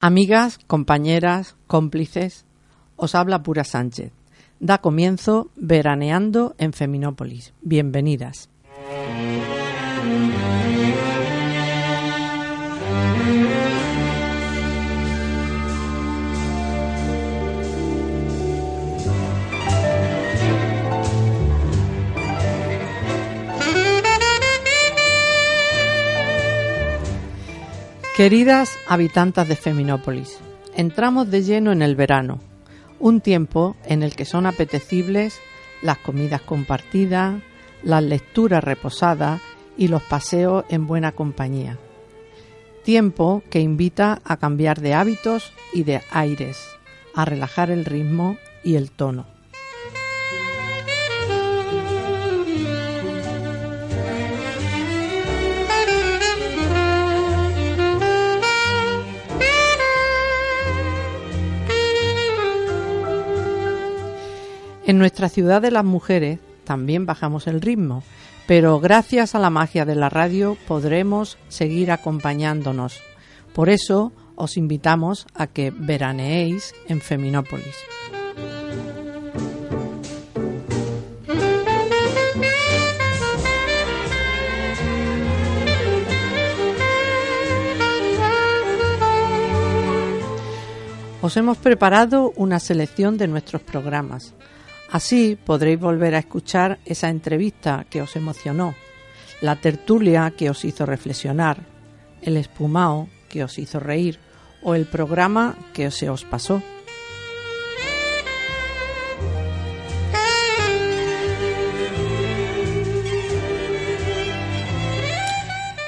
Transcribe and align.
Amigas, 0.00 0.58
compañeras, 0.66 1.56
cómplices, 1.66 2.44
os 2.96 3.14
habla 3.14 3.42
Pura 3.42 3.64
Sánchez. 3.64 4.12
Da 4.60 4.78
comienzo 4.78 5.50
Veraneando 5.56 6.54
en 6.58 6.72
Feminópolis. 6.72 7.52
Bienvenidas. 7.62 8.50
Queridas 28.20 28.78
habitantes 28.86 29.48
de 29.48 29.56
Feminópolis, 29.56 30.40
entramos 30.76 31.30
de 31.30 31.42
lleno 31.42 31.72
en 31.72 31.80
el 31.80 31.96
verano, 31.96 32.38
un 32.98 33.22
tiempo 33.22 33.76
en 33.86 34.02
el 34.02 34.14
que 34.14 34.26
son 34.26 34.44
apetecibles 34.44 35.40
las 35.80 35.96
comidas 35.96 36.42
compartidas, 36.42 37.40
las 37.82 38.02
lecturas 38.02 38.62
reposadas 38.62 39.40
y 39.78 39.88
los 39.88 40.02
paseos 40.02 40.66
en 40.68 40.86
buena 40.86 41.12
compañía. 41.12 41.78
Tiempo 42.84 43.42
que 43.48 43.60
invita 43.60 44.20
a 44.22 44.36
cambiar 44.36 44.82
de 44.82 44.92
hábitos 44.92 45.50
y 45.72 45.84
de 45.84 46.02
aires, 46.10 46.58
a 47.14 47.24
relajar 47.24 47.70
el 47.70 47.86
ritmo 47.86 48.36
y 48.62 48.74
el 48.74 48.90
tono. 48.90 49.39
En 64.90 64.98
nuestra 64.98 65.28
ciudad 65.28 65.62
de 65.62 65.70
las 65.70 65.84
mujeres 65.84 66.40
también 66.64 67.06
bajamos 67.06 67.46
el 67.46 67.60
ritmo, 67.60 68.02
pero 68.48 68.80
gracias 68.80 69.36
a 69.36 69.38
la 69.38 69.48
magia 69.48 69.84
de 69.84 69.94
la 69.94 70.08
radio 70.08 70.56
podremos 70.66 71.38
seguir 71.48 71.92
acompañándonos. 71.92 73.00
Por 73.54 73.68
eso 73.68 74.10
os 74.34 74.56
invitamos 74.56 75.28
a 75.32 75.46
que 75.46 75.70
veraneéis 75.70 76.74
en 76.88 77.00
Feminópolis. 77.00 77.76
Os 91.22 91.36
hemos 91.36 91.58
preparado 91.58 92.32
una 92.34 92.58
selección 92.58 93.18
de 93.18 93.28
nuestros 93.28 93.62
programas 93.62 94.34
Así 94.90 95.38
podréis 95.44 95.78
volver 95.78 96.16
a 96.16 96.18
escuchar 96.18 96.80
esa 96.84 97.10
entrevista 97.10 97.86
que 97.88 98.02
os 98.02 98.16
emocionó, 98.16 98.74
la 99.40 99.54
tertulia 99.54 100.32
que 100.36 100.50
os 100.50 100.64
hizo 100.64 100.84
reflexionar, 100.84 101.58
el 102.22 102.36
espumao 102.36 103.08
que 103.28 103.44
os 103.44 103.58
hizo 103.58 103.78
reír 103.78 104.18
o 104.62 104.74
el 104.74 104.86
programa 104.86 105.54
que 105.72 105.92
se 105.92 106.10
os 106.10 106.24
pasó. 106.24 106.60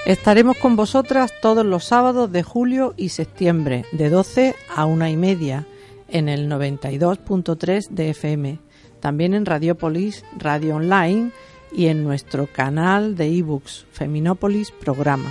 Estaremos 0.06 0.56
con 0.58 0.76
vosotras 0.76 1.32
todos 1.40 1.64
los 1.66 1.84
sábados 1.84 2.30
de 2.30 2.42
julio 2.44 2.94
y 2.96 3.08
septiembre, 3.08 3.84
de 3.92 4.10
12 4.10 4.54
a 4.74 4.84
una 4.84 5.10
y 5.10 5.16
media, 5.16 5.66
en 6.08 6.28
el 6.28 6.48
92.3 6.48 7.88
de 7.88 8.10
FM 8.10 8.71
también 9.02 9.34
en 9.34 9.44
Radiopolis, 9.44 10.24
Radio 10.38 10.76
Online 10.76 11.32
y 11.72 11.88
en 11.88 12.04
nuestro 12.04 12.46
canal 12.46 13.16
de 13.16 13.36
ebooks 13.36 13.84
Feminópolis 13.92 14.70
Programa. 14.70 15.28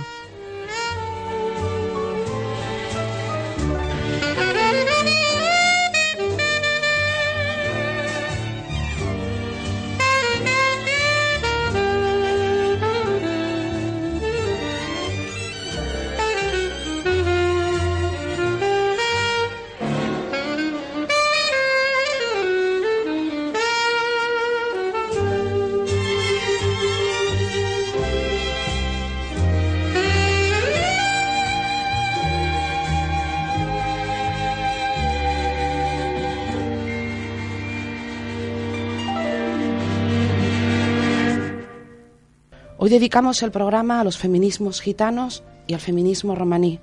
Hoy 42.84 42.90
dedicamos 42.90 43.44
el 43.44 43.52
programa 43.52 44.00
a 44.00 44.02
los 44.02 44.18
feminismos 44.18 44.80
gitanos 44.80 45.44
y 45.68 45.74
al 45.74 45.78
feminismo 45.78 46.34
romaní, 46.34 46.80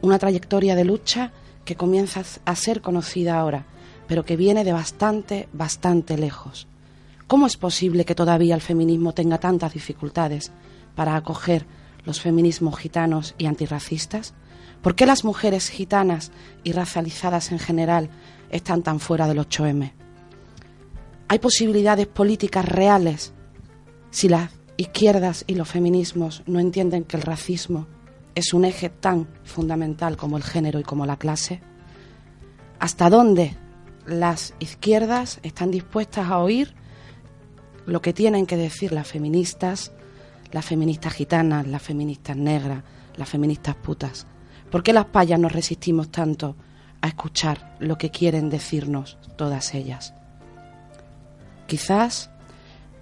una 0.00 0.16
trayectoria 0.16 0.76
de 0.76 0.84
lucha 0.84 1.32
que 1.64 1.74
comienza 1.74 2.22
a 2.44 2.54
ser 2.54 2.80
conocida 2.80 3.40
ahora, 3.40 3.66
pero 4.06 4.24
que 4.24 4.36
viene 4.36 4.62
de 4.62 4.72
bastante, 4.72 5.48
bastante 5.52 6.16
lejos. 6.16 6.68
¿Cómo 7.26 7.48
es 7.48 7.56
posible 7.56 8.04
que 8.04 8.14
todavía 8.14 8.54
el 8.54 8.60
feminismo 8.60 9.14
tenga 9.14 9.38
tantas 9.38 9.74
dificultades 9.74 10.52
para 10.94 11.16
acoger 11.16 11.66
los 12.04 12.20
feminismos 12.20 12.78
gitanos 12.78 13.34
y 13.36 13.46
antirracistas? 13.46 14.34
¿Por 14.80 14.94
qué 14.94 15.06
las 15.06 15.24
mujeres 15.24 15.70
gitanas 15.70 16.30
y 16.62 16.70
racializadas 16.70 17.50
en 17.50 17.58
general 17.58 18.10
están 18.52 18.84
tan 18.84 19.00
fuera 19.00 19.26
del 19.26 19.40
8M? 19.40 19.90
¿Hay 21.26 21.38
posibilidades 21.40 22.06
políticas 22.06 22.64
reales 22.64 23.32
si 24.12 24.28
las 24.28 24.61
izquierdas 24.76 25.44
y 25.46 25.54
los 25.54 25.68
feminismos 25.68 26.42
no 26.46 26.60
entienden 26.60 27.04
que 27.04 27.16
el 27.16 27.22
racismo 27.22 27.86
es 28.34 28.54
un 28.54 28.64
eje 28.64 28.88
tan 28.88 29.28
fundamental 29.44 30.16
como 30.16 30.36
el 30.36 30.42
género 30.42 30.80
y 30.80 30.82
como 30.82 31.06
la 31.06 31.16
clase? 31.16 31.60
¿Hasta 32.78 33.10
dónde 33.10 33.56
las 34.06 34.54
izquierdas 34.58 35.38
están 35.42 35.70
dispuestas 35.70 36.28
a 36.28 36.38
oír 36.38 36.74
lo 37.86 38.00
que 38.00 38.12
tienen 38.12 38.46
que 38.46 38.56
decir 38.56 38.92
las 38.92 39.08
feministas, 39.08 39.92
las 40.50 40.64
feministas 40.64 41.12
gitanas, 41.12 41.66
las 41.66 41.82
feministas 41.82 42.36
negras, 42.36 42.82
las 43.16 43.28
feministas 43.28 43.76
putas? 43.76 44.26
¿Por 44.70 44.82
qué 44.82 44.92
las 44.92 45.06
payas 45.06 45.38
nos 45.38 45.52
resistimos 45.52 46.10
tanto 46.10 46.56
a 47.00 47.08
escuchar 47.08 47.76
lo 47.78 47.98
que 47.98 48.10
quieren 48.10 48.48
decirnos 48.48 49.18
todas 49.36 49.74
ellas? 49.74 50.14
Quizás 51.66 52.30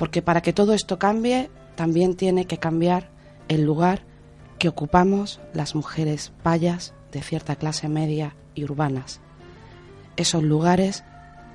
porque 0.01 0.23
para 0.23 0.41
que 0.41 0.53
todo 0.53 0.73
esto 0.73 0.99
cambie 0.99 1.51
también 1.81 2.15
tiene 2.15 2.45
que 2.45 2.59
cambiar 2.59 3.09
el 3.49 3.65
lugar 3.65 4.03
que 4.59 4.69
ocupamos 4.69 5.41
las 5.55 5.75
mujeres 5.75 6.31
payas 6.43 6.93
de 7.11 7.23
cierta 7.23 7.57
clase 7.57 7.89
media 7.89 8.37
y 8.55 8.65
urbanas. 8.65 9.21
Esos 10.19 10.43
lugares 10.43 11.05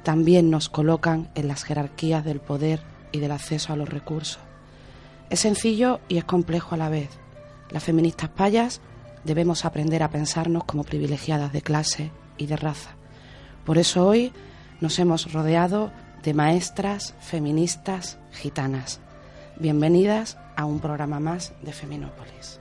también 0.02 0.50
nos 0.50 0.68
colocan 0.68 1.30
en 1.36 1.48
las 1.48 1.64
jerarquías 1.64 2.26
del 2.26 2.40
poder 2.40 2.82
y 3.12 3.20
del 3.20 3.34
acceso 3.34 3.72
a 3.72 3.76
los 3.76 3.88
recursos. 3.88 4.40
Es 5.30 5.42
sencillo 5.42 6.00
y 6.08 6.18
es 6.18 6.24
complejo 6.24 6.74
a 6.74 6.80
la 6.80 6.90
vez. 6.90 7.10
Las 7.70 7.84
feministas 7.84 8.32
payas 8.32 8.82
debemos 9.26 9.64
aprender 9.64 10.02
a 10.02 10.10
pensarnos 10.10 10.64
como 10.64 10.84
privilegiadas 10.84 11.54
de 11.54 11.62
clase 11.62 12.10
y 12.36 12.48
de 12.48 12.58
raza. 12.58 12.96
Por 13.64 13.78
eso 13.78 14.08
hoy 14.08 14.34
nos 14.82 14.98
hemos 14.98 15.32
rodeado 15.32 15.92
de 16.24 16.34
maestras 16.34 17.14
feministas 17.20 18.18
gitanas. 18.32 19.02
Bienvenidas 19.58 20.38
a 20.58 20.66
un 20.66 20.82
programa 20.82 21.22
más 21.22 21.54
de 21.62 21.72
Feminópolis. 21.72 22.60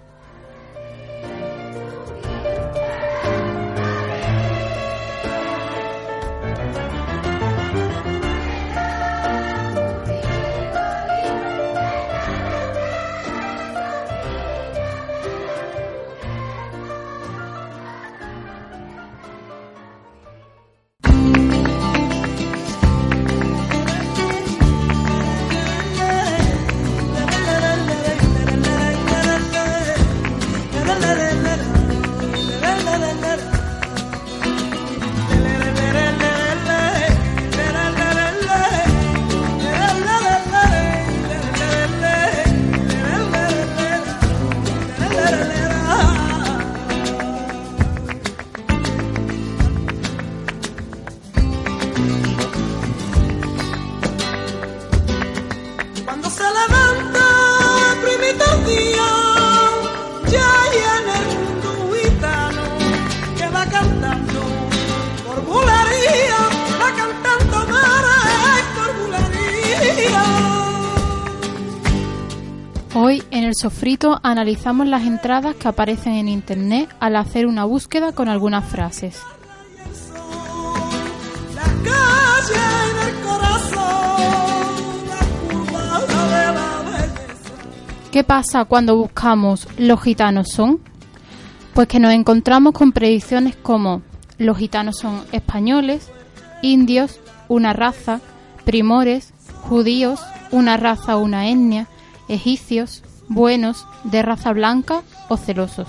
Sofrito 73.85 74.19
analizamos 74.23 74.87
las 74.87 75.03
entradas 75.03 75.57
que 75.57 75.69
aparecen 75.69 76.15
en 76.15 76.27
Internet 76.27 76.89
al 77.01 77.17
hacer 77.17 77.47
una 77.47 77.67
búsqueda 77.67 78.13
con 78.13 78.31
algunas 78.31 78.65
frases. 78.65 79.21
¿Qué 88.11 88.25
pasa 88.25 88.65
cuando 88.65 88.97
buscamos 88.97 89.69
los 89.77 90.03
gitanos 90.03 90.49
son? 90.49 90.81
Pues 91.75 91.87
que 91.87 92.01
nos 92.01 92.15
encontramos 92.15 92.73
con 92.73 92.91
predicciones 92.91 93.55
como 93.55 94.01
los 94.39 94.57
gitanos 94.57 94.97
son 94.97 95.25
españoles, 95.31 96.11
indios, 96.63 97.21
una 97.49 97.75
raza, 97.75 98.23
primores, 98.65 99.35
judíos, 99.69 100.23
una 100.53 100.79
raza 100.79 101.19
o 101.19 101.21
una 101.21 101.51
etnia, 101.51 101.87
egipcios, 102.29 103.03
buenos, 103.29 103.87
de 104.05 104.23
raza 104.23 104.53
blanca 104.53 105.03
o 105.29 105.37
celosos. 105.37 105.89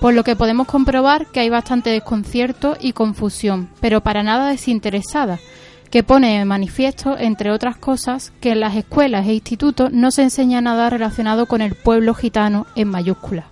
Por 0.00 0.14
lo 0.14 0.22
que 0.24 0.36
podemos 0.36 0.66
comprobar 0.66 1.26
que 1.26 1.40
hay 1.40 1.50
bastante 1.50 1.90
desconcierto 1.90 2.76
y 2.80 2.92
confusión, 2.92 3.68
pero 3.80 4.00
para 4.00 4.22
nada 4.22 4.48
desinteresada, 4.48 5.38
que 5.90 6.02
pone 6.02 6.40
en 6.40 6.46
manifiesto, 6.46 7.16
entre 7.18 7.50
otras 7.50 7.76
cosas, 7.76 8.32
que 8.40 8.52
en 8.52 8.60
las 8.60 8.76
escuelas 8.76 9.26
e 9.26 9.34
institutos 9.34 9.92
no 9.92 10.10
se 10.10 10.22
enseña 10.22 10.60
nada 10.60 10.90
relacionado 10.90 11.46
con 11.46 11.62
el 11.62 11.74
pueblo 11.74 12.14
gitano 12.14 12.66
en 12.76 12.88
mayúsculas. 12.88 13.46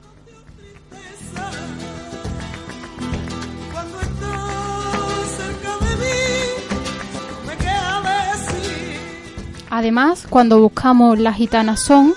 Además, 9.68 10.26
cuando 10.30 10.60
buscamos 10.60 11.18
las 11.18 11.36
gitanas 11.36 11.80
son, 11.80 12.14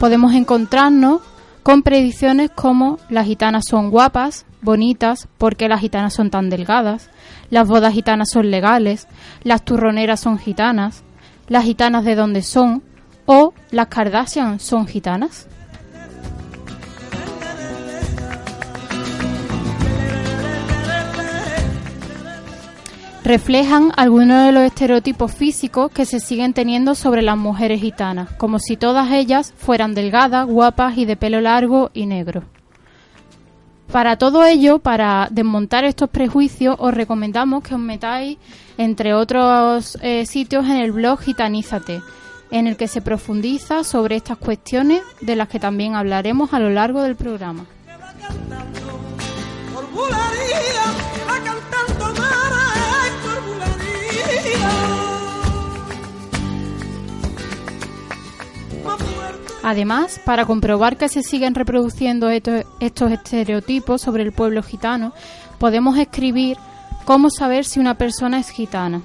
podemos 0.00 0.32
encontrarnos 0.32 1.20
con 1.62 1.82
predicciones 1.82 2.50
como 2.50 2.98
las 3.10 3.26
gitanas 3.26 3.64
son 3.68 3.90
guapas, 3.90 4.46
bonitas, 4.62 5.28
porque 5.36 5.68
las 5.68 5.82
gitanas 5.82 6.14
son 6.14 6.30
tan 6.30 6.48
delgadas, 6.48 7.10
las 7.50 7.68
bodas 7.68 7.92
gitanas 7.92 8.30
son 8.30 8.50
legales, 8.50 9.08
las 9.42 9.62
turroneras 9.62 10.18
son 10.20 10.38
gitanas, 10.38 11.04
las 11.48 11.64
gitanas 11.64 12.06
de 12.06 12.14
dónde 12.14 12.40
son 12.40 12.82
o 13.26 13.52
las 13.70 13.88
Kardashian 13.88 14.58
son 14.58 14.86
gitanas. 14.86 15.48
Reflejan 23.30 23.92
algunos 23.96 24.44
de 24.44 24.50
los 24.50 24.64
estereotipos 24.64 25.32
físicos 25.32 25.92
que 25.92 26.04
se 26.04 26.18
siguen 26.18 26.52
teniendo 26.52 26.96
sobre 26.96 27.22
las 27.22 27.36
mujeres 27.36 27.80
gitanas, 27.80 28.28
como 28.30 28.58
si 28.58 28.76
todas 28.76 29.12
ellas 29.12 29.54
fueran 29.56 29.94
delgadas, 29.94 30.48
guapas 30.48 30.98
y 30.98 31.04
de 31.04 31.14
pelo 31.14 31.40
largo 31.40 31.92
y 31.94 32.06
negro. 32.06 32.42
Para 33.92 34.16
todo 34.16 34.44
ello, 34.44 34.80
para 34.80 35.28
desmontar 35.30 35.84
estos 35.84 36.10
prejuicios, 36.10 36.74
os 36.80 36.92
recomendamos 36.92 37.62
que 37.62 37.74
os 37.74 37.80
metáis, 37.80 38.36
entre 38.76 39.14
otros 39.14 39.96
eh, 40.02 40.26
sitios, 40.26 40.64
en 40.64 40.78
el 40.78 40.90
blog 40.90 41.20
Gitanízate, 41.20 42.02
en 42.50 42.66
el 42.66 42.76
que 42.76 42.88
se 42.88 43.00
profundiza 43.00 43.84
sobre 43.84 44.16
estas 44.16 44.38
cuestiones 44.38 45.02
de 45.20 45.36
las 45.36 45.48
que 45.48 45.60
también 45.60 45.94
hablaremos 45.94 46.52
a 46.52 46.58
lo 46.58 46.70
largo 46.70 47.00
del 47.00 47.14
programa. 47.14 47.64
Además, 59.62 60.20
para 60.24 60.46
comprobar 60.46 60.96
que 60.96 61.08
se 61.08 61.22
siguen 61.22 61.54
reproduciendo 61.54 62.30
estos, 62.30 62.64
estereotipos 62.80 64.00
sobre 64.00 64.22
el 64.22 64.32
pueblo 64.32 64.62
gitano, 64.62 65.12
podemos 65.58 65.98
escribir 65.98 66.56
cómo 67.04 67.28
saber 67.30 67.64
si 67.64 67.78
una 67.78 67.94
persona 67.94 68.38
es 68.38 68.48
gitana. 68.48 69.02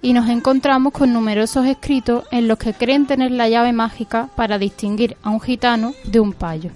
Y 0.00 0.12
nos 0.12 0.28
encontramos 0.28 0.92
con 0.92 1.12
numerosos 1.12 1.66
escritos 1.66 2.24
en 2.30 2.46
los 2.46 2.58
que 2.58 2.72
creen 2.72 3.06
tener 3.06 3.32
la 3.32 3.48
llave 3.48 3.72
mágica 3.72 4.28
para 4.36 4.58
distinguir 4.58 5.16
a 5.22 5.30
un 5.30 5.40
gitano 5.40 5.92
de 6.04 6.20
un 6.20 6.32
payo. 6.32 6.70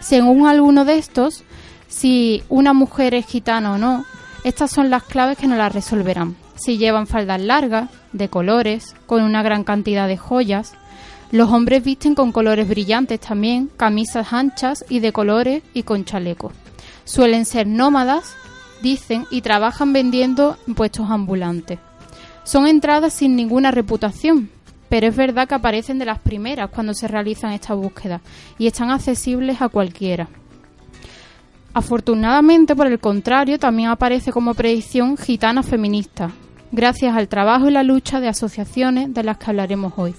Según 0.00 0.46
alguno 0.46 0.84
de 0.84 0.98
estos, 0.98 1.44
si 1.88 2.42
una 2.50 2.74
mujer 2.74 3.14
es 3.14 3.26
gitana 3.26 3.72
o 3.72 3.78
no, 3.78 4.04
estas 4.44 4.70
son 4.70 4.90
las 4.90 5.04
claves 5.04 5.38
que 5.38 5.46
nos 5.46 5.56
las 5.56 5.72
resolverán. 5.72 6.36
Si 6.56 6.76
llevan 6.76 7.06
faldas 7.06 7.40
largas, 7.40 7.88
de 8.12 8.28
colores, 8.28 8.94
con 9.06 9.22
una 9.22 9.42
gran 9.42 9.64
cantidad 9.64 10.06
de 10.06 10.18
joyas, 10.18 10.74
los 11.32 11.50
hombres 11.50 11.82
visten 11.82 12.14
con 12.14 12.30
colores 12.30 12.68
brillantes 12.68 13.18
también, 13.18 13.70
camisas 13.78 14.34
anchas 14.34 14.84
y 14.90 15.00
de 15.00 15.14
colores 15.14 15.62
y 15.72 15.82
con 15.82 16.04
chalecos. 16.04 16.52
Suelen 17.04 17.46
ser 17.46 17.66
nómadas, 17.66 18.36
dicen, 18.82 19.26
y 19.30 19.40
trabajan 19.40 19.94
vendiendo 19.94 20.58
puestos 20.76 21.10
ambulantes. 21.10 21.78
Son 22.44 22.66
entradas 22.66 23.14
sin 23.14 23.34
ninguna 23.34 23.70
reputación, 23.70 24.50
pero 24.90 25.06
es 25.06 25.16
verdad 25.16 25.48
que 25.48 25.54
aparecen 25.54 25.98
de 25.98 26.04
las 26.04 26.18
primeras 26.18 26.68
cuando 26.68 26.92
se 26.92 27.08
realizan 27.08 27.52
estas 27.52 27.78
búsquedas 27.78 28.20
y 28.58 28.66
están 28.66 28.90
accesibles 28.90 29.62
a 29.62 29.70
cualquiera. 29.70 30.28
Afortunadamente, 31.72 32.76
por 32.76 32.88
el 32.88 32.98
contrario, 32.98 33.58
también 33.58 33.88
aparece 33.88 34.32
como 34.32 34.52
predicción 34.52 35.16
gitana 35.16 35.62
feminista, 35.62 36.30
gracias 36.72 37.16
al 37.16 37.28
trabajo 37.28 37.70
y 37.70 37.72
la 37.72 37.82
lucha 37.82 38.20
de 38.20 38.28
asociaciones 38.28 39.14
de 39.14 39.24
las 39.24 39.38
que 39.38 39.46
hablaremos 39.46 39.94
hoy. 39.96 40.14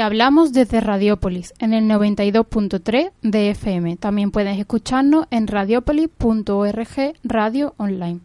Hablamos 0.00 0.52
desde 0.52 0.80
Radiópolis 0.80 1.52
en 1.58 1.74
el 1.74 1.84
92.3 1.84 3.12
de 3.22 3.50
FM. 3.50 3.96
También 3.96 4.30
puedes 4.30 4.58
escucharnos 4.58 5.26
en 5.30 5.46
radiopolis.org 5.46 7.14
radio 7.22 7.74
online. 7.76 8.20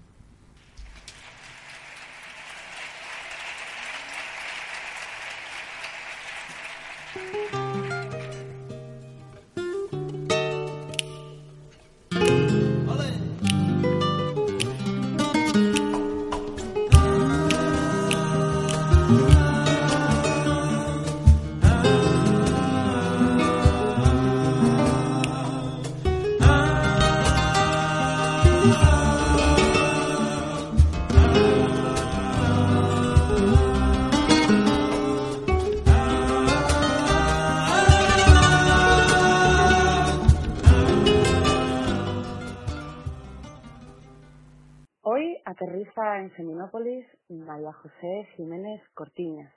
Seminópolis 46.35 47.07
María 47.29 47.71
José 47.71 48.27
Jiménez 48.35 48.81
Cortiñas. 48.93 49.53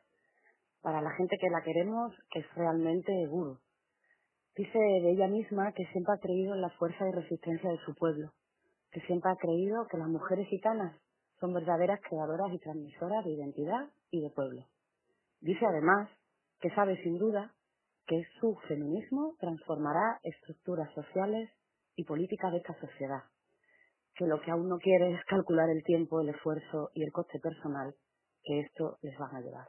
Para 0.81 1.03
la 1.03 1.11
gente 1.11 1.37
que 1.37 1.51
la 1.51 1.61
queremos, 1.63 2.15
es 2.35 2.47
realmente 2.55 3.27
guru. 3.27 3.59
Dice 4.55 4.79
de 4.79 5.11
ella 5.11 5.27
misma 5.27 5.73
que 5.73 5.85
siempre 5.87 6.15
ha 6.15 6.21
creído 6.21 6.55
en 6.55 6.61
la 6.61 6.71
fuerza 6.71 7.09
y 7.09 7.11
resistencia 7.11 7.71
de 7.71 7.79
su 7.79 7.97
pueblo, 7.97 8.31
que 8.93 9.01
siempre 9.03 9.33
ha 9.33 9.37
creído 9.37 9.89
que 9.89 9.99
las 9.99 10.09
mujeres 10.09 10.47
gitanas 10.47 10.97
son 11.41 11.53
verdaderas 11.53 12.01
creadoras 12.09 12.53
y 12.53 12.59
transmisoras 12.61 13.25
de 13.25 13.33
identidad 13.33 13.89
y 14.13 14.21
de 14.21 14.31
pueblo. 14.31 14.65
Dice 15.41 15.67
además 15.67 16.09
que 16.61 16.71
sabe 16.71 17.03
sin 17.03 17.19
duda 17.19 17.55
que 18.07 18.23
su 18.41 18.55
feminismo 18.69 19.35
transformará 19.41 20.21
estructuras 20.23 20.93
sociales 20.95 21.51
y 21.97 22.05
políticas 22.05 22.53
de 22.53 22.59
esta 22.59 22.79
sociedad, 22.81 23.25
que 24.19 24.27
lo 24.27 24.41
que 24.41 24.51
aún 24.51 24.69
no 24.69 24.79
quiere 24.79 25.15
es 25.15 25.25
calcular 25.27 25.71
el 25.71 25.85
tiempo, 25.85 26.21
el 26.21 26.31
esfuerzo 26.31 26.91
y 26.93 27.05
el 27.05 27.13
coste 27.13 27.39
personal 27.39 27.95
que 28.43 28.61
esto 28.61 28.99
les 29.01 29.15
va 29.19 29.29
a 29.33 29.41
llevar. 29.41 29.69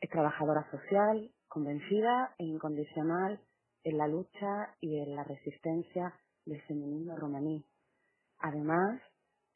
Es 0.00 0.10
trabajadora 0.10 0.68
social, 0.70 1.30
convencida 1.46 2.34
e 2.38 2.44
incondicional 2.44 3.40
en 3.84 3.98
la 3.98 4.08
lucha 4.08 4.74
y 4.80 4.98
en 4.98 5.14
la 5.14 5.22
resistencia 5.22 6.12
del 6.44 6.60
feminismo 6.62 7.16
romaní. 7.16 7.64
Además, 8.38 9.00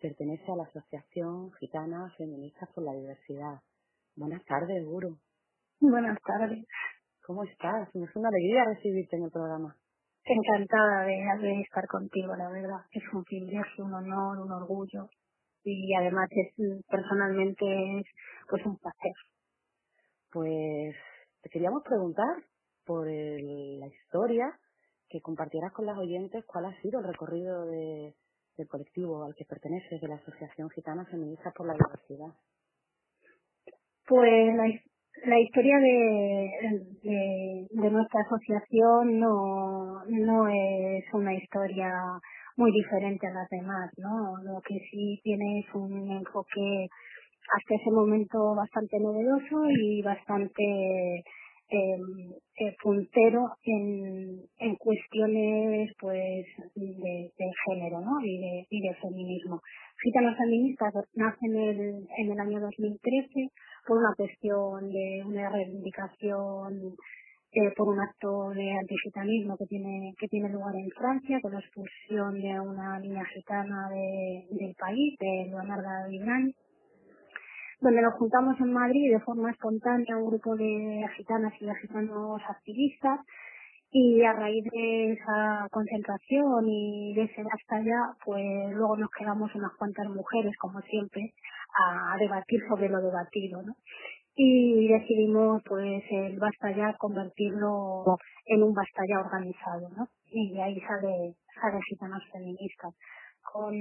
pertenece 0.01 0.45
a 0.53 0.57
la 0.57 0.65
Asociación 0.65 1.51
Gitana 1.55 2.15
Feministas 2.17 2.69
por 2.73 2.85
la 2.85 2.93
Diversidad. 2.93 3.61
Buenas 4.15 4.45
tardes, 4.45 4.85
Guru. 4.87 5.19
Buenas 5.81 6.19
tardes. 6.23 6.65
¿Cómo 7.27 7.43
estás? 7.43 7.89
Es 7.93 8.17
una 8.17 8.29
alegría 8.29 8.65
recibirte 8.67 9.17
en 9.17 9.25
el 9.25 9.31
programa. 9.31 9.77
Encantada 10.25 11.05
de, 11.05 11.61
estar 11.63 11.87
contigo, 11.87 12.35
la 12.37 12.51
verdad. 12.51 12.85
Es 12.93 13.03
un 13.13 13.25
privilegio, 13.25 13.85
un 13.85 13.95
honor, 13.95 14.39
un 14.39 14.53
orgullo. 14.53 15.09
Y 15.65 15.95
además 15.95 16.29
es 16.31 16.55
personalmente 16.89 17.99
es 17.99 18.07
pues 18.49 18.65
un 18.65 18.79
placer. 18.79 19.13
Pues 20.31 20.95
te 21.43 21.51
queríamos 21.51 21.83
preguntar 21.83 22.45
por 22.85 23.07
la 23.07 23.87
historia 23.87 24.59
que 25.09 25.21
compartieras 25.21 25.73
con 25.73 25.87
las 25.87 25.99
oyentes 25.99 26.45
cuál 26.47 26.67
ha 26.67 26.81
sido 26.81 27.01
el 27.01 27.07
recorrido 27.07 27.67
de, 27.67 28.15
del 28.57 28.69
colectivo 28.69 29.25
al 29.25 29.35
que 29.35 29.45
perteneces, 29.45 30.01
de 30.01 30.09
la 30.09 30.17
Asociación 30.17 30.71
Gitana 30.71 31.05
Feminista 31.07 31.51
por 31.51 31.67
la 31.67 31.75
Diversidad. 31.75 32.35
Pues 34.07 34.55
la, 34.57 34.67
la 35.27 35.39
historia 35.39 35.79
de, 35.79 36.51
de, 37.03 37.91
nuestra 37.91 38.21
asociación 38.23 39.19
no, 39.19 40.05
no 40.07 40.49
es 40.49 41.05
una 41.13 41.35
historia 41.35 41.93
muy 42.57 42.73
diferente 42.73 43.27
a 43.27 43.35
las 43.35 43.49
demás, 43.51 43.91
¿no? 43.97 44.37
Lo 44.43 44.61
que 44.61 44.79
sí 44.91 45.21
tiene 45.23 45.61
es 45.61 45.75
un 45.75 46.11
enfoque 46.11 46.89
hasta 47.57 47.75
ese 47.75 47.91
momento 47.91 48.55
bastante 48.55 48.99
novedoso 49.01 49.71
y 49.71 50.03
bastante 50.03 51.25
em, 51.69 52.33
eh, 52.59 52.77
puntero 52.83 53.51
en, 53.65 54.41
en 54.59 54.77
cuestiones 54.77 55.93
pues 55.99 56.47
de, 56.75 57.31
de 57.39 57.51
género 57.67 58.01
¿no? 58.01 58.21
y, 58.23 58.39
de, 58.39 58.67
y 58.71 58.81
de 58.81 58.95
feminismo. 58.95 59.61
Gitanos 60.03 60.37
feministas 60.37 60.93
nace 61.15 61.47
en 61.47 61.57
el, 61.57 62.07
en 62.19 62.33
el 62.33 62.41
año 62.41 62.61
2013 62.61 63.51
por 63.87 63.99
una 63.99 64.15
cuestión 64.17 64.91
de 64.91 65.23
una 65.27 65.49
reivindicación 65.49 66.97
eh, 67.53 67.73
por 67.77 67.89
un 67.89 68.01
acto 68.01 68.51
de 68.51 68.79
antigitanismo 68.79 69.57
que 69.57 69.67
tiene 69.67 70.15
que 70.19 70.29
tiene 70.29 70.49
lugar 70.51 70.75
en 70.77 70.91
Francia 70.91 71.41
con 71.43 71.53
la 71.53 71.59
expulsión 71.59 72.41
de 72.41 72.61
una 72.61 72.99
niña 73.01 73.25
gitana 73.25 73.89
de, 73.91 74.47
del 74.51 74.75
país, 74.77 75.19
de 75.19 75.47
Leonarda 75.49 76.07
Vibrán, 76.09 76.53
donde 77.81 78.03
nos 78.03 78.15
juntamos 78.15 78.61
en 78.61 78.73
Madrid 78.73 79.13
de 79.13 79.21
forma 79.21 79.51
espontánea 79.51 80.17
un 80.17 80.27
grupo 80.27 80.55
de 80.55 81.05
gitanas 81.17 81.53
y 81.61 81.67
de 81.67 81.75
gitanos 81.77 82.41
activistas 82.49 83.21
y 83.93 84.23
a 84.23 84.33
raíz 84.33 84.65
de 84.71 85.13
esa 85.13 85.67
concentración 85.71 86.69
y 86.69 87.15
de 87.15 87.25
ese 87.25 87.43
basta 87.43 87.83
ya, 87.83 88.15
pues 88.25 88.73
luego 88.73 88.97
nos 88.97 89.11
quedamos 89.11 89.53
unas 89.55 89.73
cuantas 89.77 90.09
mujeres, 90.09 90.57
como 90.59 90.81
siempre, 90.83 91.35
a, 91.75 92.17
debatir 92.19 92.61
sobre 92.69 92.89
lo 92.89 93.01
debatido, 93.01 93.63
¿no? 93.63 93.75
Y 94.37 94.89
decidimos, 94.89 95.63
pues, 95.67 96.05
el 96.11 96.39
basta 96.39 96.71
ya 96.71 96.95
convertirlo 96.99 98.05
en 98.47 98.63
un 98.63 98.73
basta 98.75 99.03
ya 99.09 99.19
organizado, 99.21 99.89
¿no? 99.97 100.09
Y 100.27 100.59
ahí 100.61 100.81
sale, 100.81 101.35
sale 101.61 101.81
Gitanas 101.89 102.23
Feministas 102.33 102.95
con 103.43 103.73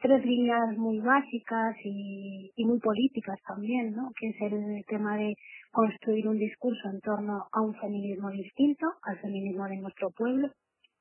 tres 0.00 0.24
líneas 0.24 0.76
muy 0.76 1.00
básicas 1.00 1.76
y, 1.84 2.52
y, 2.54 2.64
muy 2.64 2.78
políticas 2.78 3.38
también, 3.46 3.92
¿no? 3.92 4.10
Que 4.18 4.28
es 4.28 4.52
el 4.52 4.84
tema 4.86 5.16
de 5.16 5.34
construir 5.72 6.28
un 6.28 6.38
discurso 6.38 6.90
en 6.90 7.00
torno 7.00 7.46
a 7.52 7.60
un 7.60 7.74
feminismo 7.74 8.30
distinto, 8.30 8.86
al 9.02 9.18
feminismo 9.18 9.66
de 9.66 9.76
nuestro 9.76 10.10
pueblo, 10.10 10.50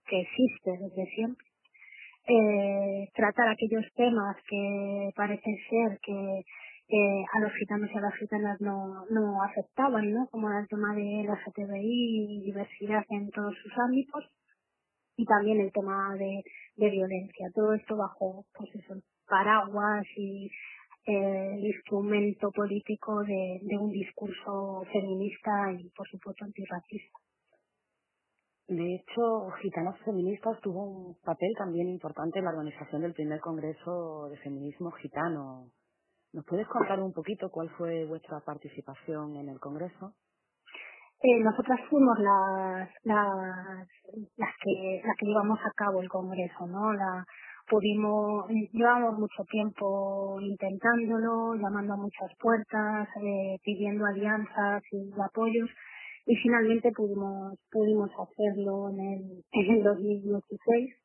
que 0.05 0.21
existe 0.21 0.71
desde 0.79 1.05
siempre. 1.11 1.45
Eh, 2.29 3.09
tratar 3.13 3.47
aquellos 3.49 3.85
temas 3.95 4.35
que 4.49 5.11
parece 5.15 5.57
ser 5.69 5.99
que 6.01 6.43
a 7.33 7.39
los 7.41 7.53
gitanos 7.53 7.89
y 7.93 7.97
a 7.97 8.01
las 8.01 8.15
gitanas 8.15 8.61
no, 8.61 9.05
no 9.09 9.43
afectaban, 9.43 10.11
¿no? 10.11 10.27
Como 10.31 10.49
el 10.49 10.67
tema 10.67 10.95
de 10.95 11.25
la 11.25 11.33
LGTBI 11.33 12.39
y 12.39 12.41
diversidad 12.45 13.03
en 13.09 13.29
todos 13.31 13.55
sus 13.61 13.71
ámbitos 13.77 14.29
y 15.17 15.25
también 15.25 15.59
el 15.59 15.71
tema 15.71 16.15
de, 16.15 16.43
de 16.77 16.89
violencia. 16.89 17.49
Todo 17.53 17.73
esto 17.73 17.97
bajo, 17.97 18.45
pues 18.55 18.73
eso, 18.75 18.95
paraguas 19.27 20.05
y 20.15 20.49
eh, 21.05 21.55
el 21.55 21.65
instrumento 21.65 22.51
político 22.51 23.23
de, 23.23 23.59
de 23.63 23.77
un 23.77 23.91
discurso 23.91 24.83
feminista 24.93 25.73
y, 25.77 25.89
por 25.89 26.07
supuesto, 26.07 26.45
antirracista. 26.45 27.19
De 28.67 28.95
hecho, 28.95 29.49
Gitanos 29.61 29.97
Feministas 30.03 30.59
tuvo 30.61 30.83
un 30.83 31.15
papel 31.23 31.53
también 31.57 31.87
importante 31.87 32.39
en 32.39 32.45
la 32.45 32.51
organización 32.51 33.01
del 33.01 33.13
primer 33.13 33.39
Congreso 33.39 34.27
de 34.29 34.37
Feminismo 34.39 34.91
Gitano. 34.91 35.71
¿Nos 36.33 36.45
puedes 36.45 36.67
contar 36.67 36.99
un 36.99 37.13
poquito 37.13 37.49
cuál 37.49 37.69
fue 37.77 38.05
vuestra 38.05 38.41
participación 38.41 39.37
en 39.37 39.47
el 39.47 39.59
Congreso? 39.61 40.13
Eh, 41.23 41.39
nosotras 41.43 41.79
fuimos 41.89 42.17
las, 42.19 42.89
las, 43.03 43.87
las 44.37 44.53
que, 44.61 45.01
las 45.03 45.17
que 45.17 45.25
llevamos 45.25 45.59
a 45.65 45.71
cabo 45.75 46.01
el 46.01 46.09
congreso, 46.09 46.67
¿no? 46.67 46.93
La, 46.93 47.25
pudimos, 47.67 48.49
llevamos 48.71 49.19
mucho 49.19 49.43
tiempo 49.49 50.39
intentándolo, 50.41 51.55
llamando 51.55 51.93
a 51.93 51.97
muchas 51.97 52.31
puertas, 52.39 53.07
eh, 53.21 53.57
pidiendo 53.63 54.05
alianzas 54.05 54.83
y 54.91 55.11
apoyos, 55.21 55.69
y 56.25 56.35
finalmente 56.37 56.91
pudimos, 56.91 57.57
pudimos 57.71 58.09
hacerlo 58.19 58.89
en 58.89 58.99
el, 58.99 59.43
en 59.51 59.75
el 59.75 59.83
2016. 59.83 60.95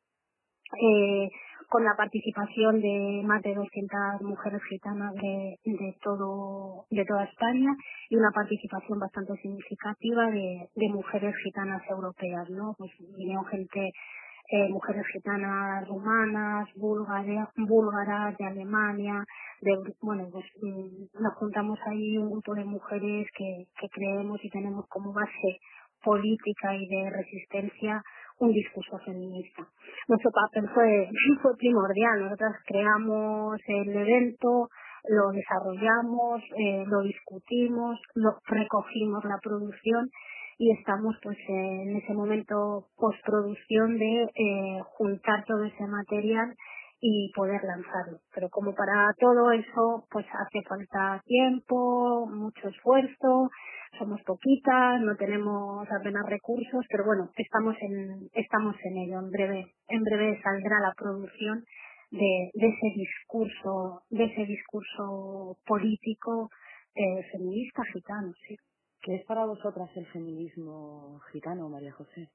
Eh, 0.81 1.29
con 1.69 1.83
la 1.83 1.95
participación 1.95 2.81
de 2.81 3.21
más 3.25 3.41
de 3.41 3.55
200 3.55 4.21
mujeres 4.21 4.61
gitanas 4.69 5.13
de, 5.15 5.59
de 5.63 5.95
todo 6.03 6.85
de 6.89 7.05
toda 7.05 7.23
España 7.25 7.75
y 8.09 8.15
una 8.15 8.31
participación 8.31 8.99
bastante 8.99 9.33
significativa 9.41 10.25
de, 10.31 10.69
de 10.75 10.89
mujeres 10.89 11.35
gitanas 11.43 11.81
europeas, 11.89 12.49
¿no? 12.49 12.75
Pues 12.77 12.91
vinieron 13.17 13.45
gente 13.45 13.91
eh, 14.51 14.69
mujeres 14.69 15.05
gitanas 15.13 15.87
rumanas, 15.87 16.67
búlgaras, 16.75 17.49
búlgaras 17.55 18.37
de 18.37 18.45
Alemania, 18.45 19.23
de, 19.61 19.71
bueno, 20.01 20.27
pues 20.31 20.45
mm, 20.61 21.21
nos 21.23 21.33
juntamos 21.35 21.79
ahí 21.85 22.17
un 22.17 22.29
grupo 22.31 22.53
de 22.53 22.65
mujeres 22.65 23.27
que, 23.37 23.65
que 23.79 23.89
creemos 23.89 24.43
y 24.43 24.49
tenemos 24.49 24.85
como 24.89 25.13
base 25.13 25.59
política 26.03 26.75
y 26.75 26.87
de 26.87 27.09
resistencia 27.09 28.03
un 28.39 28.51
discurso 28.51 28.97
feminista. 29.05 29.67
Nuestro 30.07 30.31
papel 30.31 30.69
fue, 30.73 31.09
fue 31.41 31.55
primordial. 31.57 32.23
Nosotras 32.23 32.55
creamos 32.65 33.59
el 33.67 33.89
evento, 33.95 34.69
lo 35.09 35.31
desarrollamos, 35.31 36.41
eh, 36.57 36.83
lo 36.87 37.01
discutimos, 37.01 37.99
lo 38.15 38.37
recogimos 38.47 39.23
la 39.25 39.37
producción 39.41 40.09
y 40.57 40.71
estamos 40.71 41.15
pues 41.21 41.37
en 41.47 41.95
ese 41.95 42.13
momento 42.13 42.87
postproducción 42.95 43.97
de 43.97 44.23
eh, 44.23 44.79
juntar 44.97 45.43
todo 45.45 45.63
ese 45.63 45.87
material 45.87 46.55
y 47.05 47.33
poder 47.35 47.61
lanzarlo. 47.65 48.19
Pero 48.33 48.49
como 48.49 48.73
para 48.73 49.11
todo 49.19 49.51
eso, 49.51 50.07
pues 50.09 50.25
hace 50.31 50.61
falta 50.61 51.21
tiempo, 51.25 52.25
mucho 52.27 52.69
esfuerzo, 52.69 53.49
somos 53.99 54.21
poquitas, 54.23 55.01
no 55.01 55.13
tenemos 55.17 55.85
apenas 55.91 56.25
recursos, 56.25 56.85
pero 56.89 57.03
bueno, 57.03 57.29
estamos 57.35 57.75
en, 57.81 58.29
estamos 58.31 58.75
en 58.85 58.97
ello. 58.99 59.19
En 59.19 59.29
breve, 59.31 59.73
en 59.89 60.03
breve 60.03 60.41
saldrá 60.41 60.79
la 60.79 60.93
producción 60.95 61.65
de, 62.09 62.51
de 62.53 62.67
ese 62.69 62.87
discurso, 62.95 64.03
de 64.09 64.23
ese 64.23 64.45
discurso 64.45 65.57
político 65.65 66.49
eh, 66.95 67.23
feminista 67.33 67.83
gitano, 67.93 68.31
sí. 68.47 68.55
¿Qué 69.01 69.15
es 69.15 69.25
para 69.25 69.45
vosotras 69.45 69.89
el 69.97 70.05
feminismo 70.07 71.19
gitano, 71.33 71.67
María 71.67 71.91
José? 71.91 72.29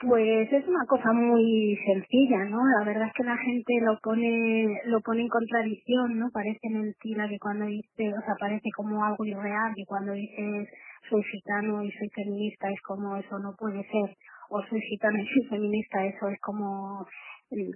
Pues 0.00 0.52
es 0.52 0.66
una 0.66 0.84
cosa 0.86 1.12
muy 1.12 1.78
sencilla, 1.86 2.44
¿no? 2.46 2.58
La 2.78 2.84
verdad 2.84 3.06
es 3.06 3.14
que 3.14 3.22
la 3.22 3.36
gente 3.36 3.80
lo 3.80 3.96
pone, 4.02 4.80
lo 4.86 5.00
pone 5.00 5.22
en 5.22 5.28
contradicción, 5.28 6.18
¿no? 6.18 6.30
Parece 6.32 6.68
mentira 6.68 7.28
que 7.28 7.38
cuando 7.38 7.66
dice, 7.66 8.12
o 8.12 8.20
sea, 8.20 8.34
parece 8.38 8.70
como 8.76 9.04
algo 9.04 9.24
irreal, 9.24 9.72
que 9.76 9.86
cuando 9.86 10.12
dices 10.12 10.68
soy 11.08 11.22
gitano 11.22 11.82
y 11.82 11.90
soy 11.92 12.08
feminista 12.10 12.70
es 12.70 12.80
como 12.82 13.16
eso 13.16 13.38
no 13.38 13.54
puede 13.56 13.82
ser, 13.84 14.16
o 14.48 14.62
soy 14.62 14.80
gitano 14.80 15.18
y 15.18 15.26
soy 15.28 15.48
feminista, 15.48 16.04
eso 16.04 16.28
es 16.28 16.40
como 16.40 17.06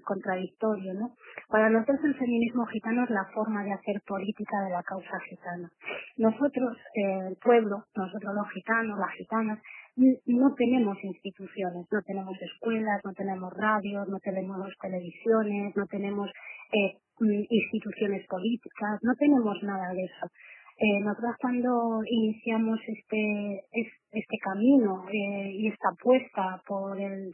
contradictorio, 0.05 0.95
¿no? 0.95 1.15
Para 1.49 1.71
nosotros 1.71 2.01
el 2.05 2.15
feminismo 2.17 2.67
gitano 2.67 3.05
es 3.05 3.11
la 3.11 3.25
forma 3.33 3.63
de 3.63 3.73
hacer 3.73 4.01
política 4.07 4.65
de 4.65 4.71
la 4.71 4.83
causa 4.83 5.21
gitana. 5.29 5.71
Nosotros, 6.17 6.77
eh, 6.95 7.29
el 7.29 7.37
pueblo, 7.37 7.85
nosotros 7.95 8.35
los 8.35 8.51
gitanos, 8.51 8.99
las 8.99 9.13
gitanas, 9.13 9.59
no 10.27 10.55
tenemos 10.55 10.97
instituciones, 11.03 11.87
no 11.91 12.03
tenemos 12.03 12.37
escuelas, 12.41 13.01
no 13.05 13.13
tenemos 13.13 13.53
radios, 13.55 14.09
no 14.09 14.19
tenemos 14.21 14.69
televisiones, 14.81 15.75
no 15.77 15.87
tenemos 15.87 16.31
eh, 16.73 16.99
instituciones 17.51 18.27
políticas, 18.29 19.01
no 19.03 19.15
tenemos 19.19 19.63
nada 19.63 19.93
de 19.93 20.05
eso. 20.05 20.27
Eh, 20.81 21.01
nosotros 21.01 21.35
cuando 21.41 22.01
iniciamos 22.07 22.79
este 22.87 23.65
este 23.73 24.39
camino 24.41 25.07
eh, 25.11 25.51
y 25.53 25.67
esta 25.67 25.89
apuesta 25.91 26.63
por 26.67 27.01
el 27.01 27.33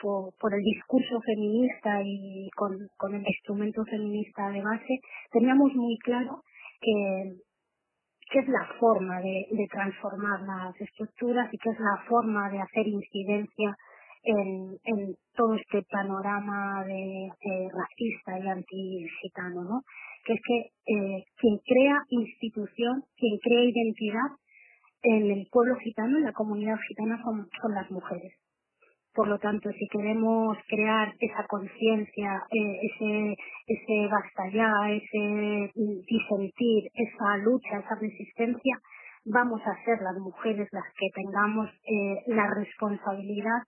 por, 0.00 0.54
el 0.54 0.62
discurso 0.62 1.20
feminista 1.22 2.02
y 2.04 2.50
con, 2.56 2.76
con 2.96 3.14
el 3.14 3.26
instrumento 3.26 3.84
feminista 3.84 4.50
de 4.50 4.62
base, 4.62 5.00
teníamos 5.32 5.74
muy 5.74 5.96
claro 5.98 6.42
que, 6.80 7.36
que 8.34 8.40
es 8.40 8.48
la 8.48 8.66
forma 8.80 9.20
de, 9.20 9.46
transformar 9.70 10.40
las 10.40 10.80
estructuras 10.80 11.48
y 11.52 11.58
que 11.58 11.70
es 11.70 11.78
la 11.78 12.04
forma 12.08 12.50
de 12.50 12.60
hacer 12.60 12.84
incidencia 12.88 13.76
en, 14.24 15.14
todo 15.36 15.54
este 15.54 15.82
panorama 15.88 16.84
de, 16.84 17.30
racista 17.72 18.38
y 18.40 18.48
anti-gitano, 18.48 19.62
¿no? 19.62 19.82
Que 20.26 20.32
es 20.32 20.40
que 20.44 20.58
eh, 20.58 21.24
quien 21.36 21.58
crea 21.64 22.02
institución, 22.08 23.04
quien 23.16 23.38
crea 23.38 23.62
identidad 23.62 24.30
en 25.02 25.30
el 25.30 25.46
pueblo 25.52 25.76
gitano, 25.76 26.18
en 26.18 26.24
la 26.24 26.32
comunidad 26.32 26.76
gitana, 26.88 27.22
son 27.22 27.74
las 27.74 27.88
mujeres. 27.92 28.32
Por 29.14 29.28
lo 29.28 29.38
tanto, 29.38 29.70
si 29.70 29.86
queremos 29.88 30.58
crear 30.68 31.14
esa 31.20 31.46
conciencia, 31.46 32.42
eh, 32.50 32.78
ese, 32.82 33.36
ese 33.68 34.08
basta 34.10 34.48
ya, 34.52 34.72
ese 34.90 35.70
disentir, 35.74 36.90
esa 36.92 37.36
lucha, 37.38 37.78
esa 37.78 37.94
resistencia, 38.00 38.76
vamos 39.24 39.60
a 39.66 39.84
ser 39.84 40.00
las 40.02 40.18
mujeres 40.18 40.68
las 40.72 40.84
que 40.98 41.08
tengamos 41.14 41.70
eh, 41.86 42.24
la 42.26 42.52
responsabilidad 42.54 43.62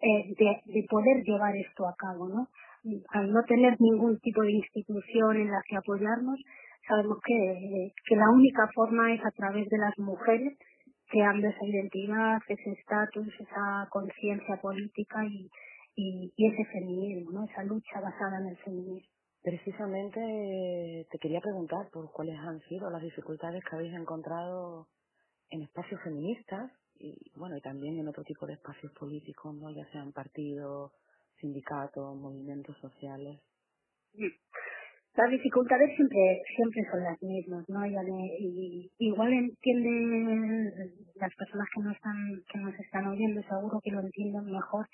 eh, 0.00 0.34
de, 0.38 0.72
de, 0.72 0.86
poder 0.88 1.22
llevar 1.24 1.56
esto 1.56 1.88
a 1.88 1.94
cabo, 1.98 2.28
¿no? 2.28 2.48
Al 3.10 3.32
no 3.32 3.42
tener 3.42 3.76
ningún 3.80 4.18
tipo 4.20 4.42
de 4.42 4.52
institución 4.52 5.36
en 5.36 5.50
la 5.50 5.60
que 5.68 5.76
apoyarnos, 5.76 6.38
sabemos 6.86 7.18
que, 7.26 7.90
que 8.06 8.14
la 8.14 8.30
única 8.30 8.68
forma 8.72 9.12
es 9.12 9.20
a 9.24 9.32
través 9.32 9.68
de 9.68 9.78
las 9.78 9.98
mujeres 9.98 10.56
creando 11.08 11.48
esa 11.48 11.64
identidad, 11.64 12.40
ese 12.48 12.72
estatus, 12.72 13.28
esa 13.40 13.88
conciencia 13.90 14.56
política 14.60 15.24
y, 15.26 15.50
y, 15.94 16.32
ese 16.36 16.64
feminismo, 16.72 17.32
¿no? 17.32 17.44
esa 17.44 17.64
lucha 17.64 18.00
basada 18.00 18.38
en 18.40 18.48
el 18.48 18.56
feminismo. 18.58 19.08
Precisamente 19.42 21.06
te 21.10 21.18
quería 21.18 21.40
preguntar 21.40 21.88
por 21.92 22.10
cuáles 22.10 22.38
han 22.38 22.60
sido 22.62 22.90
las 22.90 23.02
dificultades 23.02 23.62
que 23.64 23.76
habéis 23.76 23.94
encontrado 23.94 24.88
en 25.50 25.62
espacios 25.62 26.00
feministas 26.02 26.72
y 26.98 27.30
bueno 27.36 27.56
y 27.56 27.60
también 27.60 27.98
en 27.98 28.08
otro 28.08 28.24
tipo 28.24 28.46
de 28.46 28.54
espacios 28.54 28.92
políticos, 28.94 29.54
no 29.54 29.70
ya 29.70 29.84
sean 29.92 30.12
partidos, 30.12 30.92
sindicatos, 31.40 32.16
movimientos 32.16 32.76
sociales. 32.78 33.40
Mm 34.14 34.65
las 35.16 35.30
dificultades 35.30 35.96
siempre 35.96 36.42
siempre 36.54 36.84
son 36.90 37.02
las 37.02 37.22
mismas 37.22 37.64
no 37.68 37.86
y, 37.86 38.90
igual 38.98 39.32
entienden 39.32 40.70
las 41.14 41.34
personas 41.34 41.66
que 41.74 41.80
nos 41.80 41.96
están 41.96 42.42
que 42.52 42.58
nos 42.58 42.74
están 42.78 43.06
oyendo 43.06 43.42
seguro 43.42 43.80
que 43.82 43.92
lo 43.92 44.00
entienden 44.00 44.44
mejor 44.44 44.86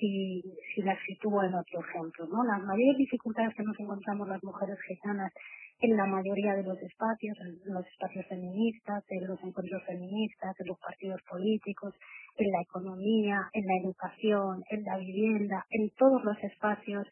si 0.00 0.42
si 0.74 0.82
las 0.82 0.98
sitúo 1.06 1.42
en 1.42 1.54
otro 1.54 1.80
ejemplo 1.80 2.26
no 2.26 2.44
las 2.44 2.62
mayores 2.62 2.96
dificultades 2.96 3.54
que 3.54 3.64
nos 3.64 3.78
encontramos 3.78 4.28
las 4.28 4.42
mujeres 4.42 4.78
gitanas 4.88 5.32
en 5.80 5.94
la 5.94 6.06
mayoría 6.06 6.54
de 6.54 6.62
los 6.62 6.80
espacios 6.80 7.36
en 7.40 7.74
los 7.74 7.86
espacios 7.86 8.24
feministas 8.28 9.04
en 9.10 9.26
los 9.26 9.38
encuentros 9.44 9.82
feministas 9.84 10.58
en 10.58 10.68
los 10.68 10.78
partidos 10.80 11.20
políticos 11.28 11.94
en 12.38 12.50
la 12.50 12.62
economía 12.62 13.50
en 13.52 13.66
la 13.66 13.76
educación 13.82 14.64
en 14.70 14.84
la 14.84 14.96
vivienda 14.96 15.66
en 15.70 15.90
todos 15.98 16.24
los 16.24 16.42
espacios 16.42 17.06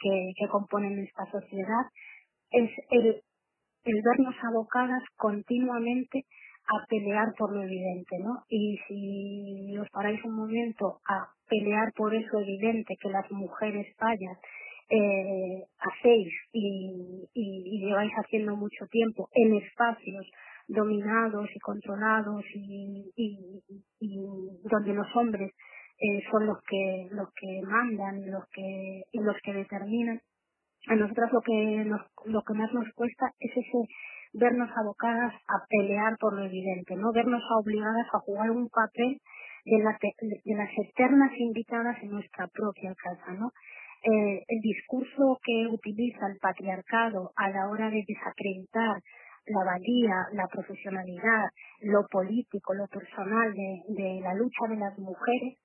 que, 0.00 0.48
componen 0.48 0.98
esta 0.98 1.24
sociedad 1.30 1.84
es 2.50 2.70
el, 2.90 3.22
el 3.84 4.02
vernos 4.02 4.34
abocadas 4.42 5.02
continuamente 5.16 6.24
a 6.66 6.86
pelear 6.86 7.34
por 7.36 7.54
lo 7.54 7.62
evidente, 7.62 8.18
¿no? 8.20 8.44
Y 8.48 8.78
si 8.86 9.78
os 9.78 9.88
paráis 9.90 10.22
un 10.24 10.34
momento 10.34 11.00
a 11.08 11.28
pelear 11.48 11.92
por 11.96 12.14
eso 12.14 12.38
evidente 12.40 12.96
que 13.00 13.10
las 13.10 13.30
mujeres 13.30 13.94
fallas 13.96 14.38
eh, 14.88 15.64
hacéis 15.78 16.32
y, 16.52 17.28
lleváis 17.80 18.12
haciendo 18.12 18.54
mucho 18.56 18.86
tiempo 18.90 19.28
en 19.32 19.56
espacios 19.56 20.26
dominados 20.68 21.48
y 21.54 21.58
controlados 21.60 22.44
y, 22.54 23.10
y 24.00 24.16
donde 24.62 24.94
los 24.94 25.06
hombres 25.16 25.52
eh, 26.00 26.22
son 26.30 26.46
los 26.46 26.58
que 26.68 27.08
los 27.10 27.28
que 27.34 27.60
mandan 27.62 28.30
los 28.30 28.44
que 28.52 29.02
los 29.12 29.36
que 29.44 29.52
determinan 29.52 30.20
a 30.88 30.96
nosotras 30.96 31.30
lo 31.32 31.40
que 31.42 31.84
nos, 31.84 32.00
lo 32.24 32.42
que 32.42 32.54
más 32.54 32.72
nos 32.72 32.90
cuesta 32.94 33.26
es 33.38 33.52
ese 33.52 33.88
vernos 34.32 34.70
abocadas 34.76 35.34
a 35.34 35.66
pelear 35.68 36.16
por 36.18 36.34
lo 36.34 36.44
evidente, 36.44 36.94
no 36.96 37.12
vernos 37.12 37.42
obligadas 37.58 38.06
a 38.14 38.20
jugar 38.20 38.50
un 38.50 38.68
papel 38.68 39.20
de, 39.64 39.76
de 39.76 40.54
las 40.54 40.70
eternas 40.88 41.32
invitadas 41.36 41.96
en 42.02 42.12
nuestra 42.12 42.46
propia 42.48 42.94
casa, 42.94 43.32
¿no? 43.32 43.50
Eh, 44.02 44.44
el 44.48 44.60
discurso 44.62 45.38
que 45.42 45.66
utiliza 45.70 46.26
el 46.28 46.38
patriarcado 46.38 47.32
a 47.36 47.50
la 47.50 47.68
hora 47.68 47.90
de 47.90 48.02
desacreditar 48.06 49.02
la 49.46 49.64
valía, 49.64 50.14
la 50.32 50.46
profesionalidad, 50.46 51.50
lo 51.80 52.06
político, 52.08 52.72
lo 52.72 52.86
personal 52.86 53.52
de, 53.52 53.82
de 53.88 54.20
la 54.22 54.34
lucha 54.34 54.66
de 54.68 54.76
las 54.76 54.96
mujeres, 54.98 55.58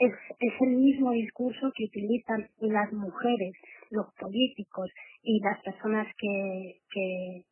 es, 0.00 0.12
es 0.38 0.54
el 0.62 0.76
mismo 0.76 1.12
discurso 1.12 1.70
que 1.76 1.84
utilizan 1.84 2.48
las 2.60 2.92
mujeres, 2.92 3.52
los 3.90 4.06
políticos 4.14 4.90
y 5.22 5.40
las 5.40 5.60
personas 5.62 6.06
que, 6.16 6.80
que, 6.90 7.42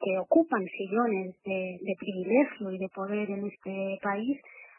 que 0.00 0.18
ocupan 0.18 0.64
sillones 0.66 1.34
de, 1.42 1.78
de 1.80 1.96
privilegio 1.98 2.70
y 2.70 2.78
de 2.78 2.88
poder 2.90 3.30
en 3.30 3.46
este 3.46 3.98
país 4.02 4.38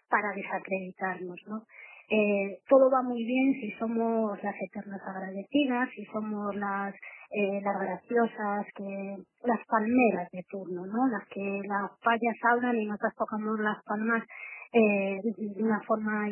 para 0.10 0.32
desacreditarnos, 0.36 1.40
¿no? 1.48 1.64
Eh, 2.10 2.60
todo 2.70 2.90
va 2.90 3.02
muy 3.02 3.22
bien 3.26 3.54
si 3.60 3.72
somos 3.72 4.42
las 4.42 4.56
eternas 4.62 5.02
agradecidas, 5.06 5.90
si 5.90 6.06
somos 6.06 6.56
las, 6.56 6.96
eh, 7.32 7.60
las 7.62 7.80
graciosas, 7.82 8.66
que, 8.76 9.18
las 9.44 9.60
palmeras 9.68 10.30
de 10.32 10.42
turno, 10.50 10.86
¿no? 10.86 11.08
Las 11.08 11.28
que 11.28 11.62
las 11.68 11.92
payas 12.02 12.36
hablan 12.44 12.78
y 12.78 12.86
nosotras 12.86 13.14
tocamos 13.18 13.60
las 13.60 13.84
palmas 13.84 14.24
eh, 14.78 15.22
de 15.24 15.64
una 15.64 15.82
forma 15.82 16.30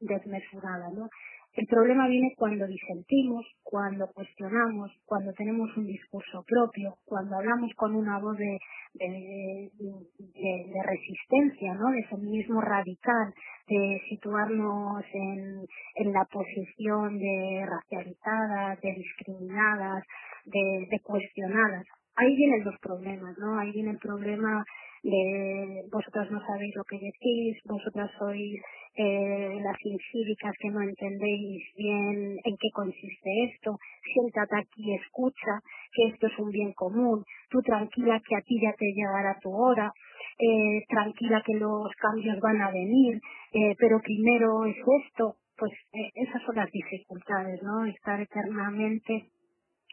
desmesurada, 0.00 0.90
¿no? 0.94 1.08
El 1.54 1.66
problema 1.66 2.06
viene 2.06 2.34
cuando 2.36 2.66
disentimos, 2.66 3.44
cuando 3.64 4.06
cuestionamos, 4.14 4.92
cuando 5.06 5.32
tenemos 5.32 5.76
un 5.76 5.86
discurso 5.86 6.44
propio, 6.46 6.94
cuando 7.04 7.36
hablamos 7.36 7.72
con 7.74 7.96
una 7.96 8.18
voz 8.20 8.36
de, 8.36 8.58
de, 8.94 9.70
de, 9.78 10.82
resistencia, 10.84 11.74
¿no? 11.74 11.90
De 11.90 12.04
feminismo 12.04 12.60
radical, 12.60 13.34
de 13.66 14.00
situarnos 14.08 15.02
en, 15.12 15.66
en 15.96 16.12
la 16.12 16.24
posición 16.26 17.18
de 17.18 17.66
racializadas, 17.66 18.80
de 18.80 18.92
discriminadas, 18.94 20.04
de, 20.44 20.86
de 20.88 21.00
cuestionadas. 21.00 21.84
Ahí 22.14 22.36
vienen 22.36 22.64
los 22.64 22.78
problemas, 22.78 23.36
¿no? 23.38 23.58
Ahí 23.58 23.72
viene 23.72 23.90
el 23.90 23.98
problema 23.98 24.64
de 25.02 25.82
vosotras 25.92 26.30
no 26.30 26.40
sabéis 26.44 26.74
lo 26.74 26.84
que 26.84 26.98
decís, 26.98 27.58
vosotras 27.64 28.10
sois 28.18 28.60
eh, 28.96 29.58
las 29.62 29.76
incívicas 29.84 30.54
que 30.58 30.70
no 30.70 30.82
entendéis 30.82 31.62
bien 31.76 32.36
en 32.44 32.56
qué 32.56 32.68
consiste 32.72 33.30
esto, 33.52 33.78
siéntate 34.12 34.56
aquí 34.56 34.94
escucha 34.94 35.60
que 35.92 36.08
esto 36.08 36.26
es 36.26 36.38
un 36.38 36.50
bien 36.50 36.72
común, 36.72 37.24
tú 37.50 37.60
tranquila 37.62 38.20
que 38.26 38.36
a 38.36 38.40
ti 38.40 38.60
ya 38.60 38.72
te 38.72 38.86
llegará 38.92 39.38
tu 39.40 39.50
hora, 39.50 39.92
eh, 40.38 40.84
tranquila 40.88 41.42
que 41.44 41.54
los 41.54 41.90
cambios 41.96 42.38
van 42.40 42.60
a 42.62 42.70
venir, 42.70 43.20
eh, 43.52 43.74
pero 43.78 44.00
primero 44.00 44.64
es 44.66 44.76
esto, 45.04 45.36
pues 45.56 45.72
eh, 45.92 46.10
esas 46.14 46.42
son 46.42 46.56
las 46.56 46.70
dificultades, 46.70 47.62
¿no? 47.62 47.84
Estar 47.86 48.20
eternamente 48.20 49.30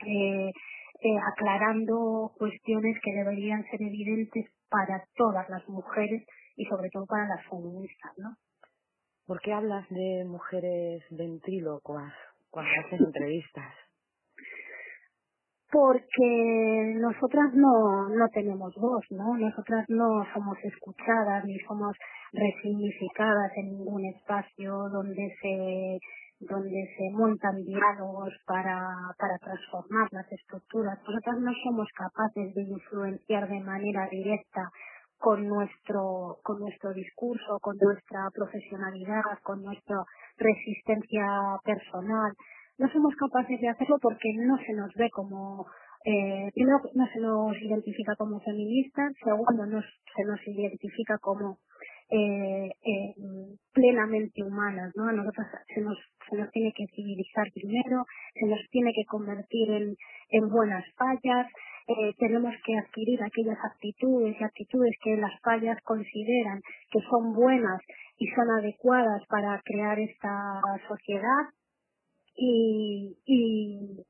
eh, 0.05 0.51
eh, 1.01 1.17
aclarando 1.33 2.31
cuestiones 2.37 2.97
que 3.03 3.11
deberían 3.11 3.63
ser 3.69 3.81
evidentes 3.81 4.45
para 4.75 5.05
todas 5.15 5.49
las 5.49 5.67
mujeres 5.69 6.25
y 6.57 6.65
sobre 6.65 6.89
todo 6.89 7.05
para 7.05 7.27
las 7.27 7.45
feministas, 7.47 8.11
¿no? 8.17 8.35
¿Por 9.25 9.39
qué 9.39 9.53
hablas 9.53 9.87
de 9.89 10.25
mujeres 10.27 11.03
ventrílocuas 11.11 12.13
cuando 12.49 12.71
haces 12.85 12.99
entrevistas? 12.99 13.73
Porque 15.71 16.93
nosotras 16.97 17.53
no, 17.53 18.09
no 18.09 18.27
tenemos 18.33 18.73
voz, 18.75 19.03
¿no? 19.11 19.37
Nosotras 19.37 19.85
no 19.87 20.25
somos 20.33 20.57
escuchadas 20.63 21.45
ni 21.45 21.57
somos 21.59 21.95
resignificadas 22.33 23.51
en 23.57 23.77
ningún 23.77 24.05
espacio 24.05 24.89
donde 24.89 25.35
se 25.41 25.99
donde 26.49 26.87
se 26.97 27.09
montan 27.11 27.55
diálogos 27.63 28.33
para, 28.45 28.95
para 29.17 29.37
transformar 29.39 30.07
las 30.11 30.31
estructuras. 30.31 30.99
Nosotras 31.07 31.37
no 31.39 31.51
somos 31.63 31.87
capaces 31.95 32.53
de 32.53 32.61
influenciar 32.61 33.47
de 33.49 33.59
manera 33.61 34.07
directa 34.09 34.69
con 35.17 35.47
nuestro, 35.47 36.37
con 36.43 36.59
nuestro 36.59 36.93
discurso, 36.93 37.59
con 37.61 37.75
nuestra 37.81 38.29
profesionalidad, 38.33 39.39
con 39.43 39.63
nuestra 39.63 39.97
resistencia 40.37 41.25
personal. 41.63 42.31
No 42.77 42.89
somos 42.89 43.15
capaces 43.15 43.59
de 43.59 43.69
hacerlo 43.69 43.97
porque 44.01 44.29
no 44.37 44.57
se 44.57 44.73
nos 44.73 44.93
ve 44.95 45.09
como, 45.11 45.65
eh, 46.05 46.51
primero 46.53 46.79
no 46.93 47.07
se 47.07 47.19
nos 47.19 47.57
identifica 47.61 48.15
como 48.17 48.39
feministas, 48.41 49.13
segundo 49.23 49.65
no 49.65 49.81
se 49.81 50.23
nos 50.25 50.39
identifica 50.47 51.17
como 51.19 51.57
eh, 52.09 52.69
eh, 52.85 53.15
plenamente 53.73 54.43
humanas, 54.43 54.91
¿no? 54.95 55.07
A 55.07 55.13
nosotros 55.13 55.47
se 55.73 55.81
nos, 55.81 55.97
se 56.29 56.37
nos 56.37 56.51
tiene 56.51 56.71
que 56.75 56.85
civilizar 56.95 57.47
primero, 57.53 58.05
se 58.33 58.45
nos 58.45 58.59
tiene 58.69 58.91
que 58.93 59.05
convertir 59.05 59.71
en, 59.71 59.95
en 60.29 60.49
buenas 60.49 60.85
fallas, 60.95 61.47
eh, 61.87 62.13
tenemos 62.17 62.53
que 62.65 62.77
adquirir 62.77 63.21
aquellas 63.23 63.57
actitudes 63.63 64.35
y 64.39 64.43
actitudes 64.43 64.95
que 65.03 65.17
las 65.17 65.39
fallas 65.41 65.77
consideran 65.83 66.61
que 66.91 66.99
son 67.09 67.33
buenas 67.33 67.79
y 68.17 68.27
son 68.29 68.49
adecuadas 68.59 69.21
para 69.27 69.61
crear 69.63 69.99
esta 69.99 70.61
sociedad 70.87 71.53
y, 72.35 73.15
y, 73.25 74.03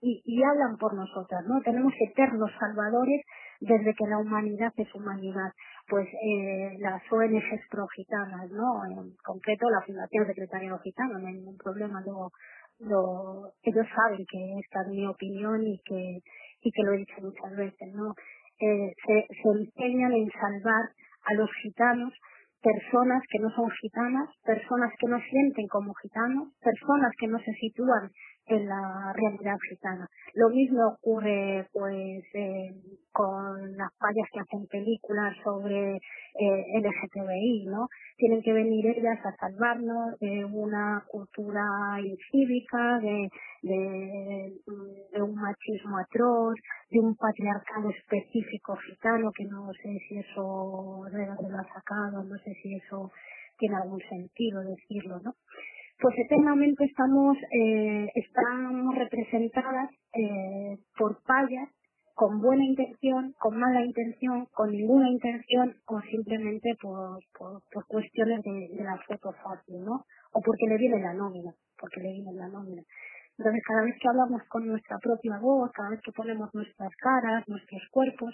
y, 0.00 0.22
y 0.24 0.42
hablan 0.42 0.76
por 0.78 0.94
nosotras, 0.94 1.42
¿no? 1.46 1.60
Tenemos 1.62 1.92
eternos 2.10 2.50
salvadores 2.60 3.22
desde 3.60 3.94
que 3.94 4.06
la 4.06 4.18
humanidad 4.18 4.72
es 4.76 4.94
humanidad 4.94 5.52
pues 5.88 6.08
eh, 6.08 6.76
las 6.78 7.02
ONGs 7.10 7.68
pro-gitanas, 7.70 8.50
¿no? 8.50 8.84
En 8.86 9.16
concreto 9.24 9.68
la 9.70 9.84
Fundación 9.84 10.26
Secretario 10.26 10.78
Gitano, 10.78 11.18
no 11.18 11.26
hay 11.26 11.34
ningún 11.34 11.58
problema, 11.58 12.00
luego 12.04 12.30
lo, 12.80 13.52
ellos 13.62 13.86
saben 13.94 14.24
que 14.30 14.58
esta 14.58 14.82
es 14.82 14.88
mi 14.88 15.06
opinión 15.06 15.62
y 15.62 15.80
que, 15.84 16.20
y 16.62 16.70
que 16.70 16.82
lo 16.82 16.92
he 16.92 16.98
dicho 16.98 17.20
muchas 17.20 17.56
veces, 17.56 17.94
¿no? 17.94 18.14
Eh, 18.60 18.94
se, 19.06 19.26
se 19.34 19.48
empeñan 19.48 20.12
en 20.12 20.30
salvar 20.30 20.90
a 21.24 21.34
los 21.34 21.50
gitanos, 21.62 22.12
personas 22.62 23.22
que 23.30 23.38
no 23.40 23.50
son 23.50 23.68
gitanas, 23.80 24.28
personas 24.44 24.92
que 24.98 25.08
no 25.08 25.18
sienten 25.20 25.66
como 25.68 25.92
gitanos, 25.94 26.48
personas 26.62 27.12
que 27.18 27.26
no 27.26 27.38
se 27.40 27.52
sitúan 27.54 28.10
en 28.46 28.68
la 28.68 29.12
realidad 29.14 29.56
gitana. 29.68 30.08
Lo 30.34 30.48
mismo 30.50 30.86
ocurre 30.88 31.66
pues 31.72 32.24
con 33.12 33.76
las 33.76 33.90
fallas 33.98 34.28
que 34.32 34.40
hacen 34.40 34.66
películas 34.66 35.36
sobre 35.44 35.96
eh, 35.96 36.80
LGTBI, 36.80 37.66
¿no? 37.66 37.88
Tienen 38.16 38.42
que 38.42 38.52
venir 38.52 38.86
ellas 38.86 39.18
a 39.24 39.36
salvarnos 39.36 40.18
de 40.18 40.44
una 40.44 41.04
cultura 41.08 41.62
incívica, 42.02 42.98
de, 43.00 43.28
de, 43.62 44.52
machismo 45.52 45.98
atroz, 45.98 46.54
de 46.90 47.00
un 47.00 47.14
patriarcado 47.16 47.90
específico 47.90 48.76
gitano, 48.88 49.30
que 49.36 49.44
no 49.44 49.70
sé 49.74 49.98
si 50.08 50.18
eso 50.18 51.04
de 51.12 51.26
dónde 51.26 51.50
lo 51.50 51.58
ha 51.58 51.68
sacado, 51.72 52.24
no 52.24 52.38
sé 52.38 52.54
si 52.62 52.74
eso 52.74 53.10
tiene 53.58 53.76
algún 53.76 54.00
sentido 54.08 54.62
decirlo, 54.62 55.20
¿no? 55.20 55.34
pues 56.02 56.16
eternamente 56.18 56.84
estamos, 56.84 57.36
eh, 57.52 58.08
representadas 58.96 59.90
eh, 60.14 60.76
por 60.98 61.22
payas 61.22 61.68
con 62.14 62.40
buena 62.40 62.64
intención, 62.64 63.34
con 63.38 63.58
mala 63.58 63.84
intención, 63.84 64.46
con 64.52 64.70
ninguna 64.70 65.08
intención 65.08 65.76
o 65.86 66.00
simplemente 66.02 66.76
por, 66.80 67.20
por, 67.38 67.62
por 67.72 67.86
cuestiones 67.86 68.42
de, 68.42 68.76
de, 68.76 68.84
la 68.84 68.98
foto 69.08 69.32
fácil, 69.32 69.82
¿no? 69.84 70.04
O 70.32 70.40
porque 70.40 70.66
le 70.68 70.76
viene 70.76 71.00
la 71.00 71.14
nómina, 71.14 71.54
porque 71.78 72.00
le 72.00 72.12
viene 72.12 72.32
la 72.34 72.48
nómina. 72.48 72.82
Entonces 73.42 73.64
cada 73.66 73.82
vez 73.82 73.96
que 74.00 74.08
hablamos 74.08 74.40
con 74.44 74.64
nuestra 74.68 74.98
propia 74.98 75.36
voz, 75.40 75.72
cada 75.72 75.90
vez 75.90 76.00
que 76.00 76.12
ponemos 76.12 76.48
nuestras 76.54 76.94
caras, 76.94 77.42
nuestros 77.48 77.82
cuerpos, 77.90 78.32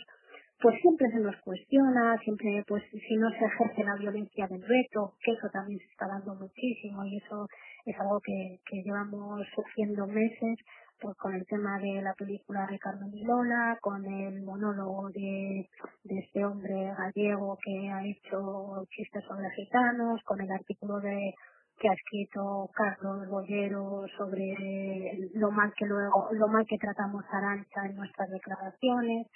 pues 0.60 0.78
siempre 0.82 1.08
se 1.10 1.20
nos 1.20 1.34
cuestiona, 1.40 2.18
siempre 2.18 2.62
pues 2.68 2.82
si 2.90 3.16
no 3.16 3.30
se 3.30 3.42
ejerce 3.42 3.84
la 3.84 3.96
violencia 3.96 4.46
del 4.48 4.60
reto, 4.60 5.14
que 5.24 5.32
eso 5.32 5.48
también 5.50 5.78
se 5.78 5.86
está 5.86 6.08
dando 6.08 6.34
muchísimo 6.34 7.06
y 7.06 7.16
eso 7.16 7.46
es 7.86 7.98
algo 7.98 8.20
que, 8.20 8.60
que 8.66 8.82
llevamos 8.82 9.40
sufriendo 9.54 10.06
meses 10.06 10.58
pues 11.00 11.16
con 11.16 11.34
el 11.34 11.46
tema 11.46 11.78
de 11.78 12.02
la 12.02 12.12
película 12.12 12.66
de 12.70 12.78
Carmen 12.78 13.14
y 13.14 13.24
Lola, 13.24 13.78
con 13.80 14.04
el 14.04 14.42
monólogo 14.42 15.08
de, 15.08 15.70
de 16.04 16.18
este 16.18 16.44
hombre 16.44 16.92
gallego 16.98 17.56
que 17.64 17.88
ha 17.88 18.04
hecho 18.04 18.84
chistes 18.90 19.24
sobre 19.24 19.48
gitanos, 19.52 20.20
con 20.24 20.38
el 20.42 20.50
artículo 20.50 21.00
de 21.00 21.32
que 21.78 21.88
ha 21.88 21.92
escrito 21.92 22.68
Carlos 22.74 23.28
Bollero 23.28 24.06
sobre 24.16 25.30
lo 25.34 25.50
mal 25.50 25.72
que 25.76 25.86
luego, 25.86 26.28
lo 26.32 26.48
mal 26.48 26.66
que 26.66 26.78
tratamos 26.78 27.24
a 27.30 27.38
Arancha 27.38 27.86
en 27.86 27.96
nuestras 27.96 28.28
declaraciones, 28.30 29.28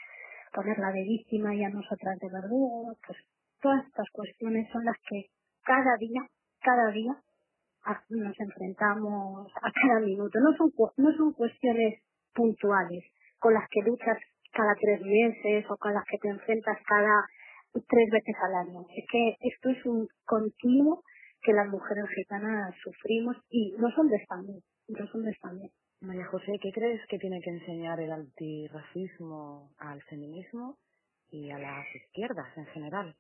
ponerla 0.53 0.91
de 0.93 1.03
víctima 1.03 1.55
y 1.55 1.65
a 1.65 1.71
nosotras 1.71 2.19
de 2.19 2.29
verdugo, 2.29 2.95
pues 3.07 3.19
todas 3.61 3.87
estas 3.87 4.09
cuestiones 4.11 4.69
son 4.73 4.85
las 4.85 4.97
que 5.09 5.27
cada 5.65 5.97
día, 5.99 6.21
cada 6.61 6.91
día 6.91 7.17
nos 8.11 8.39
enfrentamos 8.39 9.51
a 9.57 9.71
cada 9.73 10.01
minuto. 10.01 10.39
No 10.41 10.57
son, 10.57 10.71
no 10.97 11.13
son 11.17 11.33
cuestiones 11.33 12.03
puntuales 12.35 13.05
con 13.39 13.55
las 13.55 13.69
que 13.71 13.83
luchas 13.83 14.19
cada 14.53 14.75
tres 14.81 15.01
meses 15.01 15.65
o 15.71 15.77
con 15.77 15.95
las 15.95 16.05
que 16.05 16.19
te 16.19 16.29
enfrentas 16.29 16.79
cada 16.87 17.27
tres 17.73 18.11
veces 18.11 18.37
al 18.43 18.69
año. 18.69 18.85
Es 18.95 19.05
que 19.11 19.37
esto 19.41 19.71
es 19.71 19.87
un 19.87 20.07
continuo 20.27 21.03
que 21.43 21.53
las 21.53 21.69
mujeres 21.69 22.05
gitanas 22.15 22.75
sufrimos 22.83 23.37
y 23.51 23.75
no 23.79 23.91
son 23.91 24.09
de 24.09 24.17
España, 24.17 24.55
no 24.89 25.07
son 25.09 25.23
de 25.23 25.31
España. 25.31 25.69
María 26.01 26.27
José, 26.27 26.59
¿qué 26.61 26.73
crees 26.73 27.01
que 27.09 27.19
tiene 27.19 27.41
que 27.41 27.51
enseñar 27.51 28.01
el 28.01 28.11
antirracismo 28.13 29.71
al 29.79 30.03
feminismo 30.03 30.79
y 31.31 31.51
a 31.51 31.59
las 31.59 31.87
izquierdas 31.95 32.57
en 32.57 32.67
general? 32.67 33.17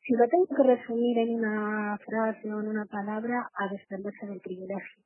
si 0.00 0.12
lo 0.14 0.28
tengo 0.28 0.46
que 0.46 0.62
resumir 0.62 1.18
en 1.18 1.34
una 1.34 1.98
frase 1.98 2.52
o 2.52 2.60
en 2.60 2.68
una 2.68 2.84
palabra, 2.84 3.50
a 3.54 3.68
desprenderse 3.68 4.26
del 4.26 4.40
privilegio, 4.40 5.02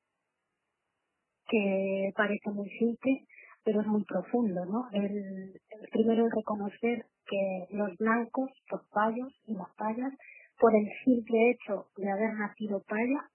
que 1.49 2.13
parece 2.15 2.51
muy 2.51 2.69
simple, 2.71 3.27
pero 3.65 3.81
es 3.81 3.87
muy 3.87 4.05
profundo, 4.05 4.65
¿no? 4.65 4.89
El, 4.93 5.55
el 5.71 5.89
primero 5.93 6.27
es 6.27 6.33
reconocer 6.35 7.07
que 7.27 7.67
los 7.71 7.97
blancos, 7.99 8.51
los 8.71 8.83
payos 8.89 9.33
y 9.47 9.55
las 9.55 9.69
payas, 9.77 10.13
por 10.59 10.75
el 10.75 10.87
simple 11.05 11.51
hecho 11.51 11.87
de 11.97 12.11
haber 12.11 12.35
nacido 12.35 12.83
paya, 12.89 13.31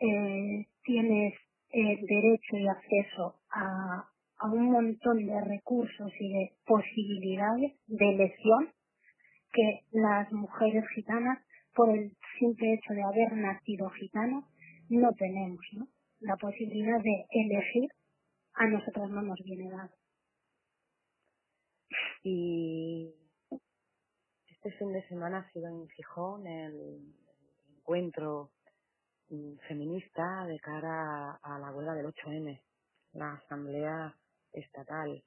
eh, 0.00 0.66
tienes 0.84 1.34
el 1.70 2.00
derecho 2.00 2.56
y 2.56 2.68
acceso 2.68 3.40
a, 3.50 4.04
a 4.38 4.50
un 4.50 4.70
montón 4.70 5.26
de 5.26 5.40
recursos 5.40 6.12
y 6.18 6.32
de 6.32 6.52
posibilidades 6.66 7.72
de 7.86 8.10
elección 8.10 8.70
que 9.52 9.80
las 9.92 10.30
mujeres 10.32 10.84
gitanas, 10.94 11.38
por 11.74 11.90
el 11.90 12.12
simple 12.38 12.74
hecho 12.74 12.94
de 12.94 13.02
haber 13.02 13.32
nacido 13.32 13.88
gitanas, 13.90 14.44
no 14.88 15.12
tenemos, 15.14 15.60
¿no? 15.72 15.86
La 16.20 16.36
posibilidad 16.36 17.00
de 17.00 17.24
elegir 17.30 17.88
a 18.58 18.66
nosotros 18.66 19.08
no 19.10 19.22
nos 19.22 19.38
viene 19.44 19.70
dado. 19.70 19.90
Y 22.24 23.14
este 24.48 24.72
fin 24.72 24.92
de 24.92 25.06
semana 25.06 25.38
ha 25.38 25.52
sido 25.52 25.68
en 25.68 25.88
Gijón 25.90 26.46
el 26.46 27.14
encuentro 27.76 28.50
feminista 29.68 30.44
de 30.46 30.58
cara 30.58 31.38
a 31.42 31.58
la 31.58 31.70
huelga 31.70 31.94
del 31.94 32.06
8M, 32.06 32.60
la 33.12 33.34
asamblea 33.34 34.14
estatal. 34.52 35.22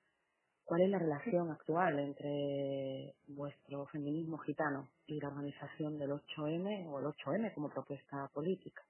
¿Cuál 0.66 0.82
es 0.82 0.90
la 0.90 1.00
relación 1.00 1.52
actual 1.52 2.00
entre 2.00 3.16
vuestro 3.28 3.86
feminismo 3.88 4.38
gitano 4.40 4.90
y 5.08 5.20
la 5.22 5.30
organización 5.30 5.98
del 5.98 6.12
8M 6.12 6.88
o 6.90 7.00
el 7.00 7.06
8M 7.06 7.54
como 7.54 7.70
propuesta 7.70 8.28
política? 8.34 8.84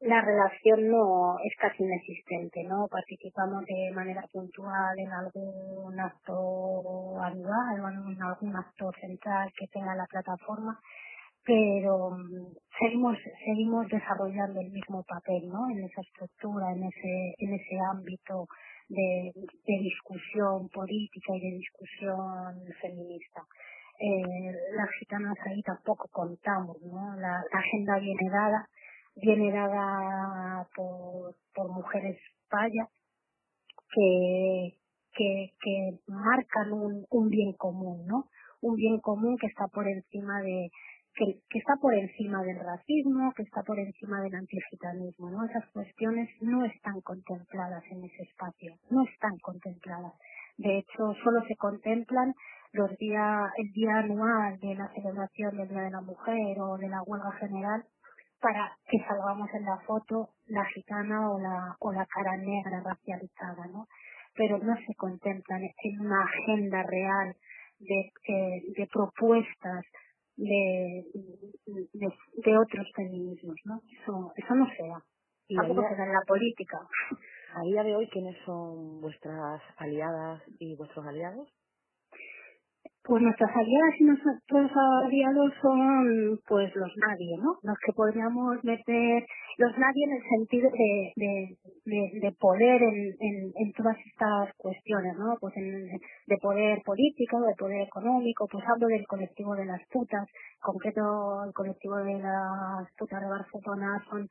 La 0.00 0.22
relación 0.22 0.88
no 0.88 1.36
es 1.44 1.54
casi 1.58 1.82
inexistente, 1.82 2.64
¿no? 2.64 2.88
Participamos 2.88 3.64
de 3.66 3.92
manera 3.94 4.22
puntual 4.32 4.98
en 4.98 5.12
algún 5.12 6.00
acto 6.00 7.20
anual 7.20 7.80
o 7.80 7.88
en 8.10 8.22
algún 8.22 8.56
acto 8.56 8.90
central 8.98 9.52
que 9.58 9.66
tenga 9.66 9.94
la 9.94 10.06
plataforma, 10.06 10.80
pero 11.44 12.10
mm, 12.12 12.54
seguimos 12.78 13.18
seguimos 13.44 13.88
desarrollando 13.88 14.60
el 14.60 14.70
mismo 14.70 15.02
papel 15.04 15.48
no 15.48 15.68
en 15.70 15.84
esa 15.84 16.00
estructura 16.00 16.72
en 16.72 16.84
ese 16.84 17.34
en 17.38 17.54
ese 17.54 17.78
ámbito 17.92 18.46
de, 18.88 19.32
de 19.34 19.78
discusión 19.82 20.68
política 20.70 21.34
y 21.36 21.40
de 21.40 21.56
discusión 21.58 22.56
feminista 22.80 23.42
eh, 24.00 24.52
las 24.76 24.88
gitanas 24.98 25.36
ahí 25.44 25.62
tampoco 25.62 26.08
contamos, 26.10 26.80
¿no? 26.82 27.14
La, 27.16 27.44
agenda 27.52 27.98
viene 27.98 28.30
dada, 28.30 28.66
viene 29.20 29.52
dada 29.52 30.66
por, 30.74 31.34
por 31.54 31.70
mujeres 31.70 32.18
payas 32.48 32.88
que, 33.92 34.78
que, 35.12 35.52
que 35.60 35.98
marcan 36.06 36.72
un, 36.72 37.06
un 37.10 37.28
bien 37.28 37.52
común, 37.54 38.06
¿no? 38.06 38.24
Un 38.62 38.76
bien 38.76 39.00
común 39.00 39.36
que 39.38 39.46
está 39.46 39.66
por 39.68 39.88
encima 39.88 40.40
de, 40.42 40.70
que, 41.14 41.40
que, 41.48 41.58
está 41.58 41.74
por 41.80 41.94
encima 41.94 42.42
del 42.42 42.58
racismo, 42.60 43.32
que 43.36 43.42
está 43.42 43.62
por 43.62 43.78
encima 43.78 44.20
del 44.22 44.34
antigitanismo, 44.34 45.30
¿no? 45.30 45.44
Esas 45.44 45.66
cuestiones 45.72 46.28
no 46.40 46.64
están 46.64 47.00
contempladas 47.00 47.82
en 47.90 48.04
ese 48.04 48.22
espacio, 48.22 48.74
no 48.90 49.02
están 49.04 49.36
contempladas. 49.42 50.12
De 50.56 50.78
hecho, 50.78 51.14
solo 51.24 51.42
se 51.48 51.56
contemplan 51.56 52.34
los 52.72 52.96
días, 52.98 53.50
el 53.56 53.72
día 53.72 53.96
anual 53.98 54.58
de 54.60 54.74
la 54.74 54.88
celebración 54.92 55.56
del 55.56 55.68
Día 55.68 55.82
de 55.82 55.90
la 55.90 56.00
Mujer 56.02 56.60
o 56.60 56.76
de 56.76 56.88
la 56.88 57.02
huelga 57.02 57.32
general 57.32 57.84
para 58.40 58.76
que 58.86 58.98
salgamos 59.06 59.48
en 59.54 59.64
la 59.64 59.78
foto 59.86 60.30
la 60.46 60.64
gitana 60.66 61.30
o 61.30 61.38
la, 61.38 61.76
o 61.80 61.92
la 61.92 62.06
cara 62.06 62.36
negra 62.36 62.82
racializada, 62.84 63.66
¿no? 63.72 63.86
Pero 64.34 64.58
no 64.58 64.74
se 64.76 64.94
contemplan 64.94 65.60
en 65.62 66.00
una 66.00 66.24
agenda 66.24 66.82
real 66.82 67.36
de, 67.78 68.12
eh, 68.28 68.62
de 68.76 68.86
propuestas 68.92 69.84
de, 70.36 71.04
de, 71.66 72.08
de, 72.44 72.58
otros 72.58 72.86
feminismos, 72.94 73.56
¿no? 73.64 73.80
Eso, 74.00 74.32
eso 74.36 74.54
no 74.54 74.66
sea. 74.74 74.98
Y 75.48 75.56
tampoco 75.56 75.82
se 75.88 75.96
da 75.96 76.04
en 76.04 76.12
la 76.12 76.22
política. 76.26 76.78
A 77.54 77.62
día 77.62 77.82
de 77.82 77.96
hoy, 77.96 78.08
¿quiénes 78.08 78.36
son 78.46 79.00
vuestras 79.00 79.60
aliadas 79.76 80.42
y 80.58 80.76
vuestros 80.76 81.04
aliados? 81.06 81.52
Pues 83.10 83.24
nuestras 83.24 83.50
aliadas 83.56 83.94
y 83.98 84.04
nuestros 84.04 84.70
aliados 85.02 85.52
son 85.60 86.38
pues 86.46 86.70
los 86.76 86.92
nadie, 86.96 87.38
¿no? 87.38 87.58
Los 87.64 87.76
que 87.84 87.92
podríamos 87.92 88.62
meter 88.62 89.26
los 89.58 89.76
nadie 89.78 90.04
en 90.04 90.12
el 90.12 90.22
sentido 90.38 90.70
de, 90.70 91.12
de, 91.86 92.20
de, 92.20 92.32
poder 92.38 92.80
en, 92.80 93.10
en, 93.18 93.50
en, 93.56 93.72
todas 93.72 93.96
estas 94.06 94.54
cuestiones, 94.56 95.16
¿no? 95.18 95.36
Pues 95.40 95.56
en, 95.56 95.88
de 95.88 96.38
poder 96.40 96.82
político, 96.84 97.40
de 97.40 97.56
poder 97.58 97.80
económico, 97.80 98.46
pues 98.46 98.64
hablo 98.68 98.86
del 98.86 99.04
colectivo 99.08 99.56
de 99.56 99.64
las 99.64 99.80
putas, 99.90 100.28
concreto 100.60 101.42
el 101.48 101.52
colectivo 101.52 101.96
de 101.96 102.14
las 102.14 102.86
putas 102.96 103.20
de 103.20 103.28
Barcelona 103.28 104.00
son 104.08 104.28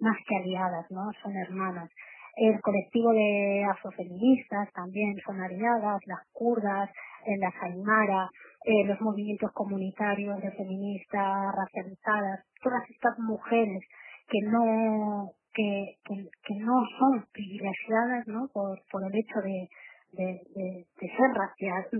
más 0.00 0.16
que 0.26 0.36
aliadas, 0.36 0.90
¿no? 0.90 1.04
Son 1.22 1.36
hermanas. 1.36 1.90
El 2.36 2.60
colectivo 2.60 3.12
de 3.12 3.64
afrofeministas 3.64 4.70
también 4.72 5.14
son 5.24 5.40
aliadas, 5.40 6.00
las 6.06 6.20
kurdas, 6.32 6.90
en 7.24 7.40
la 7.40 7.50
Jaimara, 7.50 8.28
eh, 8.64 8.84
los 8.84 9.00
movimientos 9.00 9.50
comunitarios 9.52 10.40
de 10.40 10.50
feministas 10.52 11.54
racializadas, 11.56 12.44
todas 12.62 12.82
estas 12.90 13.18
mujeres 13.18 13.82
que 14.28 14.38
no 14.42 15.32
que, 15.54 15.96
que, 16.04 16.54
no 16.56 16.74
son 16.98 17.24
privilegiadas 17.32 18.26
¿no? 18.26 18.48
por, 18.52 18.78
por 18.90 19.02
el 19.04 19.18
hecho 19.18 19.40
de, 19.42 19.68
de, 20.12 20.40
de, 20.54 21.08
ser 21.08 21.30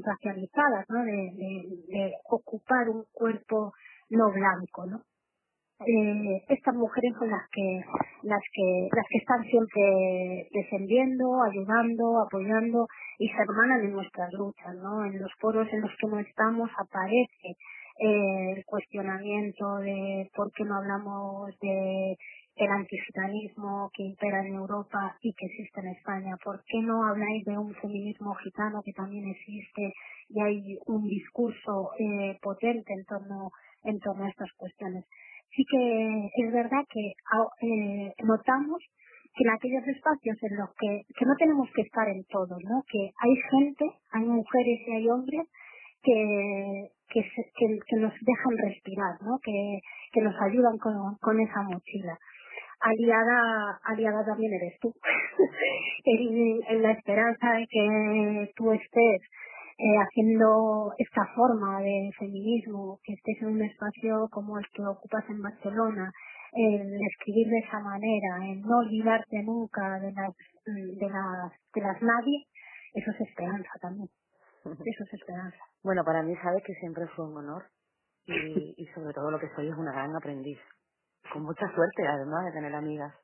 racializadas, 0.05 0.85
¿no? 0.91 1.03
De, 1.03 1.33
de, 1.89 2.13
ocupar 2.29 2.89
un 2.91 3.05
cuerpo 3.13 3.73
no 4.11 4.31
blanco, 4.31 4.87
¿no? 4.87 5.01
Eh, 5.85 6.43
estas 6.49 6.75
mujeres 6.75 7.13
son 7.19 7.29
las 7.29 7.47
que 7.53 7.85
las 8.23 8.41
que 8.55 8.89
las 8.91 9.07
que 9.11 9.19
están 9.19 9.45
siempre 9.45 10.49
defendiendo, 10.51 11.43
ayudando, 11.43 12.19
apoyando 12.23 12.87
y 13.19 13.29
se 13.29 13.43
hermanan 13.43 13.85
en 13.85 13.93
nuestras 13.93 14.33
luchas, 14.33 14.75
¿no? 14.77 15.05
En 15.05 15.21
los 15.21 15.31
foros 15.39 15.69
en 15.71 15.83
los 15.83 15.91
que 16.01 16.07
no 16.07 16.19
estamos 16.19 16.71
aparece 16.79 17.57
eh, 18.01 18.53
el 18.57 18.65
cuestionamiento 18.65 19.77
de 19.77 20.31
por 20.35 20.51
qué 20.53 20.65
no 20.65 20.77
hablamos 20.77 21.59
de 21.61 22.17
el 22.57 22.71
antigitanismo 22.71 23.91
que 23.93 24.03
impera 24.03 24.47
en 24.47 24.55
Europa 24.55 25.15
y 25.21 25.35
que 25.35 25.45
existe 25.45 25.81
en 25.81 25.89
España, 25.89 26.37
por 26.43 26.65
qué 26.65 26.81
no 26.81 27.07
habláis 27.07 27.45
de 27.45 27.59
un 27.59 27.75
feminismo 27.75 28.35
gitano 28.37 28.81
que 28.83 28.95
también 28.95 29.29
existe 29.29 29.93
y 30.31 30.41
hay 30.41 30.79
un 30.87 31.03
discurso 31.07 31.91
eh, 31.99 32.39
potente 32.41 32.95
en 32.95 33.05
torno 33.05 33.51
en 33.85 34.01
torno 34.01 34.25
a 34.25 34.31
estas 34.31 34.51
cuestiones 34.57 35.05
sí 35.55 35.65
que 35.71 36.31
es 36.35 36.53
verdad 36.53 36.85
que 36.91 37.13
ah, 37.33 37.47
eh, 37.63 38.13
notamos 38.25 38.83
que 39.37 39.45
en 39.45 39.51
aquellos 39.51 39.87
espacios 39.87 40.37
en 40.43 40.57
los 40.57 40.71
que, 40.81 41.03
que 41.15 41.27
no 41.27 41.35
tenemos 41.37 41.69
que 41.75 41.83
estar 41.83 42.09
en 42.09 42.25
todos, 42.25 42.59
¿no? 42.65 42.83
Que 42.91 43.11
hay 43.21 43.37
gente, 43.51 43.85
hay 44.13 44.25
mujeres 44.25 44.81
y 44.87 44.93
hay 44.93 45.09
hombres 45.09 45.47
que, 46.03 46.89
que, 47.11 47.21
que, 47.21 47.97
nos 47.97 48.13
dejan 48.23 48.59
respirar, 48.59 49.21
¿no? 49.21 49.39
Que, 49.45 49.81
que 50.13 50.23
nos 50.23 50.35
ayudan 50.41 50.79
con, 50.79 51.17
con 51.21 51.39
esa 51.39 51.63
mochila. 51.63 52.17
Aliada, 52.81 53.79
aliada 53.85 54.25
también 54.25 54.55
eres 54.55 54.79
tú. 54.81 54.93
en, 56.05 56.61
en 56.69 56.83
la 56.83 56.93
esperanza 56.93 57.53
de 57.53 57.67
que 57.69 58.53
tú 58.57 58.73
estés 58.73 59.21
eh, 59.79 59.99
haciendo 59.99 60.93
esta 60.99 61.27
forma 61.35 61.81
de 61.81 62.11
feminismo, 62.19 62.99
que 63.05 63.13
estés 63.13 63.43
en 63.43 63.49
un 63.49 63.63
espacio 63.63 64.29
como 64.31 64.59
el 64.59 64.65
que 64.73 64.83
ocupas 64.83 65.25
en 65.29 65.43
Barcelona, 65.43 66.11
el 66.53 66.99
escribir 67.11 67.49
de 67.49 67.59
esa 67.59 67.81
manera, 67.81 68.51
el 68.51 68.63
no 68.63 68.79
olvidarte 68.79 69.43
nunca 69.43 70.01
de 70.01 70.13
las, 70.13 70.35
de 70.65 71.09
las, 71.11 71.53
de 71.75 71.81
las 71.83 72.03
nadie, 72.03 72.47
eso 72.95 73.11
es 73.11 73.21
esperanza 73.21 73.71
también. 73.81 74.09
Eso 74.85 75.05
es 75.05 75.15
esperanza. 75.15 75.59
Bueno, 75.85 76.03
para 76.05 76.25
mí 76.25 76.35
sabes 76.43 76.61
que 76.65 76.75
siempre 76.81 77.07
fue 77.15 77.25
un 77.29 77.37
honor 77.37 77.67
y, 78.27 78.75
y 78.77 78.87
sobre 78.89 79.15
todo 79.15 79.31
lo 79.31 79.39
que 79.39 79.49
soy 79.55 79.69
es 79.69 79.77
una 79.77 79.93
gran 79.93 80.17
aprendiz. 80.17 80.59
Con 81.33 81.45
mucha 81.45 81.73
suerte 81.73 82.05
además 82.05 82.47
de 82.47 82.53
tener 82.53 82.75
amigas. 82.75 83.15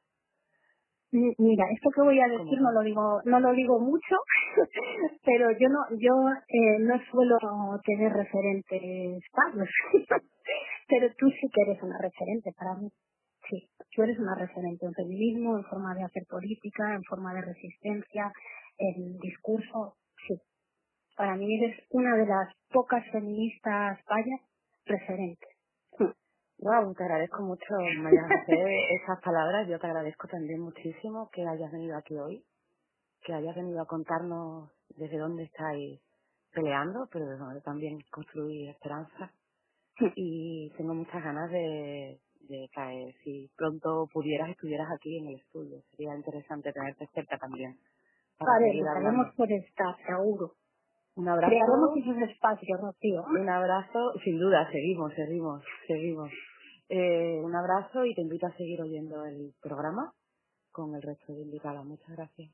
Mira, 1.13 1.65
esto 1.71 1.91
que 1.95 2.01
voy 2.01 2.19
a 2.21 2.27
decir 2.27 2.59
no 2.59 2.73
lo 2.73 2.81
digo, 2.81 3.21
no 3.27 3.39
lo 3.39 3.53
digo 3.53 3.79
mucho, 3.79 4.17
pero 5.25 5.51
yo 5.59 5.69
no, 5.69 5.81
yo 5.99 6.15
eh, 6.49 6.79
no 6.81 6.99
suelo 7.11 7.37
tener 7.85 8.11
referentes 8.11 9.23
pagos, 9.31 9.69
pero 10.89 11.09
tú 11.19 11.29
sí 11.29 11.49
que 11.53 11.71
eres 11.71 11.83
una 11.83 11.99
referente 11.99 12.51
para 12.57 12.75
mí. 12.77 12.89
Sí, 13.47 13.69
tú 13.95 14.03
eres 14.05 14.19
una 14.19 14.35
referente 14.37 14.87
en 14.87 14.95
feminismo, 14.95 15.59
en 15.59 15.65
forma 15.65 15.95
de 15.95 16.05
hacer 16.05 16.23
política, 16.31 16.95
en 16.95 17.03
forma 17.03 17.35
de 17.35 17.43
resistencia, 17.43 18.33
en 18.79 19.19
discurso, 19.19 19.97
sí. 20.27 20.41
Para 21.15 21.37
mí 21.37 21.63
eres 21.63 21.79
una 21.91 22.17
de 22.17 22.25
las 22.25 22.55
pocas 22.71 23.05
feministas 23.13 24.01
payas 24.07 24.41
referentes. 24.87 25.52
Wow, 26.63 26.95
te 26.95 27.03
agradezco 27.03 27.43
mucho, 27.43 27.75
María 28.03 28.23
José, 28.23 28.95
esas 28.95 29.21
palabras. 29.21 29.67
Yo 29.67 29.81
te 29.81 29.87
agradezco 29.89 30.29
también 30.29 30.61
muchísimo 30.61 31.29
que 31.33 31.43
hayas 31.45 31.73
venido 31.73 31.97
aquí 31.97 32.17
hoy, 32.17 32.45
que 33.23 33.35
hayas 33.35 33.57
venido 33.57 33.83
a 33.83 33.87
contarnos 33.87 34.71
desde 34.97 35.19
dónde 35.19 35.43
estáis 35.43 36.01
peleando, 36.55 37.09
pero 37.11 37.27
desde 37.27 37.43
dónde 37.43 37.61
también 37.63 37.99
construir 38.13 38.71
esperanza. 38.71 39.33
Y 40.15 40.71
tengo 40.77 40.95
muchas 40.95 41.23
ganas 41.25 41.51
de, 41.51 42.21
de 42.49 42.69
caer. 42.73 43.13
Si 43.25 43.51
pronto 43.57 44.07
pudieras, 44.13 44.51
estuvieras 44.51 44.87
aquí 44.93 45.19
en 45.19 45.27
el 45.31 45.41
estudio. 45.41 45.83
Sería 45.91 46.15
interesante 46.15 46.73
tenerte 46.73 47.09
cerca 47.13 47.39
también. 47.39 47.77
Vale, 48.39 48.79
estaremos 48.79 49.35
por 49.37 49.51
estar, 49.51 49.97
seguro. 50.07 50.53
Un 51.17 51.29
abrazo. 51.29 51.51
Crearemos 51.51 51.97
esos 51.97 52.31
espacios, 52.31 52.81
Rocío. 52.81 53.25
Un 53.25 53.49
abrazo, 53.49 54.13
sin 54.23 54.39
duda, 54.39 54.71
seguimos, 54.71 55.13
seguimos, 55.15 55.65
seguimos. 55.89 56.31
Eh, 56.95 57.41
un 57.43 57.57
abrazo 57.57 58.05
y 58.05 58.15
te 58.15 58.21
invito 58.21 58.47
a 58.47 58.55
seguir 58.55 58.83
oyendo 58.83 59.25
el 59.25 59.55
programa 59.63 60.13
con 60.71 60.95
el 60.95 61.01
resto 61.01 61.33
de 61.33 61.41
invitadas. 61.41 61.87
Muchas 61.87 62.11
gracias. 62.11 62.51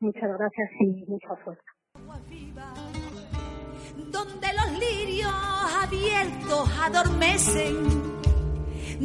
Muchas 0.00 0.30
gracias 0.38 0.70
y 0.80 1.04
mucha 1.06 1.36
fuerza. 1.44 1.62
Donde 4.10 4.46
los 4.54 4.72
lirios 4.78 5.30
abiertos 5.84 6.70
adormecen 6.80 7.84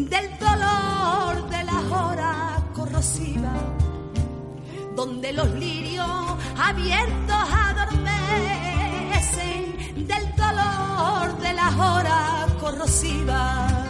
del 0.09 0.39
dolor 0.39 1.49
de 1.49 1.63
las 1.65 1.91
horas 1.91 2.63
corrosivas. 2.73 3.61
Donde 4.95 5.33
los 5.33 5.51
lirios 5.51 6.07
abiertos 6.57 7.43
adormecen 7.67 8.07
del 10.07 10.33
dolor 10.37 11.37
de 11.41 11.53
las 11.55 11.77
horas 11.77 12.53
corrosivas. 12.53 13.80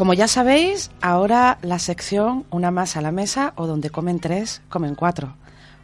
Como 0.00 0.14
ya 0.14 0.28
sabéis, 0.28 0.90
ahora 1.02 1.58
la 1.60 1.78
sección 1.78 2.46
Una 2.50 2.70
más 2.70 2.96
a 2.96 3.02
la 3.02 3.12
mesa 3.12 3.52
o 3.56 3.66
donde 3.66 3.90
comen 3.90 4.18
tres, 4.18 4.62
comen 4.70 4.94
cuatro. 4.94 5.34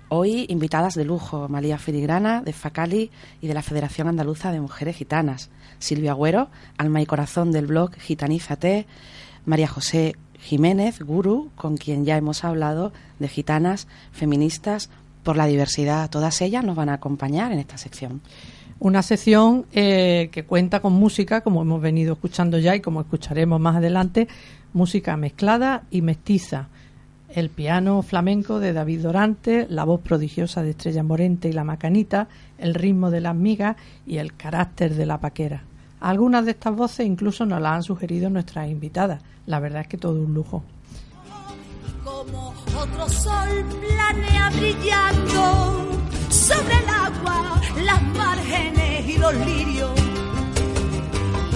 Hoy 0.09 0.47
invitadas 0.49 0.95
de 0.95 1.05
lujo, 1.05 1.51
María 1.51 1.77
Filigrana 1.77 2.41
de 2.41 2.55
Facali 2.55 3.11
y 3.43 3.47
de 3.47 3.53
la 3.53 3.61
Federación 3.61 4.09
Andaluza 4.09 4.53
de 4.53 4.61
Mujeres 4.63 4.97
Gitanas. 4.97 5.51
Silvia 5.81 6.13
Agüero, 6.13 6.49
alma 6.79 7.03
y 7.03 7.05
corazón 7.05 7.53
del 7.53 7.67
blog 7.67 7.95
Gitanízate, 7.97 8.87
María 9.45 9.69
José 9.69 10.17
Jiménez, 10.41 11.03
guru, 11.03 11.51
con 11.55 11.77
quien 11.77 12.07
ya 12.07 12.17
hemos 12.17 12.43
hablado 12.43 12.95
de 13.19 13.29
gitanas, 13.29 13.87
feministas, 14.13 14.89
por 15.25 15.37
la 15.37 15.45
diversidad. 15.45 16.09
Todas 16.09 16.41
ellas 16.41 16.65
nos 16.65 16.75
van 16.75 16.89
a 16.89 16.95
acompañar 16.95 17.53
en 17.53 17.59
esta 17.59 17.77
sección. 17.77 18.23
Una 18.79 19.03
sección 19.03 19.65
eh, 19.73 20.29
que 20.33 20.45
cuenta 20.45 20.81
con 20.81 20.93
música, 20.93 21.41
como 21.41 21.63
hemos 21.63 21.81
venido 21.81 22.13
escuchando 22.13 22.59
ya 22.59 22.77
y 22.77 22.81
como 22.81 23.01
escucharemos 23.01 23.59
más 23.59 23.77
adelante, 23.77 24.29
música 24.75 25.17
mezclada 25.17 25.85
y 25.91 26.03
mestiza. 26.03 26.69
El 27.31 27.49
piano 27.49 28.03
flamenco 28.03 28.61
de 28.61 28.75
David 28.75 29.03
Dorante, 29.03 29.67
la 29.71 29.85
voz 29.85 30.03
prodigiosa 30.03 30.63
de 30.63 30.71
Estrella 30.71 31.03
Morente 31.03 31.49
y 31.49 31.53
la 31.53 31.65
Macanita, 31.65 32.29
el 32.59 32.75
ritmo 32.75 33.11
de 33.11 33.23
las 33.23 33.35
migas 33.35 33.77
y 34.07 34.19
el 34.19 34.37
carácter 34.37 34.95
de 34.95 35.07
la 35.07 35.21
paquera. 35.21 35.65
Algunas 36.01 36.45
de 36.45 36.51
estas 36.53 36.77
voces 36.77 37.07
incluso 37.07 37.47
nos 37.47 37.61
las 37.61 37.73
han 37.73 37.83
sugerido 37.83 38.29
nuestras 38.29 38.69
invitadas. 38.71 39.23
La 39.47 39.59
verdad 39.59 39.83
es 39.83 39.89
que 39.89 39.97
todo 39.97 40.21
un 40.21 40.35
lujo. 40.35 40.63
Como 42.05 42.55
otro 42.79 43.09
sol 43.09 43.65
planea 43.81 44.51
brillando 44.51 45.87
sobre 46.47 46.75
el 46.75 46.89
agua, 46.89 47.61
las 47.85 48.03
márgenes 48.17 49.09
y 49.09 49.19
los 49.19 49.35
lirios. 49.35 49.91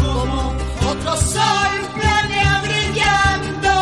Como 0.02 0.52
otro 0.90 1.16
sol 1.16 1.72
planea 1.94 2.62
brillando 2.62 3.72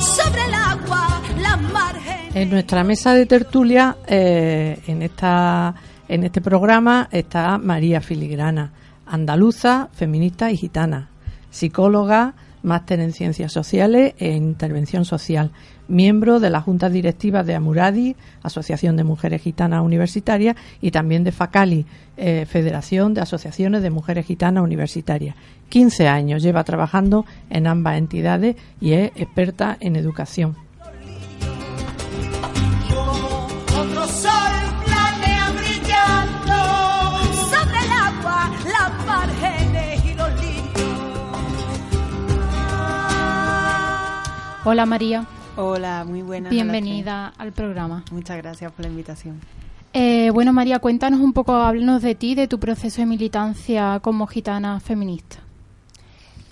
sobre 0.00 0.44
el 0.44 0.54
agua, 0.54 1.20
las 1.40 1.60
márgenes. 1.72 2.36
En 2.36 2.50
nuestra 2.50 2.84
mesa 2.84 3.12
de 3.12 3.26
tertulia, 3.26 3.96
eh, 4.06 4.80
en, 4.86 5.02
esta, 5.02 5.74
en 6.06 6.22
este 6.22 6.40
programa, 6.40 7.08
está 7.10 7.58
María 7.58 8.00
Filigrana, 8.00 8.70
andaluza, 9.06 9.88
feminista 9.92 10.52
y 10.52 10.56
gitana, 10.56 11.08
psicóloga, 11.50 12.34
máster 12.62 13.00
en 13.00 13.12
Ciencias 13.12 13.52
Sociales 13.52 14.14
e 14.18 14.30
Intervención 14.30 15.04
Social, 15.04 15.50
miembro 15.88 16.40
de 16.40 16.50
la 16.50 16.60
Junta 16.60 16.88
Directiva 16.88 17.42
de 17.42 17.54
Amuradi, 17.54 18.16
Asociación 18.42 18.96
de 18.96 19.04
Mujeres 19.04 19.42
Gitanas 19.42 19.82
Universitarias, 19.82 20.56
y 20.80 20.90
también 20.90 21.24
de 21.24 21.32
FACALI, 21.32 21.86
eh, 22.16 22.46
Federación 22.48 23.14
de 23.14 23.22
Asociaciones 23.22 23.82
de 23.82 23.90
Mujeres 23.90 24.26
Gitanas 24.26 24.64
Universitarias. 24.64 25.34
15 25.68 26.08
años 26.08 26.42
lleva 26.42 26.64
trabajando 26.64 27.24
en 27.48 27.66
ambas 27.66 27.98
entidades 27.98 28.56
y 28.80 28.92
es 28.92 29.12
experta 29.16 29.76
en 29.80 29.96
educación. 29.96 30.69
Hola 44.70 44.86
María, 44.86 45.26
Hola, 45.56 46.04
muy 46.06 46.22
buenas. 46.22 46.52
bienvenida 46.52 47.32
al 47.36 47.50
programa. 47.50 48.04
Muchas 48.12 48.36
gracias 48.36 48.70
por 48.70 48.84
la 48.84 48.88
invitación. 48.88 49.40
Eh, 49.92 50.30
bueno 50.32 50.52
María, 50.52 50.78
cuéntanos 50.78 51.18
un 51.18 51.32
poco, 51.32 51.54
háblanos 51.54 52.02
de 52.02 52.14
ti, 52.14 52.36
de 52.36 52.46
tu 52.46 52.60
proceso 52.60 53.00
de 53.00 53.06
militancia 53.06 53.98
como 53.98 54.28
gitana 54.28 54.78
feminista. 54.78 55.38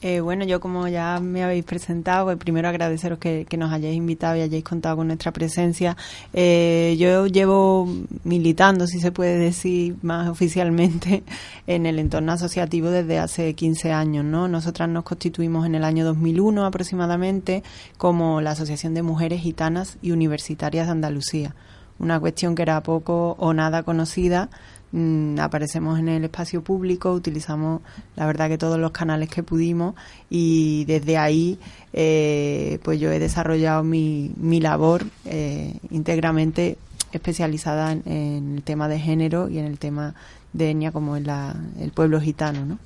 Eh, 0.00 0.20
bueno, 0.20 0.44
yo 0.44 0.61
como 0.61 0.87
ya 0.87 1.18
me 1.18 1.42
habéis 1.42 1.64
presentado, 1.64 2.26
pues 2.26 2.37
primero 2.37 2.68
agradeceros 2.68 3.18
que, 3.18 3.46
nos 3.58 3.72
hayáis 3.72 3.96
invitado 3.96 4.37
y 4.37 4.42
hayáis 4.42 4.62
contado 4.62 4.96
con 4.98 5.08
nuestra 5.08 5.32
presencia. 5.32 5.96
Eh, 6.32 6.96
yo 7.00 7.26
llevo 7.26 7.88
militando, 8.22 8.87
si 8.87 9.00
se 9.00 9.11
puede 9.11 9.37
decir 9.38 9.96
más 10.02 10.28
oficialmente, 10.28 11.24
en 11.66 11.84
el 11.87 11.98
entorno 11.98 12.30
asociativo 12.30 12.90
desde 12.90 13.18
hace 13.18 13.54
15 13.54 13.92
años. 13.92 14.24
¿no? 14.24 14.46
Nosotras 14.46 14.88
nos 14.88 15.02
constituimos 15.02 15.66
en 15.66 15.74
el 15.74 15.82
año 15.82 16.04
2001 16.04 16.64
aproximadamente 16.64 17.64
como 17.96 18.40
la 18.40 18.52
Asociación 18.52 18.94
de 18.94 19.02
Mujeres 19.02 19.40
Gitanas 19.40 19.98
y 20.00 20.12
Universitarias 20.12 20.87
de 20.87 20.92
Andalucía. 20.92 21.56
Una 21.98 22.20
cuestión 22.20 22.54
que 22.54 22.62
era 22.62 22.80
poco 22.84 23.34
o 23.40 23.52
nada 23.52 23.82
conocida 23.82 24.50
mm, 24.92 25.38
aparecemos 25.40 25.98
en 25.98 26.09
el 26.09 26.24
espacio 26.24 26.62
público, 26.62 27.12
utilizamos 27.12 27.83
la 28.16 28.27
verdad 28.27 28.48
que 28.48 28.59
todos 28.59 28.79
los 28.79 28.92
canales 28.92 29.29
que 29.29 29.42
pudimos 29.42 29.94
y 30.31 30.85
desde 30.87 31.18
ahí 31.18 31.59
eh, 31.92 32.79
pues 32.83 33.01
yo 33.01 33.11
he 33.11 33.18
desarrollado 33.18 33.85
mi, 33.85 34.33
mi 34.37 34.61
labor 34.61 35.05
eh, 35.24 35.79
íntegramente 35.90 36.79
especializada 37.12 37.92
en, 37.92 38.03
en 38.07 38.55
el 38.57 38.62
tema 38.62 38.88
de 38.88 38.98
género 38.98 39.48
y 39.48 39.59
en 39.59 39.64
el 39.64 39.79
tema 39.79 40.14
de 40.53 40.70
etnia 40.70 40.92
como 40.92 41.16
en 41.16 41.27
la, 41.27 41.55
el 41.81 41.90
pueblo 41.90 42.20
gitano, 42.20 42.64
¿no? 42.64 42.79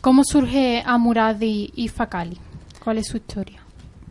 ¿Cómo 0.00 0.22
surge 0.24 0.82
Amuradi 0.86 1.72
y 1.74 1.88
Fakali? 1.88 2.38
¿Cuál 2.82 2.98
es 2.98 3.08
su 3.08 3.16
historia? 3.16 3.60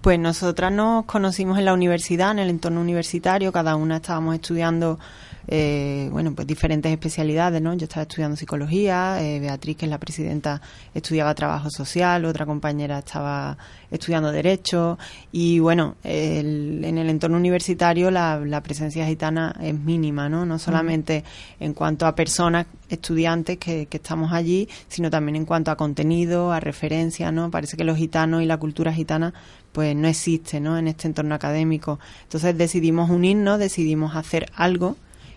Pues 0.01 0.19
nosotras 0.19 0.71
nos 0.71 1.05
conocimos 1.05 1.57
en 1.57 1.65
la 1.65 1.73
universidad, 1.73 2.31
en 2.31 2.39
el 2.39 2.49
entorno 2.49 2.81
universitario, 2.81 3.51
cada 3.51 3.75
una 3.75 3.95
estábamos 3.95 4.35
estudiando 4.35 4.99
eh, 5.47 6.09
bueno, 6.11 6.33
pues 6.33 6.47
diferentes 6.47 6.91
especialidades, 6.91 7.61
¿no? 7.61 7.73
Yo 7.75 7.83
estaba 7.85 8.03
estudiando 8.03 8.35
psicología, 8.37 9.21
eh, 9.21 9.39
Beatriz, 9.39 9.77
que 9.77 9.85
es 9.85 9.89
la 9.89 9.99
presidenta, 9.99 10.61
estudiaba 10.93 11.33
trabajo 11.35 11.69
social, 11.69 12.25
otra 12.25 12.45
compañera 12.45 12.99
estaba 12.99 13.57
estudiando 13.91 14.31
derecho 14.31 14.97
y 15.31 15.59
bueno, 15.59 15.95
el- 16.03 16.83
en 16.83 16.97
el 16.97 17.09
entorno 17.09 17.37
universitario 17.37 18.11
la, 18.11 18.39
la 18.39 18.61
presencia 18.63 19.05
gitana 19.05 19.55
es 19.61 19.77
mínima, 19.77 20.29
¿no? 20.29 20.45
No 20.45 20.57
solamente 20.59 21.23
en 21.59 21.73
cuanto 21.73 22.05
a 22.07 22.15
personas, 22.15 22.65
estudiantes 22.89 23.57
que, 23.57 23.87
que 23.87 23.97
estamos 23.97 24.31
allí, 24.31 24.67
sino 24.87 25.09
también 25.09 25.35
en 25.35 25.45
cuanto 25.45 25.71
a 25.71 25.75
contenido, 25.75 26.51
a 26.51 26.59
referencia, 26.59 27.31
¿no? 27.31 27.49
Parece 27.51 27.77
que 27.77 27.83
los 27.83 27.97
gitanos 27.97 28.41
y 28.41 28.45
la 28.45 28.57
cultura 28.57 28.93
gitana 28.93 29.33
pues 29.71 29.95
no 29.95 30.07
existe, 30.07 30.59
¿no? 30.59 30.77
En 30.77 30.87
este 30.87 31.07
entorno 31.07 31.35
académico. 31.35 31.99
Entonces 32.23 32.57
decidimos 32.57 33.09
unirnos, 33.09 33.59
decidimos 33.59 34.15
hacer 34.15 34.45
algo 34.55 34.95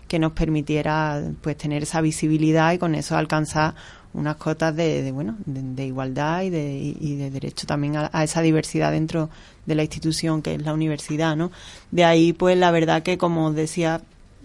que 0.09 0.19
nos 0.19 0.33
permitiera 0.33 1.21
pues 1.41 1.55
tener 1.55 1.83
esa 1.83 2.01
visibilidad 2.01 2.73
y 2.73 2.77
con 2.77 2.95
eso 2.95 3.15
alcanzar 3.15 3.75
unas 4.13 4.35
cotas 4.37 4.75
de, 4.75 5.03
de, 5.03 5.11
bueno 5.11 5.37
de, 5.45 5.85
igualdad 5.85 6.41
y 6.41 6.49
de, 6.49 6.95
y 6.99 7.15
de 7.15 7.29
derecho 7.29 7.67
también 7.67 7.95
a, 7.95 8.09
a 8.11 8.23
esa 8.23 8.41
diversidad 8.41 8.91
dentro 8.91 9.29
de 9.67 9.75
la 9.75 9.83
institución 9.83 10.41
que 10.41 10.55
es 10.55 10.61
la 10.63 10.73
universidad 10.73 11.35
no 11.37 11.51
de 11.91 12.03
ahí 12.03 12.33
pues 12.33 12.57
la 12.57 12.71
verdad 12.71 13.03
que 13.03 13.17
como 13.19 13.53
decía 13.53 14.01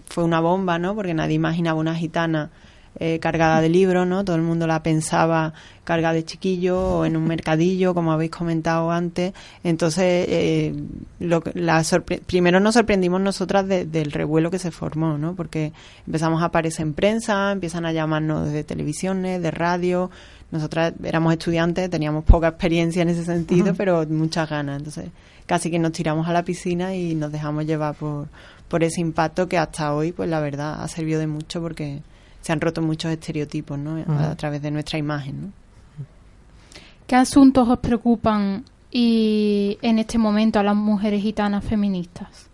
fue 0.07 0.23
una 0.23 0.39
bomba 0.39 0.77
no 0.77 0.93
porque 0.95 1.15
nadie 1.15 1.33
imaginaba 1.33 1.79
una 1.79 1.95
gitana 1.95 2.51
eh, 2.99 3.19
cargada 3.19 3.61
de 3.61 3.69
libros, 3.69 4.07
¿no? 4.07 4.23
Todo 4.23 4.35
el 4.35 4.41
mundo 4.41 4.67
la 4.67 4.81
pensaba 4.83 5.53
cargada 5.83 6.13
de 6.15 6.25
chiquillo 6.25 6.79
o 6.99 7.05
en 7.05 7.15
un 7.17 7.25
mercadillo, 7.27 7.93
como 7.93 8.11
habéis 8.11 8.31
comentado 8.31 8.89
antes. 8.91 9.33
Entonces, 9.63 10.25
eh, 10.29 10.73
lo, 11.19 11.43
la 11.53 11.83
primero 12.25 12.59
nos 12.59 12.73
sorprendimos 12.75 13.21
nosotras 13.21 13.67
de- 13.67 13.85
del 13.85 14.11
revuelo 14.11 14.49
que 14.49 14.59
se 14.59 14.71
formó, 14.71 15.17
¿no? 15.17 15.35
Porque 15.35 15.73
empezamos 16.07 16.41
a 16.41 16.45
aparecer 16.45 16.85
en 16.87 16.93
prensa, 16.93 17.51
empiezan 17.51 17.85
a 17.85 17.91
llamarnos 17.91 18.51
de 18.51 18.63
televisiones, 18.63 19.41
de 19.41 19.51
radio. 19.51 20.09
Nosotras 20.51 20.93
éramos 21.03 21.33
estudiantes, 21.33 21.89
teníamos 21.89 22.23
poca 22.23 22.47
experiencia 22.47 23.01
en 23.01 23.09
ese 23.09 23.25
sentido, 23.25 23.73
pero 23.75 24.05
muchas 24.07 24.49
ganas. 24.49 24.77
Entonces, 24.77 25.09
casi 25.45 25.69
que 25.69 25.79
nos 25.79 25.91
tiramos 25.91 26.27
a 26.27 26.33
la 26.33 26.43
piscina 26.43 26.95
y 26.95 27.13
nos 27.13 27.31
dejamos 27.31 27.65
llevar 27.65 27.93
por, 27.95 28.27
por 28.69 28.83
ese 28.83 29.01
impacto 29.01 29.47
que 29.47 29.57
hasta 29.57 29.93
hoy, 29.93 30.11
pues 30.13 30.29
la 30.29 30.39
verdad, 30.39 30.81
ha 30.81 30.87
servido 30.87 31.19
de 31.19 31.27
mucho 31.27 31.61
porque 31.61 32.01
se 32.45 32.53
han 32.53 32.61
roto 32.61 32.79
muchos 32.79 33.11
estereotipos, 33.11 33.79
¿no? 33.79 33.97
A, 34.07 34.29
a 34.29 34.35
través 34.35 34.61
de 34.61 34.69
nuestra 34.69 34.99
imagen, 34.99 35.41
¿no? 35.41 35.51
¿Qué 37.07 37.15
asuntos 37.15 37.67
os 37.67 37.79
preocupan 37.79 38.63
y 38.91 39.79
en 39.81 39.97
este 39.97 40.19
momento 40.19 40.59
a 40.59 40.63
las 40.63 40.75
mujeres 40.75 41.23
gitanas 41.23 41.65
feministas? 41.65 42.47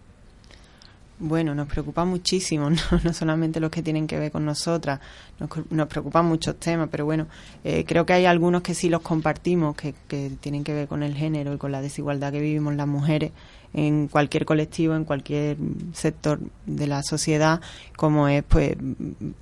Bueno, 1.19 1.53
nos 1.53 1.67
preocupa 1.67 2.05
muchísimo, 2.05 2.69
¿no? 2.69 2.77
no 3.03 3.11
solamente 3.11 3.59
los 3.59 3.69
que 3.69 3.83
tienen 3.83 4.07
que 4.07 4.17
ver 4.17 4.31
con 4.31 4.45
nosotras, 4.45 5.01
nos, 5.39 5.49
nos 5.69 5.89
preocupan 5.89 6.25
muchos 6.25 6.55
temas, 6.55 6.87
pero 6.89 7.03
bueno, 7.03 7.27
eh, 7.65 7.83
creo 7.85 8.05
que 8.05 8.13
hay 8.13 8.25
algunos 8.25 8.61
que 8.61 8.73
sí 8.73 8.87
los 8.87 9.01
compartimos, 9.01 9.75
que, 9.75 9.93
que 10.07 10.31
tienen 10.39 10.63
que 10.63 10.73
ver 10.73 10.87
con 10.87 11.03
el 11.03 11.15
género 11.15 11.53
y 11.53 11.57
con 11.57 11.73
la 11.73 11.81
desigualdad 11.81 12.31
que 12.31 12.39
vivimos 12.39 12.75
las 12.75 12.87
mujeres 12.87 13.33
en 13.73 14.07
cualquier 14.09 14.43
colectivo, 14.45 14.95
en 14.95 15.05
cualquier 15.05 15.55
sector 15.93 16.39
de 16.65 16.87
la 16.87 17.03
sociedad, 17.03 17.61
como 17.95 18.27
es 18.27 18.43
pues 18.43 18.75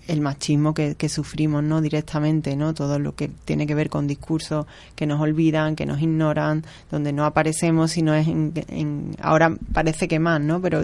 el 0.08 0.22
machismo 0.22 0.74
que, 0.74 0.94
que 0.96 1.10
sufrimos 1.10 1.64
no 1.64 1.82
directamente, 1.82 2.56
no 2.56 2.74
todo 2.76 3.00
lo 3.00 3.16
que 3.16 3.30
tiene 3.46 3.66
que 3.66 3.74
ver 3.76 3.90
con 3.90 4.06
discursos 4.06 4.66
que 4.96 5.08
nos 5.08 5.20
olvidan, 5.20 5.76
que 5.76 5.86
nos 5.88 6.02
ignoran, 6.02 6.64
donde 6.92 7.12
no 7.12 7.26
aparecemos, 7.26 7.92
sino 7.92 8.14
es 8.14 8.28
en, 8.28 8.54
en- 8.68 9.16
ahora 9.22 9.56
parece 9.74 10.08
que 10.08 10.20
más, 10.20 10.40
¿no? 10.42 10.62
Pero 10.62 10.84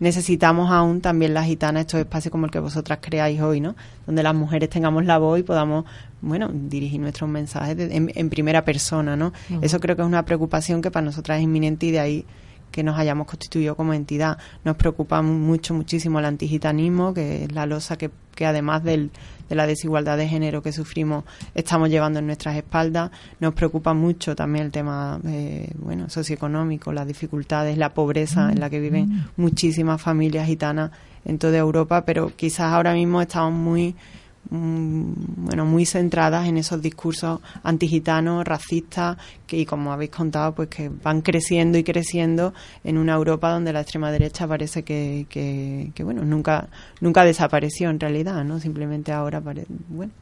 necesitamos 0.00 0.70
aún 0.70 1.00
también 1.00 1.34
las 1.34 1.46
gitanas 1.46 1.82
estos 1.82 2.00
espacios 2.00 2.30
como 2.32 2.46
el 2.46 2.50
que 2.52 2.58
vosotras 2.58 2.98
creáis 3.02 3.40
hoy, 3.40 3.60
¿no? 3.60 3.74
Donde 4.06 4.22
las 4.22 4.34
mujeres 4.34 4.70
tengamos 4.70 5.04
la 5.04 5.18
voz 5.18 5.38
y 5.38 5.42
podamos 5.42 5.84
bueno, 6.20 6.48
dirigir 6.52 7.00
nuestros 7.00 7.28
mensajes 7.28 7.76
de- 7.76 7.94
en, 7.96 8.12
en 8.14 8.30
primera 8.30 8.64
persona, 8.64 9.16
¿no? 9.16 9.32
Eso 9.60 9.80
creo 9.80 9.96
que 9.96 10.02
es 10.02 10.08
una 10.08 10.24
preocupación 10.24 10.80
que 10.82 10.90
para 10.90 11.04
nosotras 11.04 11.38
es 11.38 11.44
inminente 11.44 11.86
y 11.86 11.90
de 11.90 12.00
ahí 12.00 12.24
que 12.72 12.82
nos 12.82 12.98
hayamos 12.98 13.28
constituido 13.28 13.76
como 13.76 13.94
entidad. 13.94 14.38
Nos 14.64 14.76
preocupa 14.76 15.22
mucho, 15.22 15.74
muchísimo 15.74 16.18
el 16.18 16.24
antigitanismo, 16.24 17.14
que 17.14 17.44
es 17.44 17.52
la 17.52 17.66
losa 17.66 17.96
que, 17.96 18.10
que 18.34 18.46
además 18.46 18.82
del, 18.82 19.10
de 19.48 19.54
la 19.54 19.66
desigualdad 19.66 20.16
de 20.16 20.26
género 20.26 20.62
que 20.62 20.72
sufrimos 20.72 21.24
estamos 21.54 21.90
llevando 21.90 22.18
en 22.18 22.26
nuestras 22.26 22.56
espaldas. 22.56 23.12
Nos 23.38 23.54
preocupa 23.54 23.94
mucho 23.94 24.34
también 24.34 24.64
el 24.64 24.72
tema 24.72 25.20
eh, 25.24 25.70
bueno 25.76 26.08
socioeconómico, 26.08 26.92
las 26.92 27.06
dificultades, 27.06 27.78
la 27.78 27.94
pobreza 27.94 28.50
en 28.50 28.58
la 28.58 28.68
que 28.70 28.80
viven 28.80 29.26
muchísimas 29.36 30.02
familias 30.02 30.46
gitanas 30.46 30.90
en 31.24 31.38
toda 31.38 31.58
Europa, 31.58 32.04
pero 32.04 32.34
quizás 32.34 32.72
ahora 32.72 32.94
mismo 32.94 33.22
estamos 33.22 33.52
muy 33.52 33.94
Mm, 33.94 34.21
bueno, 34.50 35.64
muy 35.64 35.86
centradas 35.86 36.46
en 36.46 36.58
esos 36.58 36.82
discursos 36.82 37.40
antigitanos, 37.62 38.44
racistas, 38.44 39.16
que, 39.46 39.58
y 39.58 39.66
como 39.66 39.92
habéis 39.92 40.10
contado, 40.10 40.54
pues 40.54 40.68
que 40.68 40.88
van 40.88 41.22
creciendo 41.22 41.78
y 41.78 41.84
creciendo 41.84 42.52
en 42.84 42.98
una 42.98 43.14
Europa 43.14 43.50
donde 43.50 43.72
la 43.72 43.80
extrema 43.80 44.10
derecha 44.10 44.46
parece 44.46 44.82
que, 44.82 45.26
que, 45.30 46.04
bueno, 46.04 46.24
nunca, 46.24 46.68
nunca 47.00 47.24
desapareció 47.24 47.88
en 47.90 48.00
realidad, 48.00 48.44
¿no? 48.44 48.60
Simplemente 48.60 49.12
ahora, 49.12 49.40
bueno, 49.40 50.12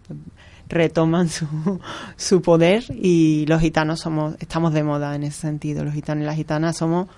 retoman 0.68 1.28
su, 1.28 1.46
su 2.16 2.42
poder 2.42 2.84
y 2.90 3.46
los 3.46 3.60
gitanos 3.60 4.00
somos, 4.00 4.36
estamos 4.38 4.72
de 4.72 4.84
moda 4.84 5.14
en 5.16 5.24
ese 5.24 5.40
sentido. 5.40 5.84
Los 5.84 5.94
gitanos 5.94 6.22
y 6.22 6.26
las 6.26 6.36
gitanas 6.36 6.76
somos 6.76 7.08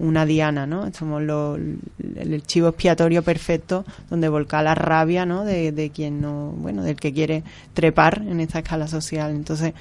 una 0.00 0.24
diana, 0.24 0.66
¿no? 0.66 0.92
Somos 0.92 1.22
el 1.22 2.42
chivo 2.44 2.68
expiatorio 2.68 3.22
perfecto 3.22 3.84
donde 4.08 4.28
volca 4.28 4.62
la 4.62 4.74
rabia, 4.74 5.26
¿no? 5.26 5.44
De, 5.44 5.92
quien 5.94 6.20
no, 6.20 6.52
bueno, 6.56 6.82
del 6.82 6.96
que 6.96 7.12
quiere 7.12 7.44
trepar 7.74 8.22
en 8.22 8.40
esta 8.40 8.60
escala 8.60 8.88
social. 8.88 9.30
Entonces, 9.30 9.74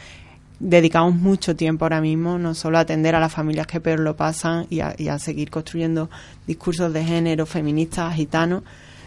dedicamos 0.59 1.15
mucho 1.15 1.55
tiempo 1.55 1.85
ahora 1.85 2.01
mismo 2.01 2.37
no 2.37 2.53
solo 2.53 2.77
a 2.77 2.81
atender 2.81 3.15
a 3.15 3.19
las 3.21 3.31
familias 3.31 3.65
que 3.65 3.79
peor 3.79 4.01
lo 4.01 4.17
pasan 4.17 4.67
y 4.69 4.81
a, 4.81 5.19
seguir 5.19 5.49
construyendo 5.49 6.09
discursos 6.45 6.91
de 6.91 7.03
género 7.03 7.45
feministas, 7.45 8.13
gitanos, 8.13 8.63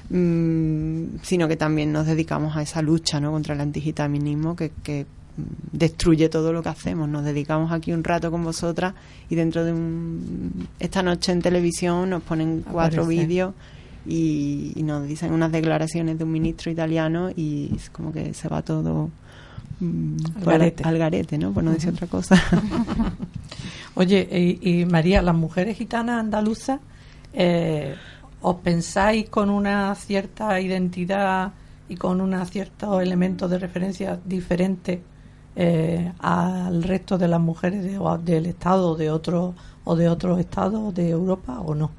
mm, 0.08 1.18
sino 1.22 1.46
que 1.46 1.56
también 1.56 1.92
nos 1.92 2.06
dedicamos 2.06 2.56
a 2.56 2.62
esa 2.62 2.80
lucha, 2.80 3.20
¿no? 3.20 3.32
Contra 3.32 3.54
el 3.54 3.60
antigitaminismo 3.60 4.56
que, 4.56 4.72
que 4.82 5.04
destruye 5.36 6.28
todo 6.28 6.52
lo 6.52 6.62
que 6.62 6.68
hacemos. 6.68 7.08
Nos 7.08 7.24
dedicamos 7.24 7.72
aquí 7.72 7.92
un 7.92 8.04
rato 8.04 8.30
con 8.30 8.44
vosotras 8.44 8.94
y 9.30 9.34
dentro 9.34 9.64
de 9.64 9.72
un, 9.72 10.68
esta 10.78 11.02
noche 11.02 11.32
en 11.32 11.40
televisión 11.40 12.10
nos 12.10 12.22
ponen 12.22 12.62
cuatro 12.62 13.06
vídeos 13.06 13.54
y, 14.06 14.74
nos 14.84 15.06
dicen 15.06 15.32
unas 15.32 15.52
declaraciones 15.52 16.18
de 16.18 16.24
un 16.24 16.32
ministro 16.32 16.70
italiano 16.70 17.30
y 17.34 17.70
es 17.74 17.88
como 17.90 18.12
que 18.12 18.34
se 18.34 18.48
va 18.48 18.62
todo 18.62 19.10
mm, 19.80 20.16
al, 20.46 20.98
garete. 20.98 21.38
¿no? 21.38 21.52
Por 21.52 21.62
no 21.64 21.72
decir 21.72 21.90
otra 21.90 22.06
cosa. 22.06 22.42
Oye, 23.94 24.58
y, 24.60 24.84
María, 24.86 25.22
las 25.22 25.34
mujeres 25.34 25.76
gitanas 25.76 26.20
andaluzas, 26.20 26.80
eh, 27.32 27.94
¿os 28.40 28.56
pensáis 28.56 29.28
con 29.28 29.50
una 29.50 29.94
cierta 29.94 30.60
identidad 30.60 31.52
y 31.88 31.96
con 31.96 32.20
un 32.20 32.46
cierto 32.46 33.00
elemento 33.00 33.48
de 33.48 33.58
referencia 33.58 34.18
diferente 34.24 35.02
eh, 35.56 36.12
al 36.18 36.82
resto 36.82 37.18
de 37.18 37.28
las 37.28 37.40
mujeres 37.40 37.82
del 38.24 38.46
Estado 38.46 38.96
de 38.96 39.10
otro, 39.10 39.54
o 39.84 39.96
de 39.96 40.08
otros 40.08 40.40
estados 40.40 40.94
de 40.94 41.10
Europa 41.10 41.60
o 41.60 41.74
no? 41.74 41.90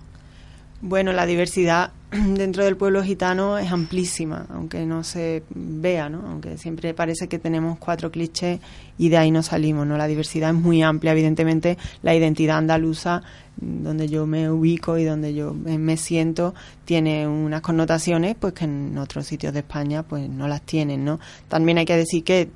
Bueno, 0.86 1.14
la 1.14 1.26
diversidad 1.26 1.92
dentro 2.12 2.66
del 2.66 2.76
pueblo 2.76 3.02
gitano 3.04 3.58
es 3.58 3.72
amplísima, 3.72 4.48
aunque 4.50 4.86
no 4.86 5.06
se 5.06 5.44
vea, 5.56 6.10
¿no? 6.10 6.22
Aunque 6.28 6.58
siempre 6.58 6.94
parece 6.94 7.30
que 7.30 7.40
tenemos 7.40 7.80
cuatro 7.80 8.12
clichés 8.12 8.60
y 8.98 9.08
de 9.08 9.16
ahí 9.16 9.32
no 9.32 9.44
salimos, 9.44 9.88
¿no? 9.88 9.96
La 9.96 10.08
diversidad 10.08 10.50
es 10.50 10.56
muy 10.56 10.82
amplia, 10.82 11.14
evidentemente 11.14 11.78
la 12.02 12.14
identidad 12.14 12.58
andaluza 12.58 13.24
donde 13.56 14.10
yo 14.10 14.26
me 14.26 14.50
ubico 14.52 14.98
y 14.98 15.06
donde 15.06 15.34
yo 15.34 15.54
me 15.54 15.96
siento 15.96 16.54
tiene 16.84 17.28
unas 17.28 17.62
connotaciones 17.62 18.36
pues 18.38 18.52
que 18.54 18.66
en 18.66 18.98
otros 18.98 19.26
sitios 19.26 19.54
de 19.54 19.60
España 19.60 20.04
pues 20.04 20.28
no 20.30 20.50
las 20.50 20.64
tienen, 20.64 21.06
¿no? 21.06 21.20
También 21.48 21.78
hay 21.78 21.86
que 21.86 21.96
decir 21.96 22.26
que 22.26 22.50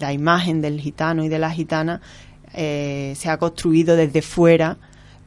la 0.00 0.12
imagen 0.12 0.60
del 0.60 0.80
gitano 0.80 1.24
y 1.24 1.28
de 1.28 1.38
la 1.38 1.50
gitana 1.50 2.00
eh, 2.54 3.14
se 3.16 3.28
ha 3.28 3.36
construido 3.36 3.96
desde 3.96 4.22
fuera 4.22 4.76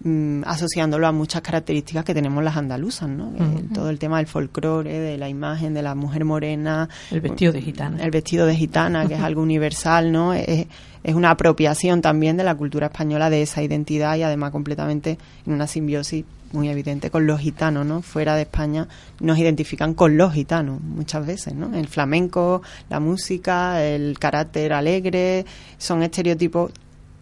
mm, 0.03 0.43
asociándolo 0.45 1.05
a 1.07 1.11
muchas 1.11 1.41
características 1.41 2.03
que 2.03 2.13
tenemos 2.13 2.43
las 2.43 2.57
andaluzas, 2.57 3.09
¿no? 3.09 3.31
todo 3.73 3.89
el 3.89 3.99
tema 3.99 4.17
del 4.17 4.27
folclore, 4.27 4.99
de 4.99 5.17
la 5.17 5.29
imagen 5.29 5.73
de 5.73 5.83
la 5.83 5.95
mujer 5.95 6.25
morena. 6.25 6.89
El 7.11 7.21
vestido 7.21 7.51
de 7.51 7.61
gitana. 7.61 8.03
El 8.03 8.11
vestido 8.11 8.45
de 8.45 8.55
gitana, 8.55 9.07
que 9.07 9.13
es 9.13 9.21
algo 9.21 9.41
universal, 9.41 10.11
¿no? 10.11 10.33
Es, 10.33 10.67
es 11.03 11.15
una 11.15 11.31
apropiación 11.31 12.01
también 12.01 12.37
de 12.37 12.43
la 12.43 12.55
cultura 12.55 12.87
española 12.87 13.29
de 13.29 13.41
esa 13.41 13.63
identidad 13.63 14.15
y 14.17 14.23
además 14.23 14.51
completamente 14.51 15.17
en 15.45 15.53
una 15.53 15.67
simbiosis 15.67 16.25
muy 16.53 16.69
evidente 16.69 17.09
con 17.09 17.27
los 17.27 17.39
gitanos, 17.39 17.85
¿no? 17.85 18.01
Fuera 18.01 18.35
de 18.35 18.43
España 18.43 18.87
nos 19.19 19.37
identifican 19.37 19.93
con 19.93 20.17
los 20.17 20.33
gitanos 20.33 20.81
muchas 20.81 21.25
veces, 21.25 21.53
¿no? 21.53 21.75
El 21.75 21.87
flamenco, 21.87 22.61
la 22.89 22.99
música, 22.99 23.83
el 23.83 24.17
carácter 24.19 24.73
alegre, 24.73 25.45
son 25.77 26.03
estereotipos 26.03 26.71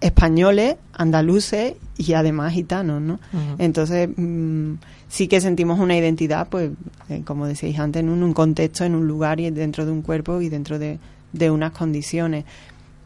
españoles, 0.01 0.77
andaluces 0.93 1.73
y 1.97 2.13
además 2.13 2.53
gitanos, 2.53 3.01
¿no? 3.01 3.19
Entonces 3.57 4.09
mm, 4.15 4.73
sí 5.09 5.27
que 5.27 5.41
sentimos 5.41 5.80
una 5.80 5.97
identidad, 5.97 6.47
pues, 6.47 6.71
eh, 7.09 7.21
como 7.25 7.45
decíais 7.45 7.77
antes, 7.80 8.01
en 8.01 8.09
un, 8.09 8.34
contexto, 8.34 8.86
en 8.86 8.95
un 8.95 9.07
lugar 9.07 9.39
y 9.39 9.49
dentro 9.49 9.86
de 9.86 9.91
un 9.91 10.01
cuerpo 10.01 10.41
y 10.41 10.49
dentro 10.49 10.80
de, 10.80 10.99
de 11.34 11.51
unas 11.51 11.71
condiciones. 11.71 12.45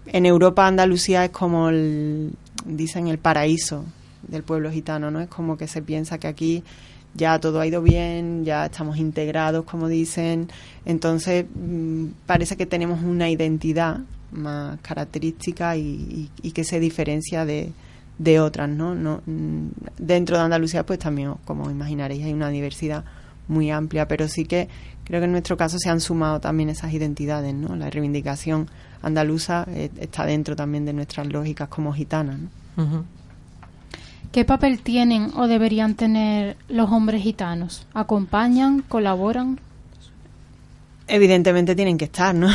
En 0.05 0.25
Europa 0.25 0.67
Andalucía 0.67 1.25
es 1.25 1.31
como 1.31 1.69
el, 1.69 2.33
dicen 2.65 3.07
el 3.07 3.17
paraíso 3.17 3.85
del 4.27 4.43
pueblo 4.43 4.71
gitano, 4.71 5.11
¿no? 5.11 5.21
Es 5.21 5.27
como 5.27 5.57
que 5.57 5.67
se 5.67 5.81
piensa 5.81 6.17
que 6.17 6.27
aquí 6.27 6.63
ya 7.13 7.39
todo 7.39 7.59
ha 7.59 7.67
ido 7.67 7.81
bien, 7.81 8.43
ya 8.43 8.65
estamos 8.65 8.97
integrados, 8.97 9.65
como 9.65 9.87
dicen. 9.87 10.49
Entonces, 10.85 11.45
mm, 11.53 12.05
parece 12.25 12.57
que 12.57 12.65
tenemos 12.65 13.03
una 13.03 13.29
identidad 13.29 13.99
más 14.31 14.79
característica 14.81 15.77
y, 15.77 16.29
que 16.53 16.63
se 16.63 16.79
diferencia 16.79 17.45
de, 17.45 17.71
de 18.17 18.39
otras, 18.39 18.69
¿no? 18.69 18.95
¿no? 18.95 19.21
Mm, 19.25 19.67
dentro 19.97 20.37
de 20.37 20.43
Andalucía, 20.43 20.85
pues 20.85 20.99
también, 20.99 21.33
como 21.45 21.69
imaginaréis, 21.69 22.25
hay 22.25 22.33
una 22.33 22.49
diversidad 22.49 23.03
muy 23.47 23.71
amplia, 23.71 24.07
pero 24.07 24.27
sí 24.27 24.45
que 24.45 24.69
creo 25.03 25.19
que 25.19 25.25
en 25.25 25.31
nuestro 25.31 25.57
caso 25.57 25.77
se 25.77 25.89
han 25.89 25.99
sumado 25.99 26.39
también 26.39 26.69
esas 26.69 26.93
identidades, 26.93 27.53
¿no? 27.53 27.75
La 27.75 27.89
reivindicación 27.89 28.69
andaluza 29.01 29.65
eh, 29.69 29.91
está 29.99 30.25
dentro 30.25 30.55
también 30.55 30.85
de 30.85 30.93
nuestras 30.93 31.27
lógicas 31.27 31.67
como 31.67 31.93
gitanas, 31.93 32.39
¿no? 32.39 33.05
¿Qué 34.33 34.45
papel 34.45 34.79
tienen 34.79 35.29
o 35.35 35.45
deberían 35.45 35.93
tener 35.93 36.57
los 36.67 36.89
hombres 36.89 37.21
gitanos? 37.21 37.85
¿Acompañan? 37.93 38.81
¿Colaboran? 38.81 39.59
Evidentemente 41.15 41.75
tienen 41.75 41.95
que 41.95 42.05
estar, 42.05 42.33
¿no? 42.35 42.49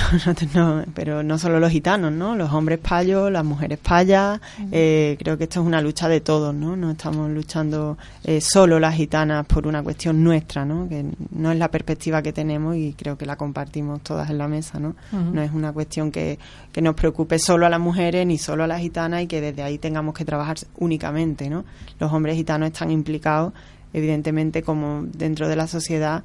Pero 0.92 1.22
no 1.22 1.38
solo 1.38 1.60
los 1.60 1.70
gitanos, 1.70 2.10
¿no? 2.10 2.34
Los 2.34 2.52
hombres 2.52 2.80
payos, 2.80 3.30
las 3.30 3.44
mujeres 3.44 3.78
payas. 3.78 4.40
Eh, 4.72 5.16
creo 5.16 5.38
que 5.38 5.44
esto 5.44 5.60
es 5.60 5.66
una 5.66 5.80
lucha 5.80 6.08
de 6.08 6.20
todos, 6.20 6.52
¿no? 6.52 6.74
No 6.74 6.90
estamos 6.90 7.30
luchando 7.30 7.96
eh, 8.24 8.40
solo 8.40 8.80
las 8.80 8.96
gitanas 8.96 9.46
por 9.46 9.68
una 9.68 9.80
cuestión 9.84 10.24
nuestra, 10.24 10.64
¿no? 10.64 10.88
Que 10.88 11.04
no 11.30 11.52
es 11.52 11.56
la 11.56 11.70
perspectiva 11.70 12.20
que 12.20 12.32
tenemos 12.32 12.74
y 12.74 12.94
creo 12.94 13.16
que 13.16 13.26
la 13.26 13.36
compartimos 13.36 14.00
todas 14.00 14.28
en 14.28 14.38
la 14.38 14.48
mesa, 14.48 14.80
¿no? 14.80 14.96
No 15.12 15.40
es 15.40 15.52
una 15.52 15.72
cuestión 15.72 16.10
que, 16.10 16.40
que 16.72 16.82
nos 16.82 16.96
preocupe 16.96 17.38
solo 17.38 17.64
a 17.64 17.68
las 17.68 17.78
mujeres 17.78 18.26
ni 18.26 18.38
solo 18.38 18.64
a 18.64 18.66
las 18.66 18.80
gitanas 18.80 19.22
y 19.22 19.28
que 19.28 19.40
desde 19.40 19.62
ahí 19.62 19.78
tengamos 19.78 20.16
que 20.16 20.24
trabajar 20.24 20.56
únicamente, 20.78 21.48
¿no? 21.48 21.64
Los 22.00 22.12
hombres 22.12 22.34
gitanos 22.34 22.72
están 22.72 22.90
implicados, 22.90 23.52
evidentemente, 23.92 24.64
como 24.64 25.04
dentro 25.04 25.46
de 25.46 25.54
la 25.54 25.68
sociedad 25.68 26.24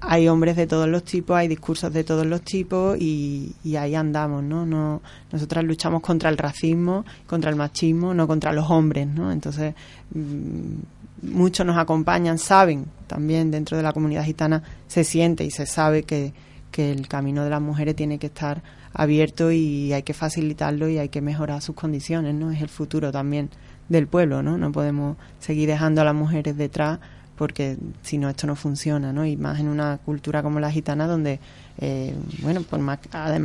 hay 0.00 0.28
hombres 0.28 0.56
de 0.56 0.66
todos 0.66 0.88
los 0.88 1.04
tipos, 1.04 1.36
hay 1.36 1.46
discursos 1.46 1.92
de 1.92 2.04
todos 2.04 2.26
los 2.26 2.42
tipos 2.42 2.96
y, 2.98 3.54
ahí 3.78 3.94
andamos, 3.94 4.42
¿no? 4.42 4.64
¿no? 4.64 5.02
Nosotras 5.30 5.64
luchamos 5.64 6.00
contra 6.00 6.30
el 6.30 6.38
racismo, 6.38 7.04
contra 7.26 7.50
el 7.50 7.56
machismo, 7.56 8.14
no 8.14 8.26
contra 8.26 8.52
los 8.52 8.70
hombres, 8.70 9.06
¿no? 9.06 9.30
Entonces, 9.30 9.74
mm, 10.14 11.30
muchos 11.30 11.66
nos 11.66 11.76
acompañan, 11.76 12.38
saben 12.38 12.86
también 13.06 13.50
dentro 13.50 13.76
de 13.76 13.82
la 13.82 13.92
comunidad 13.92 14.24
gitana, 14.24 14.62
se 14.86 15.04
siente 15.04 15.44
y 15.44 15.50
se 15.50 15.66
sabe 15.66 16.04
que, 16.04 16.32
que 16.70 16.92
el 16.92 17.06
camino 17.06 17.44
de 17.44 17.50
las 17.50 17.60
mujeres 17.60 17.94
tiene 17.94 18.18
que 18.18 18.28
estar 18.28 18.62
abierto 18.94 19.52
y 19.52 19.92
hay 19.92 20.02
que 20.02 20.14
facilitarlo 20.14 20.88
y 20.88 20.98
hay 20.98 21.10
que 21.10 21.20
mejorar 21.20 21.60
sus 21.60 21.74
condiciones, 21.74 22.34
¿no? 22.34 22.50
Es 22.50 22.62
el 22.62 22.70
futuro 22.70 23.12
también 23.12 23.50
del 23.90 24.06
pueblo, 24.06 24.42
¿no? 24.42 24.56
No 24.56 24.72
podemos 24.72 25.18
seguir 25.40 25.68
dejando 25.68 26.00
a 26.00 26.04
las 26.04 26.14
mujeres 26.14 26.56
detrás 26.56 27.00
porque 27.40 27.78
si 28.02 28.18
no 28.18 28.28
esto 28.28 28.46
no 28.46 28.54
funciona, 28.54 29.14
¿no? 29.14 29.24
Y 29.24 29.34
más 29.34 29.58
en 29.60 29.68
una 29.68 29.96
cultura 29.96 30.42
como 30.42 30.60
la 30.60 30.70
gitana 30.70 31.06
donde, 31.06 31.40
eh, 31.78 32.14
bueno, 32.42 32.60
por 32.60 32.80
más, 32.80 32.98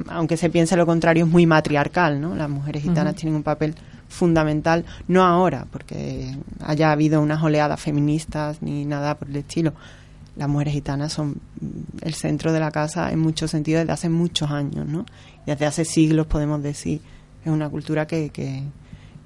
aunque 0.09 0.35
se 0.35 0.49
piense 0.49 0.75
lo 0.75 0.85
contrario, 0.85 1.23
es 1.23 1.31
muy 1.31 1.45
matriarcal, 1.45 2.19
¿no? 2.19 2.35
Las 2.35 2.49
mujeres 2.49 2.83
gitanas 2.83 3.15
tienen 3.15 3.37
un 3.37 3.43
papel 3.43 3.73
fundamental, 4.09 4.83
no 5.07 5.23
ahora, 5.23 5.65
porque 5.71 6.35
haya 6.59 6.91
habido 6.91 7.21
unas 7.21 7.41
oleadas 7.41 7.79
feministas 7.79 8.61
ni 8.61 8.83
nada 8.83 9.15
por 9.15 9.29
el 9.29 9.37
estilo. 9.37 9.71
Las 10.35 10.49
mujeres 10.49 10.73
gitanas 10.73 11.13
son 11.13 11.39
el 12.01 12.15
centro 12.15 12.51
de 12.51 12.59
la 12.59 12.71
casa 12.71 13.13
en 13.13 13.19
muchos 13.19 13.51
sentidos 13.51 13.83
desde 13.83 13.93
hace 13.93 14.09
muchos 14.09 14.51
años, 14.51 14.85
¿no? 14.85 15.05
Desde 15.45 15.65
hace 15.65 15.85
siglos 15.85 16.27
podemos 16.27 16.61
decir. 16.61 16.99
Es 17.45 17.49
una 17.49 17.69
cultura 17.69 18.05
que, 18.05 18.29
que 18.29 18.61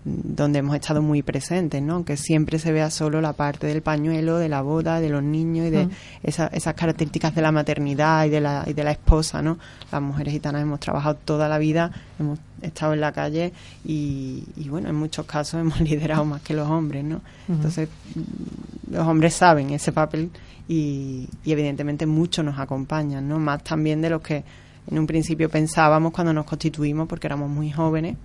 donde 0.06 0.60
hemos 0.60 0.76
estado 0.76 1.02
muy 1.02 1.22
presentes, 1.22 1.82
¿no? 1.82 2.06
Que 2.06 2.16
siempre 2.16 2.58
se 2.58 2.72
vea 2.72 2.90
solo 2.90 3.20
la 3.22 3.34
parte 3.34 3.68
del 3.68 3.82
pañuelo, 3.82 4.38
de 4.38 4.48
la 4.48 4.62
boda, 4.62 5.00
de 5.02 5.10
los 5.10 5.22
niños 5.22 5.68
y 5.68 5.70
de 5.72 5.84
esa- 6.24 6.48
esas 6.48 6.74
características 6.74 7.36
de 7.36 7.42
la 7.42 7.52
maternidad 7.52 8.26
y 8.26 8.30
de 8.30 8.40
la, 8.42 8.64
y 8.66 8.74
de 8.74 8.84
la 8.84 8.92
esposa, 8.92 9.42
¿no? 9.42 9.58
Las 9.92 10.02
mujeres 10.02 10.34
gitanas 10.34 10.62
hemos 10.62 10.80
trabajado 10.80 11.16
toda 11.16 11.50
la 11.50 11.58
vida, 11.58 11.92
hemos 12.18 12.40
estado 12.62 12.94
en 12.94 13.02
la 13.02 13.12
calle 13.12 13.52
y, 13.86 14.44
y, 14.56 14.70
bueno, 14.70 14.90
en 14.90 14.96
muchos 14.96 15.26
casos 15.26 15.60
hemos 15.62 15.80
liderado 15.82 16.24
más 16.26 16.42
que 16.42 16.54
los 16.54 16.68
hombres, 16.70 17.04
¿no? 17.04 17.22
Entonces, 17.50 17.90
los 18.90 19.06
hombres 19.08 19.34
saben 19.34 19.70
ese 19.72 19.92
papel 19.92 20.30
y, 20.68 21.28
y 21.44 21.52
evidentemente 21.52 22.06
muchos 22.06 22.44
nos 22.46 22.58
acompañan, 22.58 23.28
¿no? 23.28 23.38
Más 23.40 23.64
también 23.64 24.02
de 24.02 24.10
los 24.10 24.22
que 24.22 24.44
en 24.90 24.98
un 24.98 25.06
principio 25.06 25.50
pensábamos 25.50 26.12
cuando 26.14 26.34
nos 26.34 26.46
constituimos 26.46 27.08
porque 27.08 27.28
éramos 27.28 27.50
muy 27.50 27.70
jóvenes, 27.72 28.16
en- 28.16 28.18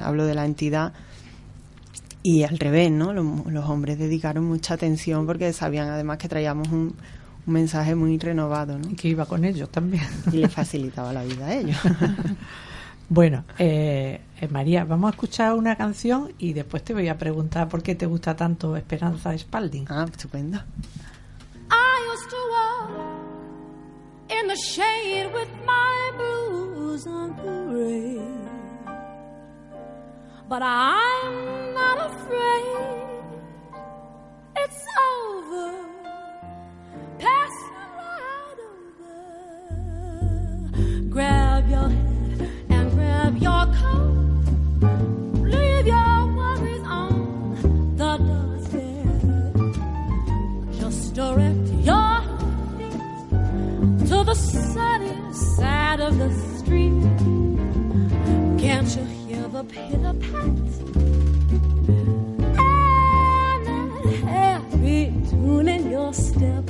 hablo 0.00 0.24
de 0.26 0.34
la 0.34 0.44
entidad, 0.44 0.92
y 2.22 2.42
al 2.42 2.58
revés, 2.58 2.90
¿no? 2.90 3.12
Los, 3.12 3.46
los 3.46 3.64
hombres 3.68 3.98
dedicaron 3.98 4.44
mucha 4.44 4.74
atención 4.74 5.26
porque 5.26 5.52
sabían 5.52 5.88
además 5.88 6.18
que 6.18 6.28
traíamos 6.28 6.68
un, 6.68 6.94
un 7.46 7.52
mensaje 7.52 7.94
muy 7.94 8.18
renovado, 8.18 8.78
¿no? 8.78 8.90
Y 8.90 8.94
que 8.96 9.08
iba 9.08 9.26
con 9.26 9.44
ellos 9.44 9.70
también. 9.70 10.02
Y 10.32 10.38
les 10.38 10.52
facilitaba 10.52 11.12
la 11.12 11.22
vida 11.22 11.46
a 11.46 11.54
ellos. 11.54 11.76
Bueno, 13.08 13.44
eh, 13.56 14.20
eh, 14.40 14.48
María, 14.48 14.84
vamos 14.84 15.06
a 15.06 15.10
escuchar 15.10 15.54
una 15.54 15.76
canción 15.76 16.32
y 16.38 16.54
después 16.54 16.82
te 16.82 16.92
voy 16.92 17.06
a 17.06 17.16
preguntar 17.16 17.68
por 17.68 17.80
qué 17.80 17.94
te 17.94 18.04
gusta 18.04 18.34
tanto 18.34 18.76
Esperanza 18.76 19.32
Spalding. 19.38 19.86
ah, 19.88 20.04
estupendo. 20.10 20.58
I 21.70 22.12
used 22.12 22.28
to 22.28 22.36
walk 22.50 23.20
in 24.28 24.48
the 24.48 24.56
shade 24.56 25.32
with 25.32 25.48
my 25.64 26.10
blues 26.16 27.06
on 27.06 27.32
parade. 27.36 28.45
But 30.48 30.62
I'm 30.62 31.74
not 31.74 31.98
afraid. 32.06 32.66
It's 34.56 34.86
over. 35.10 35.74
Passing 37.18 37.82
right 37.98 38.58
over. 38.70 39.16
Grab 41.10 41.68
your 41.68 41.88
head 41.88 42.50
and 42.70 42.92
grab 42.92 43.36
your 43.38 43.66
coat. 43.74 44.44
Leave 45.42 45.86
your 45.88 46.26
worries 46.36 46.84
on 46.84 47.96
the 47.96 48.16
doorstep. 48.28 49.66
Just 50.80 51.14
direct 51.14 51.68
your 51.82 52.22
feet 52.78 53.00
to 54.10 54.16
the 54.22 54.34
sunny 54.34 55.16
side 55.34 55.98
of 55.98 56.16
the 56.18 56.30
street. 56.58 57.02
Can't 58.60 58.96
you 58.96 59.25
the 59.56 59.64
pitter 59.64 60.14
pat? 60.24 60.44
And 62.58 63.66
that 63.66 64.04
happy 64.24 65.12
tune 65.30 65.68
in 65.68 65.90
your 65.90 66.12
step. 66.12 66.64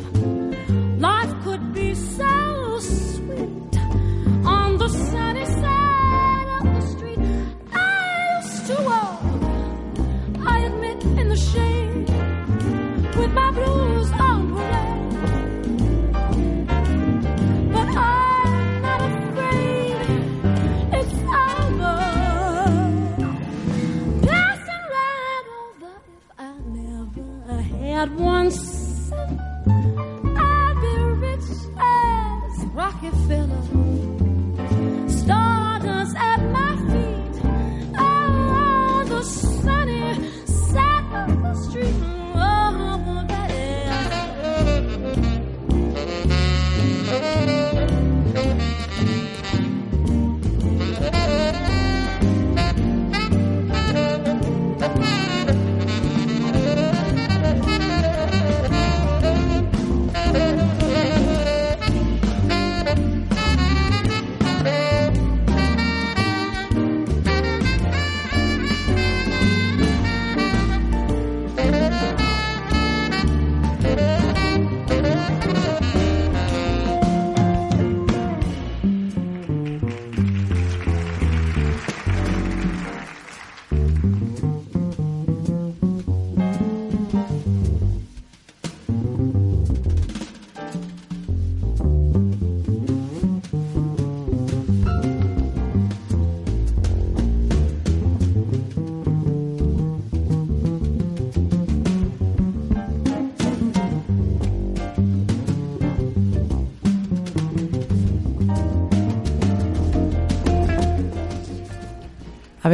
Life 0.99 1.33
could 1.43 1.75
be 1.75 1.95
so 1.95 2.56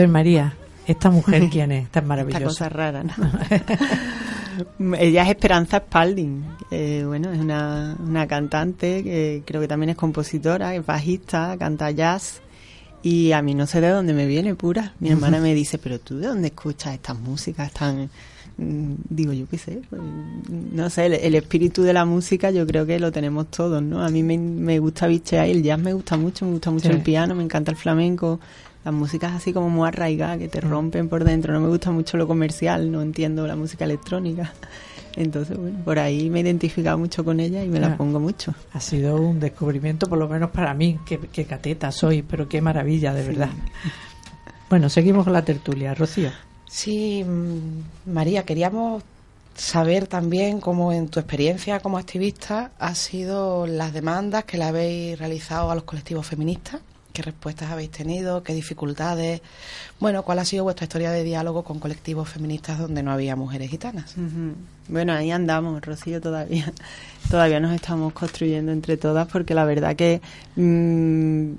ver, 0.03 0.09
María, 0.09 0.55
¿esta 0.87 1.11
mujer 1.11 1.49
quién 1.51 1.73
es? 1.73 1.89
Tan 1.91 2.03
Esta 2.05 2.09
maravillosa. 2.09 2.45
cosa 2.45 2.69
rara, 2.69 3.03
¿no? 3.05 3.15
Ella 4.99 5.23
es 5.25 5.31
Esperanza 5.31 5.79
Spalding. 5.79 6.45
eh, 6.71 7.05
bueno, 7.07 7.33
es 7.33 7.41
una, 7.41 7.97
una 7.99 8.27
cantante 8.27 9.03
que 9.03 9.43
creo 9.47 9.61
que 9.61 9.69
también 9.69 9.91
es 9.91 9.97
compositora, 9.97 10.75
es 10.75 10.85
bajista, 10.85 11.57
canta 11.59 11.91
jazz. 11.91 12.41
Y 13.05 13.33
a 13.33 13.43
mí 13.43 13.55
no 13.55 13.67
sé 13.67 13.81
de 13.81 13.89
dónde 13.89 14.13
me 14.13 14.27
viene 14.27 14.55
pura. 14.55 14.93
Mi 15.01 15.11
hermana 15.11 15.41
me 15.41 15.55
dice, 15.55 15.79
pero 15.79 15.99
tú 15.99 16.19
de 16.19 16.29
dónde 16.29 16.49
escuchas 16.49 16.95
estas 16.95 17.19
músicas 17.19 17.73
tan... 17.73 18.09
mm, 18.59 18.93
Digo, 19.09 19.33
yo 19.33 19.49
qué 19.49 19.59
sé. 19.59 19.81
pues, 19.91 20.01
No 20.73 20.89
sé, 20.89 21.07
el, 21.07 21.15
el 21.15 21.35
espíritu 21.35 21.83
de 21.83 21.95
la 21.95 22.05
música 22.05 22.53
yo 22.53 22.65
creo 22.65 22.87
que 22.87 23.01
lo 23.01 23.11
tenemos 23.11 23.51
todos, 23.51 23.83
¿no? 23.83 24.05
A 24.05 24.09
mí 24.09 24.23
me, 24.23 24.39
me 24.39 24.79
gusta 24.79 25.09
bichear 25.09 25.49
el 25.49 25.63
jazz 25.65 25.81
me 25.81 25.95
gusta 25.95 26.17
mucho, 26.17 26.45
me 26.45 26.53
gusta 26.53 26.71
mucho 26.71 26.89
Sí. 26.91 26.95
el 26.95 27.01
piano, 27.03 27.35
me 27.35 27.43
encanta 27.43 27.73
el 27.73 27.77
flamenco. 27.77 28.39
Las 28.85 28.93
músicas 28.95 29.33
así 29.33 29.53
como 29.53 29.71
muy 29.71 29.87
arraigadas 29.89 30.39
que 30.39 30.49
te 30.49 30.61
Mm. 30.61 30.69
rompen 30.71 31.09
por 31.09 31.25
dentro. 31.25 31.53
No 31.53 31.61
me 31.61 31.69
gusta 31.69 31.91
mucho 31.91 32.17
lo 32.17 32.27
comercial, 32.27 32.91
no 32.91 33.01
entiendo 33.03 33.47
la 33.47 33.55
música 33.57 33.85
electrónica. 33.85 34.53
Entonces, 35.15 35.57
bueno, 35.59 35.79
por 35.85 35.99
ahí 35.99 36.31
me 36.31 36.39
he 36.41 36.43
identificado 36.43 36.97
mucho 36.99 37.23
con 37.25 37.39
ella 37.39 37.63
y 37.63 37.69
me 37.69 37.79
Ah. 37.79 37.83
la 37.91 37.97
pongo 37.97 38.19
mucho. 38.19 38.55
Ha 38.73 38.81
sido 38.81 39.17
un 39.17 39.39
descubrimiento, 39.41 40.09
por 40.09 40.19
lo 40.19 40.27
menos 40.29 40.51
para 40.51 40.73
mí, 40.75 40.99
que, 41.07 41.19
que 41.19 41.45
cateta 41.45 41.93
soy, 41.93 42.23
pero 42.23 42.49
qué 42.49 42.61
maravilla, 42.63 43.13
de 43.13 43.23
verdad. 43.27 43.51
Bueno, 44.71 44.89
seguimos 44.89 45.25
con 45.25 45.35
la 45.35 45.45
tertulia. 45.45 45.95
Rocío. 45.95 46.31
Sí, 46.67 47.23
mm, 47.25 48.11
María, 48.11 48.45
queríamos 48.45 49.03
saber 49.55 50.07
también 50.07 50.61
cómo 50.61 50.95
en 50.95 51.09
tu 51.09 51.21
experiencia 51.21 51.81
como 51.81 51.99
activista 51.99 52.73
han 52.79 52.97
sido 52.97 53.67
las 53.67 53.93
demandas 53.93 54.45
que 54.45 54.57
le 54.57 54.65
habéis 54.65 55.19
realizado 55.19 55.71
a 55.71 55.75
los 55.75 55.85
colectivos 55.85 56.27
feministas, 56.27 56.81
qué 57.13 57.23
respuestas 57.23 57.71
habéis 57.71 57.91
tenido, 57.91 58.43
qué 58.43 58.55
dificultades, 58.55 59.41
bueno, 60.01 60.23
cuál 60.23 60.39
ha 60.39 60.45
sido 60.45 60.65
vuestra 60.65 60.85
historia 60.85 61.11
de 61.11 61.23
diálogo 61.23 61.63
con 61.63 61.79
colectivos 61.79 62.29
feministas 62.29 62.79
donde 62.79 63.03
no 63.03 63.13
había 63.13 63.37
mujeres 63.37 63.71
gitanas. 63.71 64.17
Ujú. 64.17 64.55
Bueno, 64.89 65.13
ahí 65.13 65.31
andamos, 65.31 65.81
Rocío, 65.83 66.21
todavía. 66.21 66.73
Todavía 67.31 67.61
nos 67.61 67.73
estamos 67.73 68.13
construyendo 68.13 68.73
entre 68.73 68.97
todas 68.97 69.29
porque 69.29 69.55
la 69.55 69.65
verdad 69.65 69.95
que, 69.95 70.21
mm, 70.57 71.53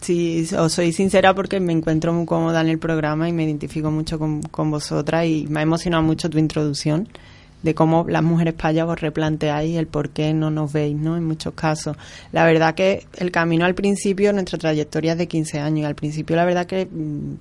sí, 0.00 0.46
os 0.56 0.72
soy 0.72 0.92
sincera 0.92 1.34
porque 1.34 1.58
me 1.60 1.72
encuentro 1.72 2.12
muy 2.12 2.26
cómoda 2.26 2.60
en 2.60 2.68
el 2.68 2.78
programa 2.78 3.28
y 3.28 3.32
me 3.32 3.44
identifico 3.44 3.90
mucho 3.90 4.18
con, 4.18 4.42
con 4.42 4.70
vosotras 4.70 5.26
y 5.26 5.46
me 5.48 5.60
ha 5.60 5.62
emocionado 5.62 6.02
mucho 6.02 6.28
tu 6.28 6.38
introducción 6.38 7.08
de 7.62 7.74
cómo 7.74 8.06
las 8.08 8.22
mujeres 8.22 8.54
payas 8.54 8.86
vos 8.86 9.00
replanteáis 9.00 9.76
el 9.76 9.86
por 9.86 10.10
qué 10.10 10.34
no 10.34 10.50
nos 10.50 10.72
veis, 10.72 10.96
¿no? 10.96 11.16
En 11.16 11.24
muchos 11.24 11.54
casos. 11.54 11.96
La 12.32 12.44
verdad 12.44 12.74
que 12.74 13.06
el 13.16 13.30
camino 13.30 13.64
al 13.64 13.74
principio, 13.74 14.32
nuestra 14.32 14.58
trayectoria 14.58 15.12
es 15.12 15.18
de 15.18 15.28
15 15.28 15.60
años 15.60 15.80
y 15.80 15.84
al 15.84 15.94
principio 15.94 16.36
la 16.36 16.44
verdad 16.44 16.66
que... 16.66 16.86
mm, 16.86 17.34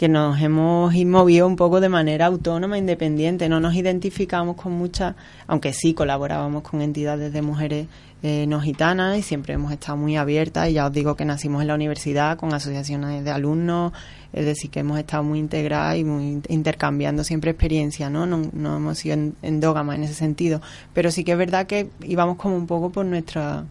que 0.00 0.08
nos 0.08 0.40
hemos 0.40 0.94
movido 0.94 1.46
un 1.46 1.56
poco 1.56 1.78
de 1.78 1.90
manera 1.90 2.24
autónoma, 2.24 2.78
independiente. 2.78 3.50
No 3.50 3.60
nos 3.60 3.74
identificamos 3.74 4.56
con 4.56 4.72
muchas, 4.72 5.14
aunque 5.46 5.74
sí 5.74 5.92
colaborábamos 5.92 6.62
con 6.62 6.80
entidades 6.80 7.34
de 7.34 7.42
mujeres 7.42 7.86
eh, 8.22 8.46
no 8.48 8.62
gitanas 8.62 9.18
y 9.18 9.22
siempre 9.22 9.52
hemos 9.52 9.70
estado 9.72 9.98
muy 9.98 10.16
abiertas. 10.16 10.70
Y 10.70 10.72
ya 10.72 10.86
os 10.86 10.92
digo 10.94 11.16
que 11.16 11.26
nacimos 11.26 11.60
en 11.60 11.68
la 11.68 11.74
universidad 11.74 12.38
con 12.38 12.54
asociaciones 12.54 13.22
de 13.26 13.30
alumnos, 13.30 13.92
es 14.32 14.46
decir, 14.46 14.70
que 14.70 14.80
hemos 14.80 14.98
estado 14.98 15.22
muy 15.22 15.38
integradas 15.38 15.98
y 15.98 16.04
muy 16.04 16.40
intercambiando 16.48 17.22
siempre 17.22 17.50
experiencias, 17.50 18.10
¿no? 18.10 18.24
No, 18.24 18.40
no 18.54 18.76
hemos 18.78 18.96
sido 18.96 19.18
endógamas 19.42 19.96
en 19.96 20.04
ese 20.04 20.14
sentido. 20.14 20.62
Pero 20.94 21.10
sí 21.10 21.24
que 21.24 21.32
es 21.32 21.38
verdad 21.38 21.66
que 21.66 21.90
íbamos 22.04 22.38
como 22.38 22.56
un 22.56 22.66
poco 22.66 22.88
por 22.88 23.04
nuestra 23.04 23.66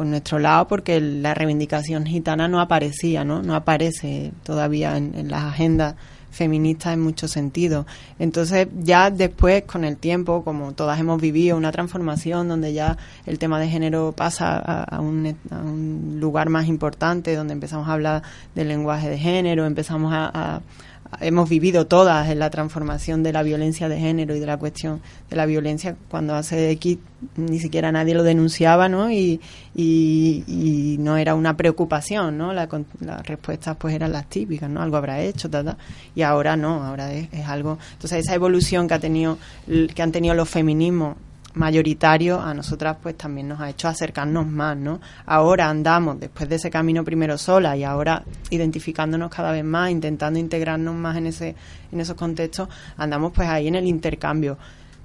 por 0.00 0.06
nuestro 0.06 0.38
lado 0.38 0.66
porque 0.66 0.98
la 0.98 1.34
reivindicación 1.34 2.06
gitana 2.06 2.48
no 2.48 2.58
aparecía, 2.58 3.22
¿no? 3.22 3.42
No 3.42 3.54
aparece 3.54 4.32
todavía 4.44 4.96
en, 4.96 5.30
las 5.30 5.44
agendas 5.44 5.94
feministas 6.30 6.94
en 6.94 7.02
muchos 7.02 7.32
sentidos. 7.32 7.84
Entonces, 8.18 8.68
ya 8.78 9.10
después, 9.10 9.64
con 9.64 9.84
el 9.84 9.98
tiempo, 9.98 10.42
como 10.42 10.72
todas 10.72 10.98
hemos 10.98 11.20
vivido 11.20 11.54
una 11.54 11.70
transformación 11.70 12.48
donde 12.48 12.72
ya 12.72 12.96
el 13.26 13.38
tema 13.38 13.60
de 13.60 13.68
género 13.68 14.14
pasa 14.16 14.56
a, 14.56 15.00
un, 15.02 15.36
a 15.50 15.56
un, 15.58 16.16
lugar 16.18 16.48
más 16.48 16.66
importante, 16.66 17.36
donde 17.36 17.52
empezamos 17.52 17.86
a 17.86 17.92
hablar 17.92 18.22
del 18.54 18.68
lenguaje 18.68 19.10
de 19.10 19.18
género, 19.18 19.66
empezamos 19.66 20.14
a 20.14 20.62
hemos 21.20 21.48
vivido 21.48 21.86
todas 21.86 22.28
en 22.28 22.38
la 22.38 22.50
transformación 22.50 23.22
de 23.22 23.32
la 23.32 23.42
violencia 23.42 23.88
de 23.88 23.98
género 23.98 24.36
y 24.36 24.40
de 24.40 24.46
la 24.46 24.56
cuestión 24.56 25.00
de 25.28 25.36
la 25.36 25.46
violencia 25.46 25.96
cuando 26.08 26.34
hace 26.34 26.70
X 26.72 26.98
ni 27.36 27.58
siquiera 27.58 27.90
nadie 27.90 28.14
lo 28.14 28.22
denunciaba 28.22 28.88
¿no? 28.88 29.10
y, 29.10 29.40
y, 29.74 30.96
no 31.00 31.16
era 31.16 31.34
una 31.34 31.56
preocupación 31.56 32.38
¿no? 32.38 32.52
las 32.52 32.68
respuestas 33.24 33.76
pues 33.76 33.94
eran 33.94 34.12
las 34.12 34.26
típicas 34.26 34.70
¿no? 34.70 34.80
algo 34.82 34.96
habrá 34.96 35.20
hecho 35.20 35.50
y 36.14 36.22
ahora 36.22 36.56
no 36.56 36.84
ahora 36.84 37.12
es, 37.12 37.28
es 37.32 37.46
algo 37.46 37.78
entonces 37.92 38.20
esa 38.20 38.34
evolución 38.34 38.86
que 38.86 38.94
ha 38.94 39.00
tenido 39.00 39.38
que 39.66 40.02
han 40.02 40.12
tenido 40.12 40.34
los 40.34 40.48
feminismos 40.48 41.16
mayoritario 41.54 42.40
a 42.40 42.54
nosotras 42.54 42.96
pues 43.02 43.16
también 43.16 43.48
nos 43.48 43.60
ha 43.60 43.70
hecho 43.70 43.88
acercarnos 43.88 44.46
más, 44.46 44.76
¿no? 44.76 45.00
Ahora 45.26 45.68
andamos 45.68 46.20
después 46.20 46.48
de 46.48 46.56
ese 46.56 46.70
camino 46.70 47.04
primero 47.04 47.36
sola 47.38 47.76
y 47.76 47.84
ahora 47.84 48.22
identificándonos 48.50 49.30
cada 49.30 49.52
vez 49.52 49.64
más, 49.64 49.90
intentando 49.90 50.38
integrarnos 50.38 50.94
más 50.94 51.16
en 51.16 51.26
ese 51.26 51.56
en 51.92 52.00
esos 52.00 52.14
contextos, 52.16 52.68
andamos 52.96 53.32
pues 53.32 53.48
ahí 53.48 53.68
en 53.68 53.74
el 53.74 53.86
intercambio 53.86 54.58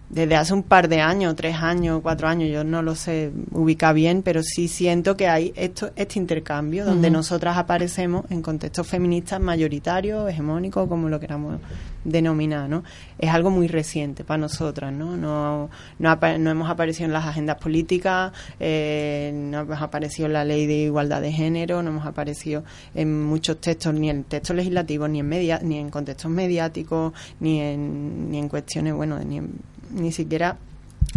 desde 0.09 0.35
hace 0.35 0.53
un 0.53 0.63
par 0.63 0.87
de 0.87 1.01
años, 1.01 1.35
tres 1.35 1.55
años, 1.57 2.01
cuatro 2.01 2.27
años, 2.27 2.49
yo 2.49 2.63
no 2.63 2.81
lo 2.81 2.95
sé 2.95 3.31
ubicar 3.51 3.95
bien, 3.95 4.21
pero 4.21 4.43
sí 4.43 4.67
siento 4.67 5.17
que 5.17 5.27
hay 5.27 5.51
esto, 5.55 5.91
este 5.95 6.19
intercambio 6.19 6.85
donde 6.85 7.09
nosotras 7.09 7.57
aparecemos 7.57 8.25
en 8.29 8.41
contextos 8.41 8.87
feministas 8.87 9.39
mayoritarios, 9.39 10.29
hegemónicos, 10.29 10.87
como 10.87 11.09
lo 11.09 11.19
queramos 11.19 11.59
denominar, 12.03 12.69
¿no? 12.69 12.83
Es 13.17 13.31
algo 13.31 13.49
muy 13.49 13.67
reciente 13.67 14.23
para 14.23 14.37
nosotras, 14.37 14.93
¿no? 14.93 15.17
No, 15.17 15.69
no, 15.97 16.19
no 16.37 16.51
hemos 16.51 16.69
aparecido 16.69 17.07
en 17.07 17.13
las 17.13 17.25
agendas 17.25 17.57
políticas, 17.57 18.31
eh, 18.59 19.31
no 19.33 19.61
hemos 19.61 19.81
aparecido 19.81 20.27
en 20.27 20.33
la 20.33 20.45
ley 20.45 20.67
de 20.67 20.75
igualdad 20.83 21.21
de 21.21 21.31
género, 21.31 21.81
no 21.81 21.89
hemos 21.89 22.05
aparecido 22.05 22.63
en 22.93 23.25
muchos 23.25 23.59
textos, 23.59 23.93
ni 23.95 24.09
en 24.11 24.23
textos 24.23 24.55
legislativos, 24.55 25.09
ni 25.09 25.19
en 25.19 25.27
media, 25.27 25.59
ni 25.63 25.79
en 25.79 25.89
contextos 25.89 26.29
mediáticos, 26.29 27.13
ni 27.39 27.59
en, 27.59 28.29
ni 28.29 28.37
en 28.37 28.49
cuestiones, 28.49 28.93
bueno, 28.93 29.17
ni 29.19 29.37
en 29.39 29.74
ni 29.91 30.11
siquiera 30.11 30.57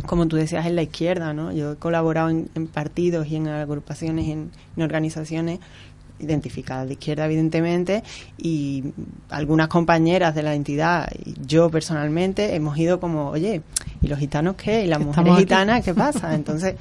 como 0.07 0.27
tú 0.27 0.37
decías, 0.37 0.67
en 0.67 0.77
la 0.77 0.83
izquierda, 0.83 1.33
¿no? 1.33 1.53
Yo 1.53 1.73
he 1.73 1.77
colaborado 1.77 2.31
en, 2.31 2.49
partidos 2.73 3.27
y 3.29 3.37
en 3.37 3.49
agrupaciones 3.49 4.29
en, 4.29 4.51
organizaciones 4.77 5.61
identificadas 6.21 6.87
de 6.89 6.95
izquierda, 6.95 7.27
evidentemente, 7.27 8.03
y 8.37 8.85
algunas 9.29 9.69
compañeras 9.69 10.35
de 10.35 10.43
la 10.43 10.55
entidad, 10.55 11.09
y 11.25 11.35
yo 11.47 11.71
personalmente, 11.71 12.55
hemos 12.57 12.77
ido 12.77 12.99
como, 12.99 13.31
oye, 13.31 13.63
¿y 14.03 14.09
los 14.09 14.19
gitanos 14.19 14.57
qué? 14.57 14.85
¿Y 14.85 14.89
las 14.89 15.01
mujeres 15.01 15.37
gitanas 15.37 15.85
qué 15.85 15.95
pasa? 15.95 16.35
Entonces, 16.35 16.75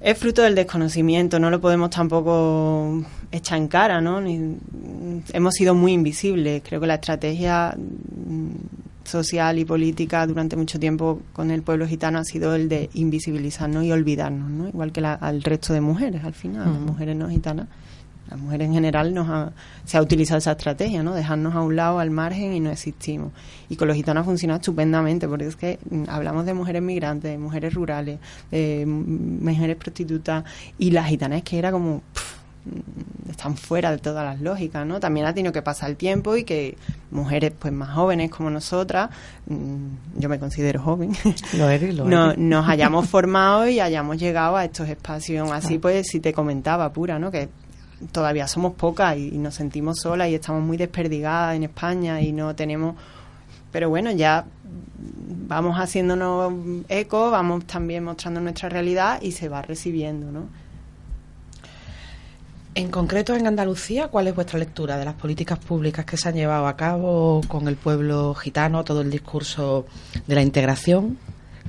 es 0.00 0.16
fruto 0.16 0.42
del 0.42 0.54
desconocimiento, 0.54 1.38
no 1.38 1.50
lo 1.50 1.60
podemos 1.60 1.90
tampoco 1.90 3.02
echar 3.32 3.58
en 3.58 3.68
cara, 3.68 4.00
¿no? 4.00 4.22
hemos 5.32 5.54
sido 5.54 5.74
muy 5.74 5.92
invisibles. 5.92 6.62
Creo 6.66 6.80
que 6.80 6.86
la 6.86 6.94
estrategia 6.94 7.76
social 9.08 9.58
y 9.58 9.64
política 9.64 10.26
durante 10.26 10.56
mucho 10.56 10.78
tiempo 10.78 11.20
con 11.32 11.50
el 11.50 11.62
pueblo 11.62 11.86
gitano 11.86 12.18
ha 12.18 12.24
sido 12.24 12.54
el 12.54 12.68
de 12.68 12.90
invisibilizarnos 12.94 13.84
y 13.84 13.92
olvidarnos, 13.92 14.50
¿no? 14.50 14.68
igual 14.68 14.92
que 14.92 15.00
al 15.04 15.42
resto 15.42 15.72
de 15.72 15.80
mujeres 15.80 16.24
al 16.24 16.34
final, 16.34 16.70
las 16.72 16.80
mujeres 16.80 17.16
no 17.16 17.28
gitanas. 17.28 17.68
Las 18.30 18.38
mujeres 18.38 18.66
en 18.66 18.74
general 18.74 19.14
nos 19.14 19.52
se 19.86 19.96
ha 19.96 20.02
utilizado 20.02 20.36
esa 20.36 20.52
estrategia, 20.52 21.02
¿no? 21.02 21.14
Dejarnos 21.14 21.54
a 21.54 21.62
un 21.62 21.76
lado, 21.76 21.98
al 21.98 22.10
margen 22.10 22.52
y 22.52 22.60
no 22.60 22.70
existimos. 22.70 23.32
Y 23.70 23.76
con 23.76 23.88
los 23.88 23.96
gitanos 23.96 24.26
funciona 24.26 24.56
estupendamente 24.56 25.26
porque 25.26 25.46
es 25.46 25.56
que 25.56 25.78
mm, 25.88 26.04
hablamos 26.08 26.44
de 26.44 26.52
mujeres 26.52 26.82
migrantes, 26.82 27.30
de 27.30 27.38
mujeres 27.38 27.72
rurales, 27.72 28.18
de 28.50 28.84
mujeres 28.84 29.76
prostitutas 29.76 30.44
y 30.78 30.90
las 30.90 31.06
gitanas 31.06 31.42
que 31.42 31.58
era 31.58 31.72
como... 31.72 32.02
están 33.30 33.56
fuera 33.56 33.90
de 33.90 33.98
todas 33.98 34.24
las 34.24 34.40
lógicas, 34.40 34.86
¿no? 34.86 35.00
También 35.00 35.26
ha 35.26 35.34
tenido 35.34 35.52
que 35.52 35.62
pasar 35.62 35.90
el 35.90 35.96
tiempo 35.96 36.36
y 36.36 36.44
que 36.44 36.76
mujeres 37.10 37.52
pues 37.58 37.72
más 37.72 37.90
jóvenes 37.90 38.30
como 38.30 38.50
nosotras, 38.50 39.10
mm, 39.46 40.18
yo 40.18 40.28
me 40.28 40.38
considero 40.38 40.82
joven, 40.82 41.12
no, 42.04 42.34
nos 42.34 42.68
hayamos 42.68 43.08
formado 43.10 43.68
y 43.68 43.80
hayamos 43.80 44.18
llegado 44.18 44.56
a 44.56 44.64
estos 44.64 44.88
espacios. 44.88 45.50
Así 45.52 45.78
pues, 45.78 46.08
si 46.08 46.20
te 46.20 46.32
comentaba, 46.32 46.92
pura, 46.92 47.18
¿no? 47.18 47.30
Que 47.30 47.48
todavía 48.12 48.46
somos 48.46 48.74
pocas 48.74 49.16
y, 49.16 49.38
nos 49.38 49.54
sentimos 49.54 50.00
solas 50.00 50.28
y 50.28 50.34
estamos 50.34 50.62
muy 50.62 50.76
desperdigadas 50.76 51.56
en 51.56 51.64
España 51.64 52.20
y 52.20 52.32
no 52.32 52.54
tenemos... 52.54 52.96
Pero 53.70 53.90
bueno, 53.90 54.10
ya 54.10 54.46
vamos 55.46 55.76
haciéndonos 55.76 56.52
eco, 56.88 57.30
vamos 57.30 57.66
también 57.66 58.02
mostrando 58.02 58.40
nuestra 58.40 58.68
realidad 58.68 59.20
y 59.20 59.32
se 59.32 59.48
va 59.48 59.60
recibiendo, 59.62 60.32
¿no? 60.32 60.48
En 62.78 62.92
concreto, 62.92 63.34
en 63.34 63.44
Andalucía, 63.44 64.06
¿cuál 64.06 64.28
es 64.28 64.36
vuestra 64.36 64.56
lectura 64.56 64.96
de 64.96 65.04
las 65.04 65.14
políticas 65.14 65.58
públicas 65.58 66.04
que 66.04 66.16
se 66.16 66.28
han 66.28 66.36
llevado 66.36 66.68
a 66.68 66.76
cabo 66.76 67.40
con 67.48 67.66
el 67.66 67.74
pueblo 67.74 68.34
gitano, 68.34 68.84
todo 68.84 69.00
el 69.00 69.10
discurso 69.10 69.84
de 70.28 70.36
la 70.36 70.42
integración? 70.42 71.18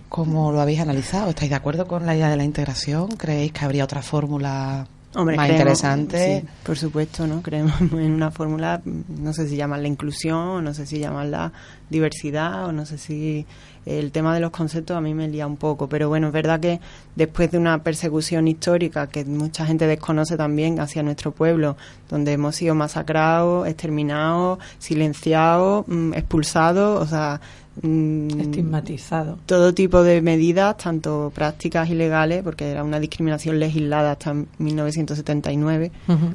¿Cómo 0.07 0.51
lo 0.51 0.61
habéis 0.61 0.81
analizado? 0.81 1.31
¿Estáis 1.31 1.49
de 1.49 1.55
acuerdo 1.55 1.87
con 1.87 2.05
la 2.05 2.15
idea 2.15 2.29
de 2.29 2.37
la 2.37 2.43
integración? 2.43 3.07
¿Creéis 3.07 3.53
que 3.53 3.65
habría 3.65 3.85
otra 3.85 4.03
fórmula 4.03 4.85
más 5.13 5.49
interesante? 5.49 6.41
Sí, 6.41 6.47
por 6.63 6.77
supuesto, 6.77 7.27
¿no? 7.27 7.41
Creemos 7.41 7.79
en 7.81 8.11
una 8.11 8.31
fórmula, 8.31 8.81
no 8.85 9.33
sé 9.33 9.47
si 9.47 9.55
llaman 9.55 9.81
la 9.81 9.87
inclusión, 9.87 10.63
no 10.63 10.73
sé 10.73 10.85
si 10.85 10.99
llaman 10.99 11.31
la 11.31 11.51
diversidad, 11.89 12.65
o 12.65 12.71
no 12.71 12.85
sé 12.85 12.97
si 12.97 13.45
el 13.85 14.11
tema 14.11 14.33
de 14.33 14.39
los 14.39 14.51
conceptos 14.51 14.95
a 14.95 15.01
mí 15.01 15.13
me 15.13 15.27
lía 15.27 15.47
un 15.47 15.57
poco, 15.57 15.89
pero 15.89 16.09
bueno, 16.09 16.27
es 16.27 16.33
verdad 16.33 16.59
que 16.59 16.79
después 17.15 17.49
de 17.51 17.57
una 17.57 17.81
persecución 17.81 18.47
histórica 18.47 19.07
que 19.07 19.25
mucha 19.25 19.65
gente 19.65 19.87
desconoce 19.87 20.37
también 20.37 20.79
hacia 20.79 21.01
nuestro 21.01 21.31
pueblo, 21.31 21.75
donde 22.07 22.33
hemos 22.33 22.55
sido 22.55 22.75
masacrados, 22.75 23.67
exterminados, 23.67 24.59
silenciados, 24.77 25.87
mm, 25.87 26.13
expulsados, 26.13 27.01
o 27.01 27.07
sea, 27.07 27.41
mm, 27.81 28.39
estigmatizado. 28.39 29.37
Todo 29.45 29.73
tipo 29.73 30.03
de 30.03 30.21
medidas, 30.21 30.77
tanto 30.77 31.31
prácticas 31.33 31.89
y 31.89 31.95
legales, 31.95 32.43
porque 32.43 32.69
era 32.69 32.83
una 32.83 32.99
discriminación 32.99 33.59
legislada 33.59 34.11
hasta 34.11 34.33
1979, 34.57 35.91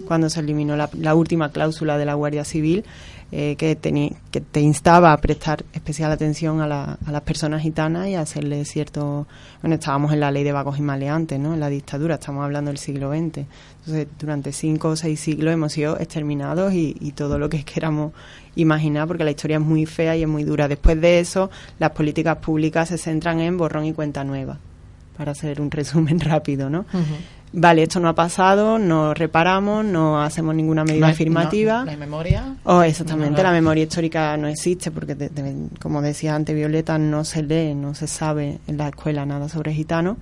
cuando 0.06 0.30
se 0.30 0.40
eliminó 0.40 0.76
la, 0.76 0.88
la 0.94 1.14
última 1.14 1.50
cláusula 1.50 1.98
de 1.98 2.04
la 2.04 2.14
Guardia 2.14 2.44
Civil 2.44 2.84
eh, 3.36 3.56
que, 3.56 3.76
que 4.30 4.40
te 4.40 4.60
instaba 4.60 5.12
a 5.12 5.16
prestar 5.16 5.64
especial 5.72 6.12
atención 6.12 6.60
a, 6.60 6.68
las 6.68 7.22
personas 7.22 7.62
gitanas 7.62 8.06
y 8.06 8.14
a 8.14 8.20
hacerle 8.20 8.64
cierto... 8.64 9.26
Bueno, 9.60 9.74
estábamos 9.74 10.12
en 10.12 10.20
la 10.20 10.30
ley 10.30 10.44
de 10.44 10.52
vagos 10.52 10.78
y 10.78 10.82
maleantes, 10.82 11.40
¿no? 11.40 11.54
En 11.54 11.58
la 11.58 11.68
dictadura, 11.68 12.14
estamos 12.14 12.44
hablando 12.44 12.70
del 12.70 12.78
siglo 12.78 13.10
XX. 13.10 13.44
Entonces, 13.80 14.06
durante 14.20 14.52
cinco 14.52 14.90
o 14.90 14.96
seis 14.96 15.18
siglos 15.18 15.52
hemos 15.52 15.72
sido 15.72 15.98
exterminados 15.98 16.74
y, 16.74 16.96
y 17.00 17.10
todo 17.10 17.40
lo 17.40 17.48
que 17.48 17.64
queramos 17.64 18.12
imaginar, 18.56 19.06
porque 19.08 19.24
la 19.24 19.30
historia 19.30 19.56
es 19.56 19.62
muy 19.62 19.86
fea 19.86 20.16
y 20.16 20.22
es 20.22 20.28
muy 20.28 20.44
dura. 20.44 20.68
Después 20.68 21.00
de 21.00 21.20
eso, 21.20 21.50
las 21.78 21.90
políticas 21.90 22.38
públicas 22.38 22.88
se 22.88 22.98
centran 22.98 23.40
en 23.40 23.56
borrón 23.56 23.84
y 23.84 23.92
cuenta 23.92 24.24
nueva, 24.24 24.58
para 25.16 25.32
hacer 25.32 25.60
un 25.60 25.70
resumen 25.70 26.20
rápido, 26.20 26.70
¿no? 26.70 26.84
vale, 27.56 27.84
esto 27.84 28.00
no 28.00 28.08
ha 28.08 28.14
pasado, 28.14 28.78
no 28.78 29.14
reparamos, 29.14 29.84
no 29.84 30.20
hacemos 30.20 30.54
ninguna 30.54 30.84
medida 30.84 31.08
afirmativa. 31.08 31.84
No, 31.84 31.90
hay 31.90 31.96
memoria. 31.96 32.56
Oh, 32.64 32.82
exactamente, 32.82 33.42
la 33.42 33.52
memoria 33.52 33.84
histórica 33.84 34.36
no 34.36 34.48
existe 34.48 34.90
porque, 34.90 35.16
como 35.80 36.02
decía 36.02 36.34
antes 36.34 36.54
Violeta, 36.54 36.98
no 36.98 37.24
se 37.24 37.42
lee, 37.42 37.74
no 37.74 37.94
se 37.94 38.06
sabe 38.06 38.58
en 38.66 38.76
la 38.76 38.88
escuela 38.88 39.24
nada 39.24 39.48
sobre 39.48 39.72
gitanos. 39.72 40.16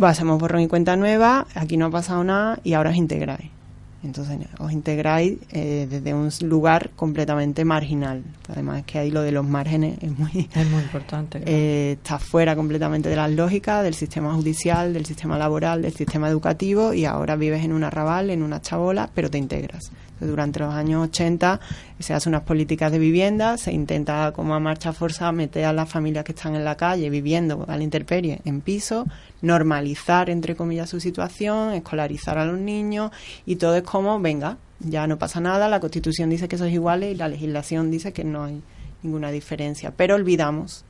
hacemos 0.00 0.40
borrón 0.40 0.62
y 0.62 0.68
cuenta 0.68 0.96
nueva, 0.96 1.46
aquí 1.54 1.76
no 1.76 1.86
ha 1.86 1.90
pasado 1.90 2.22
nada 2.22 2.60
y 2.62 2.74
ahora 2.74 2.90
os 2.90 2.96
integráis. 2.96 3.57
Entonces 4.04 4.38
os 4.58 4.70
integráis 4.70 5.38
eh, 5.50 5.88
desde 5.90 6.14
un 6.14 6.30
lugar 6.42 6.90
completamente 6.94 7.64
marginal. 7.64 8.22
Además 8.48 8.80
es 8.80 8.84
que 8.84 8.98
ahí 8.98 9.10
lo 9.10 9.22
de 9.22 9.32
los 9.32 9.44
márgenes 9.44 9.98
es 10.00 10.16
muy, 10.16 10.48
Es 10.54 10.70
muy 10.70 10.82
importante. 10.82 11.42
eh, 11.46 11.92
está 11.92 12.18
fuera 12.18 12.54
completamente 12.54 13.08
de 13.08 13.16
las 13.16 13.30
lógicas, 13.30 13.82
del 13.82 13.94
sistema 13.94 14.32
judicial, 14.34 14.92
del 14.94 15.04
sistema 15.04 15.36
laboral, 15.36 15.82
del 15.82 15.94
sistema 15.94 16.28
educativo 16.28 16.94
y 16.94 17.06
ahora 17.06 17.34
vives 17.34 17.64
en 17.64 17.72
un 17.72 17.82
arrabal, 17.82 18.30
en 18.30 18.42
una 18.42 18.62
chabola, 18.62 19.10
pero 19.14 19.30
te 19.30 19.38
integras. 19.38 19.90
Entonces, 20.18 20.28
durante 20.30 20.60
los 20.60 20.74
años 20.74 21.08
80 21.08 21.60
se 21.98 22.14
hacen 22.14 22.30
unas 22.30 22.42
políticas 22.42 22.92
de 22.92 22.98
vivienda, 22.98 23.56
se 23.56 23.72
intenta 23.72 24.32
como 24.32 24.54
a 24.54 24.60
marcha 24.60 24.92
forzada 24.92 25.32
meter 25.32 25.64
a 25.64 25.72
las 25.72 25.88
familias 25.88 26.24
que 26.24 26.32
están 26.32 26.54
en 26.54 26.64
la 26.64 26.76
calle 26.76 27.10
viviendo 27.10 27.64
a 27.68 27.76
la 27.76 27.82
intemperie 27.82 28.40
en 28.44 28.60
piso, 28.60 29.06
normalizar 29.42 30.30
entre 30.30 30.54
comillas 30.54 30.90
su 30.90 31.00
situación, 31.00 31.72
escolarizar 31.72 32.38
a 32.38 32.44
los 32.44 32.58
niños 32.58 33.10
y 33.46 33.56
todo 33.56 33.76
es 33.76 33.82
como, 33.82 34.20
venga, 34.20 34.58
ya 34.80 35.06
no 35.06 35.18
pasa 35.18 35.40
nada, 35.40 35.68
la 35.68 35.80
Constitución 35.80 36.30
dice 36.30 36.48
que 36.48 36.56
sois 36.58 36.72
iguales 36.72 37.14
y 37.14 37.16
la 37.16 37.28
legislación 37.28 37.90
dice 37.90 38.12
que 38.12 38.24
no 38.24 38.44
hay 38.44 38.62
ninguna 39.02 39.30
diferencia, 39.30 39.92
pero 39.96 40.14
olvidamos 40.14 40.84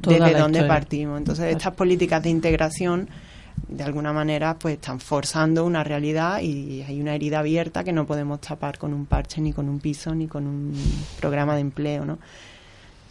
Toda 0.00 0.16
desde 0.16 0.38
dónde 0.38 0.58
historia. 0.58 0.68
partimos. 0.68 1.18
Entonces, 1.18 1.52
estas 1.52 1.74
políticas 1.74 2.22
de 2.22 2.28
integración, 2.30 3.08
de 3.68 3.82
alguna 3.84 4.12
manera, 4.12 4.54
pues 4.58 4.74
están 4.74 5.00
forzando 5.00 5.64
una 5.64 5.82
realidad 5.84 6.40
y 6.40 6.82
hay 6.82 7.00
una 7.00 7.14
herida 7.14 7.40
abierta 7.40 7.82
que 7.84 7.92
no 7.92 8.06
podemos 8.06 8.40
tapar 8.40 8.78
con 8.78 8.92
un 8.94 9.06
parche, 9.06 9.40
ni 9.40 9.52
con 9.52 9.68
un 9.68 9.80
piso, 9.80 10.14
ni 10.14 10.26
con 10.28 10.46
un 10.46 10.74
programa 11.20 11.54
de 11.54 11.60
empleo, 11.62 12.04
¿no? 12.04 12.18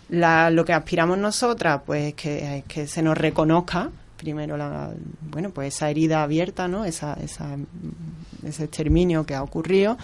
La- 0.09 0.49
lo 0.51 0.63
que 0.65 0.73
aspiramos 0.73 1.17
nosotras, 1.17 1.81
pues, 1.85 2.09
es 2.09 2.13
que, 2.13 2.57
es 2.59 2.63
que 2.65 2.87
se 2.87 3.01
nos 3.01 3.17
reconozca 3.17 3.89
primero 4.17 4.55
la, 4.55 4.91
bueno, 5.29 5.49
pues 5.49 5.73
esa 5.75 5.89
herida 5.89 6.23
abierta, 6.23 6.67
¿no? 6.67 6.85
Esa, 6.85 7.13
esa, 7.21 7.57
ese 8.45 8.63
exterminio 8.63 9.25
que 9.25 9.35
ha 9.35 9.43
ocurrido 9.43 9.97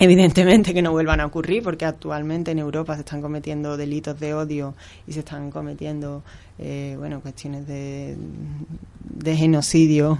Evidentemente 0.00 0.74
que 0.74 0.82
no 0.82 0.90
vuelvan 0.90 1.20
a 1.20 1.26
ocurrir 1.26 1.62
porque 1.62 1.84
actualmente 1.84 2.50
en 2.50 2.58
Europa 2.58 2.94
se 2.94 3.00
están 3.00 3.22
cometiendo 3.22 3.76
delitos 3.76 4.18
de 4.18 4.34
odio 4.34 4.74
y 5.06 5.12
se 5.12 5.20
están 5.20 5.52
cometiendo 5.52 6.24
eh, 6.58 6.96
bueno 6.98 7.20
cuestiones 7.20 7.66
de, 7.68 8.16
de 9.04 9.36
genocidio 9.36 10.18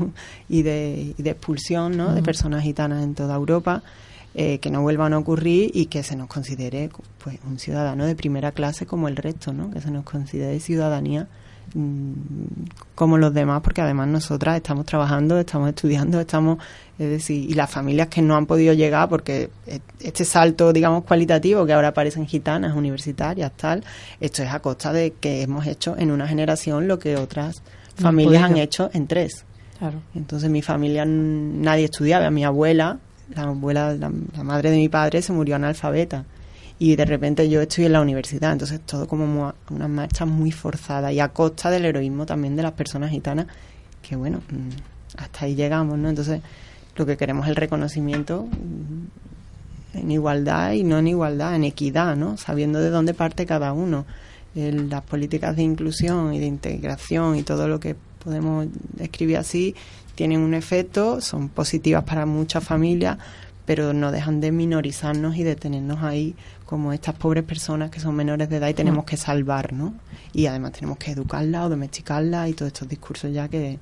y 0.49 0.63
de, 0.63 1.15
y 1.19 1.23
de 1.23 1.31
expulsión 1.31 1.97
¿no? 1.97 2.15
de 2.15 2.23
personas 2.23 2.63
gitanas 2.63 3.03
en 3.03 3.15
toda 3.15 3.35
Europa 3.35 3.83
eh, 4.37 4.59
que 4.61 4.71
no 4.71 4.81
vuelvan 4.83 5.13
a 5.13 5.19
ocurrir 5.19 5.73
y 5.75 5.87
que 5.87 6.05
se 6.05 6.15
nos 6.15 6.29
considere 6.29 6.91
pues 7.23 7.39
un 7.45 7.59
ciudadano 7.59 8.07
de 8.07 8.15
primera 8.15 8.53
clase 8.53 8.87
como 8.87 9.09
el 9.09 9.17
resto 9.17 9.53
¿no? 9.53 9.73
que 9.73 9.81
se 9.81 9.91
nos 9.91 10.05
considere 10.05 10.61
ciudadanía 10.61 11.27
como 12.95 13.19
los 13.19 13.35
demás, 13.35 13.61
porque 13.63 13.81
además 13.81 14.09
nosotras 14.09 14.57
estamos 14.57 14.87
trabajando, 14.87 15.39
estamos 15.39 15.69
estudiando, 15.69 16.21
estamos, 16.21 16.59
es 16.99 17.09
decir, 17.11 17.51
y 17.51 17.55
las 17.55 17.71
familias 17.71 18.09
que 18.09 18.23
no 18.23 18.37
han 18.37 18.47
podido 18.47 18.73
llegar, 18.75 19.09
porque 19.09 19.51
e- 19.67 19.81
este 20.01 20.25
salto, 20.25 20.73
digamos, 20.73 21.05
cualitativo, 21.05 21.67
que 21.67 21.73
ahora 21.73 21.89
aparecen 21.89 22.27
gitanas, 22.27 22.77
universitarias, 22.77 23.53
tal, 23.57 23.83
esto 24.21 24.43
es 24.43 24.51
a 24.51 24.61
costa 24.61 24.93
de 24.93 25.13
que 25.13 25.43
hemos 25.43 25.67
hecho 25.67 25.97
en 25.99 26.11
una 26.11 26.29
generación 26.29 26.87
lo 26.87 26.99
que 26.99 27.17
otras 27.17 27.63
No 27.99 28.03
familias 28.03 28.43
han 28.45 28.57
hecho 28.57 28.91
en 28.93 29.07
tres. 29.07 29.45
Claro. 29.79 30.01
Entonces 30.15 30.51
mi 30.51 30.63
familia 30.63 31.05
nadie 31.05 31.87
estudiaba, 31.87 32.31
mi 32.31 32.45
abuela, 32.45 32.99
la 33.35 33.43
abuela, 33.43 33.95
la, 33.95 34.13
la 34.37 34.45
madre 34.45 34.71
de 34.71 34.77
mi 34.77 34.89
padre 34.89 35.21
se 35.23 35.33
murió 35.33 35.57
analfabeta 35.57 36.25
y 36.79 36.97
de 36.97 37.05
repente 37.05 37.49
yo 37.49 37.61
estoy 37.61 37.85
en 37.85 37.93
la 37.93 38.01
universidad, 38.01 38.53
entonces 38.53 38.81
todo 38.81 39.07
como 39.07 39.55
una 39.71 39.89
marcha 39.89 40.27
muy 40.27 40.51
forzada 40.51 41.13
y 41.13 41.21
a 41.21 41.29
costa 41.29 41.71
del 41.71 41.85
heroísmo 41.85 42.27
también 42.27 42.57
de 42.57 42.63
las 42.63 42.73
personas 42.73 43.11
gitanas, 43.11 43.47
que 44.03 44.17
bueno, 44.17 44.39
mm, 44.51 45.19
hasta 45.19 45.45
ahí 45.45 45.55
llegamos, 45.55 45.99
¿no? 45.99 46.09
Entonces 46.09 46.41
lo 46.97 47.07
que 47.07 47.17
queremos 47.17 47.47
es 47.47 47.51
el 47.51 47.57
reconocimiento 47.57 48.47
mm, 48.47 49.99
en 49.99 50.11
igualdad 50.11 50.73
y 50.73 50.83
no 50.83 50.99
en 50.99 51.09
igualdad, 51.09 51.55
en 51.55 51.65
equidad, 51.65 52.17
¿no? 52.17 52.37
Sabiendo 52.37 52.81
de 52.81 52.91
dónde 52.91 53.15
parte 53.15 53.47
cada 53.47 53.73
uno. 53.73 54.05
Las 54.55 55.03
políticas 55.03 55.57
de 55.57 55.63
inclusión 55.63 56.33
y 56.33 56.39
de 56.39 56.47
integración 56.47 57.37
y 57.37 57.43
todo 57.43 57.67
lo 57.67 57.81
que 57.81 57.97
podemos 58.23 58.67
escribir 59.01 59.37
así 59.39 59.75
tienen 60.15 60.41
un 60.41 60.55
efecto, 60.55 61.21
son 61.21 61.49
positivas 61.49 62.05
para 62.05 62.25
muchas 62.25 62.63
familias, 62.63 63.19
pero 63.67 63.93
no 63.93 64.13
dejan 64.13 64.41
de 64.41 64.53
minorizarnos 64.53 65.37
y 65.37 65.43
de 65.43 65.57
tenernos 65.57 66.03
ahí 66.05 66.37
como 66.75 66.93
estas 66.93 67.15
pobres 67.15 67.45
personas 67.45 67.89
que 67.89 68.01
son 68.01 68.17
menores 68.17 68.49
de 68.49 68.57
edad 68.57 68.67
y 68.67 68.75
tenemos 68.75 69.05
que 69.05 69.17
salvar, 69.17 69.73
¿no? 69.73 69.95
Y 70.33 70.47
además 70.47 70.73
tenemos 70.73 70.99
que 70.99 71.13
educarlas 71.13 71.67
o 71.67 71.69
domesticarlas 71.69 72.49
y 72.49 72.55
todos 72.55 72.73
estos 72.73 72.89
discursos 72.89 73.33
ya 73.33 73.47
que 73.47 73.79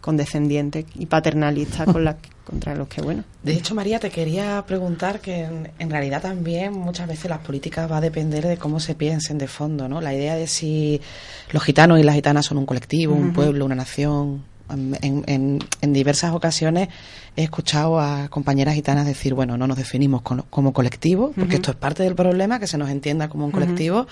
condescendientes 0.00 0.86
y 0.96 1.06
paternalistas 1.06 1.86
con 1.86 2.02
las 2.02 2.16
contra 2.44 2.74
los 2.74 2.88
que, 2.88 3.00
bueno, 3.00 3.22
De 3.44 3.52
hecho, 3.52 3.76
María, 3.76 4.00
te 4.00 4.10
quería 4.10 4.64
preguntar 4.66 5.20
que 5.20 5.44
en, 5.44 5.70
en 5.78 5.88
realidad 5.88 6.20
también 6.20 6.72
muchas 6.72 7.06
veces 7.06 7.30
las 7.30 7.38
políticas 7.38 7.88
va 7.88 7.98
a 7.98 8.00
depender 8.00 8.44
de 8.44 8.56
cómo 8.56 8.80
se 8.80 8.96
piensen 8.96 9.38
de 9.38 9.46
fondo, 9.46 9.88
¿no? 9.88 10.00
La 10.00 10.12
idea 10.12 10.34
de 10.34 10.48
si 10.48 11.00
los 11.52 11.62
gitanos 11.62 12.00
y 12.00 12.02
las 12.02 12.16
gitanas 12.16 12.46
son 12.46 12.58
un 12.58 12.66
colectivo, 12.66 13.14
un 13.14 13.32
pueblo, 13.32 13.64
una 13.64 13.76
nación. 13.76 14.42
En, 14.72 15.24
en- 15.26 15.58
en 15.80 15.92
diversas 15.92 16.32
ocasiones 16.34 16.88
he 17.36 17.42
escuchado 17.44 18.00
a 18.00 18.28
compañeras 18.28 18.74
gitanas 18.74 19.06
decir, 19.06 19.34
bueno, 19.34 19.56
no 19.56 19.66
nos 19.66 19.76
definimos 19.76 20.22
con- 20.22 20.42
como 20.50 20.72
colectivo, 20.72 21.32
porque 21.38 21.56
esto 21.56 21.70
es 21.70 21.76
parte 21.76 22.02
del 22.02 22.14
problema, 22.14 22.58
que 22.58 22.66
se 22.66 22.78
nos 22.78 22.88
entienda 22.90 23.28
como 23.28 23.44
un 23.44 23.52
colectivo, 23.52 24.06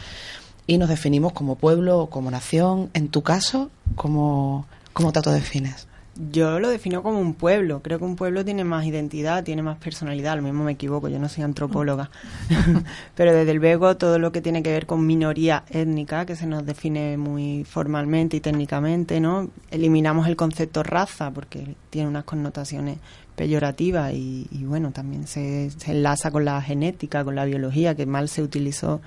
y 0.67 0.79
nos 0.79 0.89
definimos 0.89 1.33
como 1.33 1.57
pueblo 1.57 1.99
o 2.01 2.11
como 2.11 2.31
nación. 2.31 2.91
En 2.95 3.09
tu 3.09 3.23
caso, 3.23 3.71
¿cómo, 3.97 4.67
cómo 4.93 5.13
te 5.13 5.19
autodefines? 5.19 5.89
Yo 6.29 6.61
lo 6.61 6.69
defino 6.69 7.03
como 7.03 7.19
un 7.19 7.33
pueblo. 7.33 7.81
Creo 7.81 7.99
que 7.99 8.05
un 8.05 8.15
pueblo 8.15 8.45
tiene 8.45 8.63
más 8.63 8.85
identidad, 8.85 9.43
tiene 9.43 9.63
más 9.63 9.79
personalidad. 9.79 10.37
Lo 10.37 10.43
mismo 10.43 10.65
me 10.65 10.73
equivoco, 10.73 11.09
yo 11.09 11.19
no 11.19 11.31
soy 11.31 11.45
antropóloga. 11.45 12.11
Pero 13.15 13.33
desde 13.33 13.55
luego 13.55 13.97
todo 13.97 14.19
lo 14.19 14.31
que 14.31 14.43
tiene 14.43 14.63
que 14.63 14.71
ver 14.71 14.87
con 14.87 15.07
minoría 15.07 15.65
étnica, 15.71 16.27
que 16.27 16.37
se 16.37 16.47
nos 16.47 16.67
define 16.67 17.17
muy 17.17 17.65
formalmente 17.65 18.37
y 18.37 18.41
técnicamente, 18.41 19.19
¿no? 19.19 19.49
Eliminamos 19.71 20.29
el 20.29 20.37
concepto 20.37 20.83
raza 20.83 21.31
porque 21.31 21.75
tiene 21.89 22.09
unas 22.09 22.25
connotaciones 22.25 22.99
peyorativas 23.35 24.13
y, 24.13 24.47
y 24.51 24.65
bueno, 24.65 24.91
también 24.91 25.27
se, 25.27 25.71
se 25.71 25.93
enlaza 25.93 26.31
con 26.31 26.45
la 26.45 26.61
genética, 26.61 27.25
con 27.25 27.35
la 27.35 27.47
biología, 27.47 27.95
que 27.95 28.05
mal 28.05 28.29
se 28.29 28.43
utilizó 28.43 29.01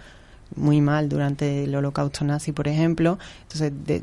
muy 0.55 0.81
mal 0.81 1.09
durante 1.09 1.63
el 1.63 1.75
holocausto 1.75 2.23
nazi, 2.25 2.51
por 2.51 2.67
ejemplo. 2.67 3.17
Entonces 3.43 3.71
de- 3.85 4.01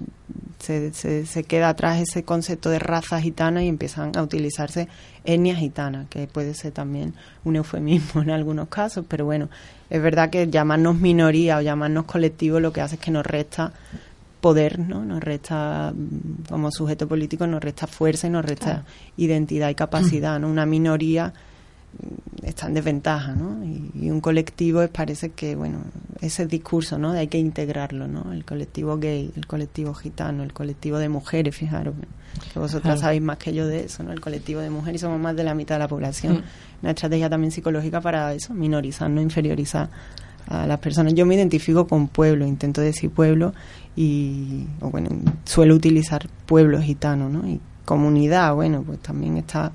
se, 0.59 0.93
se, 0.93 1.25
se 1.25 1.45
queda 1.45 1.71
atrás 1.71 2.01
ese 2.01 2.23
concepto 2.23 2.69
de 2.69 2.79
raza 2.79 3.19
gitana 3.21 3.65
y 3.65 3.69
empiezan 3.69 4.13
a 4.17 4.23
utilizarse 4.23 4.89
etnias 5.25 5.59
gitanas, 5.59 6.07
que 6.11 6.27
puede 6.27 6.53
ser 6.55 6.73
también 6.73 7.15
un 7.45 7.57
eufemismo 7.57 8.21
en 8.23 8.31
algunos 8.31 8.69
casos, 8.69 9.05
pero 9.09 9.25
bueno, 9.25 9.49
es 9.89 10.03
verdad 10.03 10.29
que 10.29 10.49
llamarnos 10.51 10.99
minoría 10.99 11.57
o 11.57 11.63
llamarnos 11.63 12.05
colectivo 12.05 12.61
lo 12.61 12.73
que 12.75 12.83
hace 12.83 12.97
es 12.97 13.01
que 13.01 13.11
nos 13.11 13.25
resta 13.25 13.73
poder, 14.43 14.79
¿no? 14.79 15.05
Nos 15.05 15.21
resta, 15.23 15.93
mm, 15.95 16.49
como 16.51 16.71
sujeto 16.71 17.09
político, 17.09 17.47
nos 17.47 17.63
resta 17.63 17.87
fuerza 17.87 18.27
y 18.27 18.31
nos 18.31 18.45
resta 18.45 18.85
identidad 19.17 19.69
y 19.71 19.75
capacidad, 19.75 20.39
¿no? 20.41 20.49
Una 20.49 20.67
minoría 20.67 21.33
está 22.43 22.67
en 22.67 22.75
desventaja, 22.75 23.35
¿no? 23.35 23.65
Y, 23.65 23.91
y 23.95 24.11
un 24.11 24.21
colectivo 24.21 24.83
es, 24.83 24.89
parece 24.91 25.31
que, 25.31 25.57
bueno, 25.57 25.79
ese 26.21 26.47
discurso, 26.47 26.99
¿no? 26.99 27.11
Hay 27.13 27.29
que 27.29 27.39
integrarlo, 27.39 28.09
¿no? 28.09 28.33
El 28.33 28.45
colectivo 28.45 28.99
gay, 28.99 29.31
el 29.37 29.47
colectivo 29.47 29.95
gitano, 29.95 30.43
el 30.43 30.53
colectivo 30.53 30.99
de 30.99 31.09
mujeres, 31.09 31.55
fijaros, 31.55 31.95
que 32.53 32.59
vosotras 32.59 33.01
sabéis 33.01 33.23
más 33.23 33.39
que 33.39 33.53
yo 33.53 33.67
de 33.67 33.85
eso, 33.85 34.03
¿no? 34.03 34.13
El 34.13 34.21
colectivo 34.21 34.61
de 34.61 34.71
mujeres 34.71 35.01
somos 35.01 35.21
más 35.21 35.37
de 35.37 35.45
la 35.45 35.55
mitad 35.55 35.77
de 35.77 35.81
la 35.81 35.89
población. 35.89 36.35
Mm. 36.35 36.43
Una 36.83 36.91
estrategia 36.91 37.29
también 37.29 37.51
psicológica 37.51 38.01
para 38.01 38.33
eso, 38.33 38.55
minorizar, 38.55 39.11
no 39.11 39.21
inferiorizar 39.21 39.91
a 40.47 40.67
las 40.67 40.79
personas. 40.79 41.15
Yo 41.15 41.27
me 41.27 41.35
identifico 41.35 41.87
con 41.87 42.09
pueblo, 42.09 42.47
intento 42.47 42.81
decir 42.81 43.11
pueblo 43.11 43.53
y, 43.97 44.67
o 44.81 44.91
bueno, 44.91 45.11
suelo 45.45 45.75
utilizar 45.75 46.27
pueblo 46.47 46.81
gitano, 46.81 47.29
¿no? 47.29 47.47
Y 47.47 47.61
comunidad, 47.85 48.55
bueno, 48.55 48.83
pues 48.83 49.01
también 49.01 49.37
está 49.37 49.73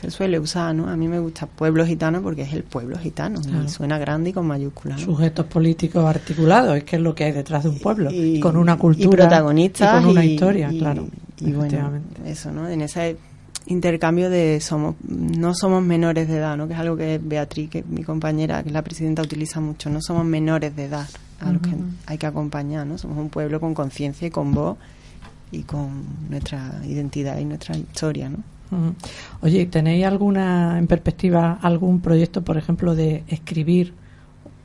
se 0.00 0.10
suele 0.10 0.38
usar, 0.38 0.74
¿no? 0.74 0.88
A 0.88 0.96
mí 0.96 1.08
me 1.08 1.18
gusta 1.18 1.46
pueblo 1.46 1.84
gitano 1.86 2.20
porque 2.22 2.42
es 2.42 2.52
el 2.52 2.62
pueblo 2.64 2.98
gitano 2.98 3.40
Claro. 3.40 3.64
y 3.64 3.68
suena 3.68 3.98
grande 3.98 4.30
y 4.30 4.32
con 4.32 4.46
mayúsculas. 4.46 4.98
¿no? 5.00 5.04
Sujetos 5.06 5.46
políticos 5.46 6.04
articulados, 6.04 6.76
es 6.76 6.84
que 6.84 6.96
es 6.96 7.02
lo 7.02 7.14
que 7.14 7.24
hay 7.24 7.32
detrás 7.32 7.62
de 7.64 7.70
un 7.70 7.78
pueblo. 7.78 8.10
Y- 8.10 8.40
con 8.40 8.56
una 8.56 8.74
y 8.74 8.78
cultura. 8.78 9.24
protagonistas 9.28 9.88
Y 10.00 10.02
con 10.02 10.10
una 10.12 10.24
y- 10.24 10.32
historia, 10.34 10.72
y- 10.72 10.78
claro. 10.78 11.08
y 11.40 11.52
bueno, 11.52 11.92
eso, 12.26 12.52
¿no? 12.52 12.68
En 12.68 12.80
ese 12.82 13.16
intercambio 13.66 14.30
de 14.30 14.60
somos 14.60 14.94
no 15.06 15.54
somos 15.54 15.82
menores 15.82 16.26
de 16.28 16.36
edad, 16.38 16.56
¿no? 16.56 16.66
Que 16.68 16.74
es 16.74 16.80
algo 16.80 16.96
que 16.96 17.20
Beatriz, 17.22 17.68
que 17.68 17.82
mi 17.82 18.02
compañera, 18.02 18.62
que 18.62 18.70
es 18.70 18.72
la 18.72 18.82
presidenta, 18.82 19.22
utiliza 19.22 19.60
mucho. 19.60 19.90
No 19.90 20.00
somos 20.00 20.24
menores 20.24 20.74
de 20.74 20.84
edad 20.86 21.06
a 21.40 21.52
los 21.52 21.60
que 21.62 21.70
hay 22.06 22.18
que 22.18 22.26
acompañar, 22.26 22.86
¿no? 22.86 22.96
Somos 22.98 23.18
un 23.18 23.28
pueblo 23.28 23.60
con 23.60 23.74
conciencia 23.74 24.26
y 24.26 24.30
con 24.30 24.52
voz 24.52 24.76
y 25.52 25.62
con 25.62 26.02
nuestra 26.30 26.80
identidad 26.84 27.38
y 27.38 27.44
nuestra 27.44 27.76
historia, 27.76 28.28
¿no? 28.28 28.38
Oye, 29.40 29.66
¿tenéis 29.66 30.04
alguna, 30.04 30.78
en 30.78 30.86
perspectiva, 30.86 31.58
algún 31.62 32.00
proyecto, 32.00 32.42
por 32.42 32.56
ejemplo, 32.56 32.94
de 32.94 33.24
escribir, 33.28 33.94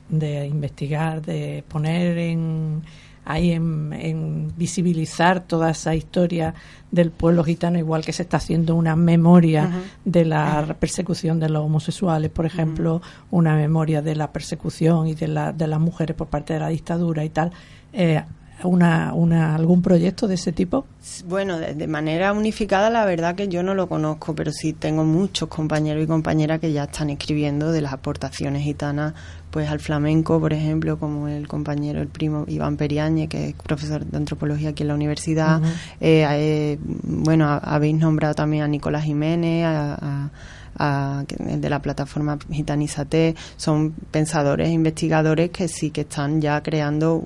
de 0.09 0.47
investigar, 0.47 1.21
de 1.21 1.63
poner 1.67 2.17
en, 2.17 2.83
ahí 3.25 3.51
en, 3.51 3.93
en 3.93 4.53
visibilizar 4.57 5.41
toda 5.41 5.71
esa 5.71 5.95
historia 5.95 6.53
del 6.91 7.09
pueblo 7.11 7.43
gitano, 7.43 7.79
igual 7.79 8.05
que 8.05 8.13
se 8.13 8.23
está 8.23 8.37
haciendo 8.37 8.75
una 8.75 8.95
memoria 8.95 9.71
de 10.05 10.25
la 10.25 10.75
persecución 10.79 11.39
de 11.39 11.49
los 11.49 11.65
homosexuales, 11.65 12.29
por 12.29 12.45
ejemplo, 12.45 13.01
una 13.31 13.55
memoria 13.55 14.01
de 14.01 14.15
la 14.15 14.31
persecución 14.31 15.07
y 15.07 15.15
de, 15.15 15.27
la, 15.27 15.53
de 15.53 15.67
las 15.67 15.79
mujeres 15.79 16.15
por 16.15 16.27
parte 16.27 16.53
de 16.53 16.59
la 16.59 16.67
dictadura 16.67 17.25
y 17.25 17.29
tal. 17.29 17.51
Eh, 17.93 18.23
una, 18.63 19.13
una, 19.13 19.55
algún 19.55 19.81
proyecto 19.81 20.27
de 20.27 20.35
ese 20.35 20.51
tipo? 20.51 20.85
Bueno, 21.27 21.57
de, 21.59 21.87
manera 21.87 22.33
unificada 22.33 22.89
la 22.89 23.05
verdad 23.05 23.35
que 23.35 23.47
yo 23.47 23.63
no 23.63 23.73
lo 23.73 23.87
conozco, 23.87 24.35
pero 24.35 24.51
sí 24.51 24.73
tengo 24.73 25.03
muchos 25.03 25.49
compañeros 25.49 26.03
y 26.03 26.07
compañeras 26.07 26.59
que 26.59 26.71
ya 26.71 26.85
están 26.85 27.09
escribiendo 27.09 27.71
de 27.71 27.81
las 27.81 27.93
aportaciones 27.93 28.63
gitanas 28.63 29.13
pues 29.51 29.69
al 29.69 29.79
flamenco, 29.79 30.39
por 30.39 30.51
ejemplo, 30.51 30.97
como 30.97 31.27
el 31.27 31.47
compañero, 31.47 32.01
el 32.01 32.07
primo 32.07 32.43
Iván 32.47 32.75
Periañe, 32.75 33.27
que 33.27 33.49
es 33.49 33.55
profesor 33.55 34.03
de 34.03 34.17
antropología 34.17 34.69
aquí 34.69 34.81
en 34.81 34.87
la 34.87 34.95
universidad. 34.95 35.61
Eh, 36.01 36.25
eh, 36.27 36.79
bueno, 36.81 37.47
habéis 37.61 37.95
nombrado 37.97 38.33
también 38.33 38.63
a 38.63 38.67
Nicolás 38.67 39.03
Jiménez, 39.03 39.63
a, 39.65 40.31
a 40.75 41.23
de 41.39 41.69
la 41.69 41.81
plataforma 41.81 42.37
Gitanizate, 42.51 43.35
son 43.57 43.91
pensadores 44.11 44.69
e 44.69 44.71
investigadores 44.71 45.51
que 45.51 45.67
sí 45.67 45.91
que 45.91 46.01
están 46.01 46.41
ya 46.41 46.61
creando 46.63 47.23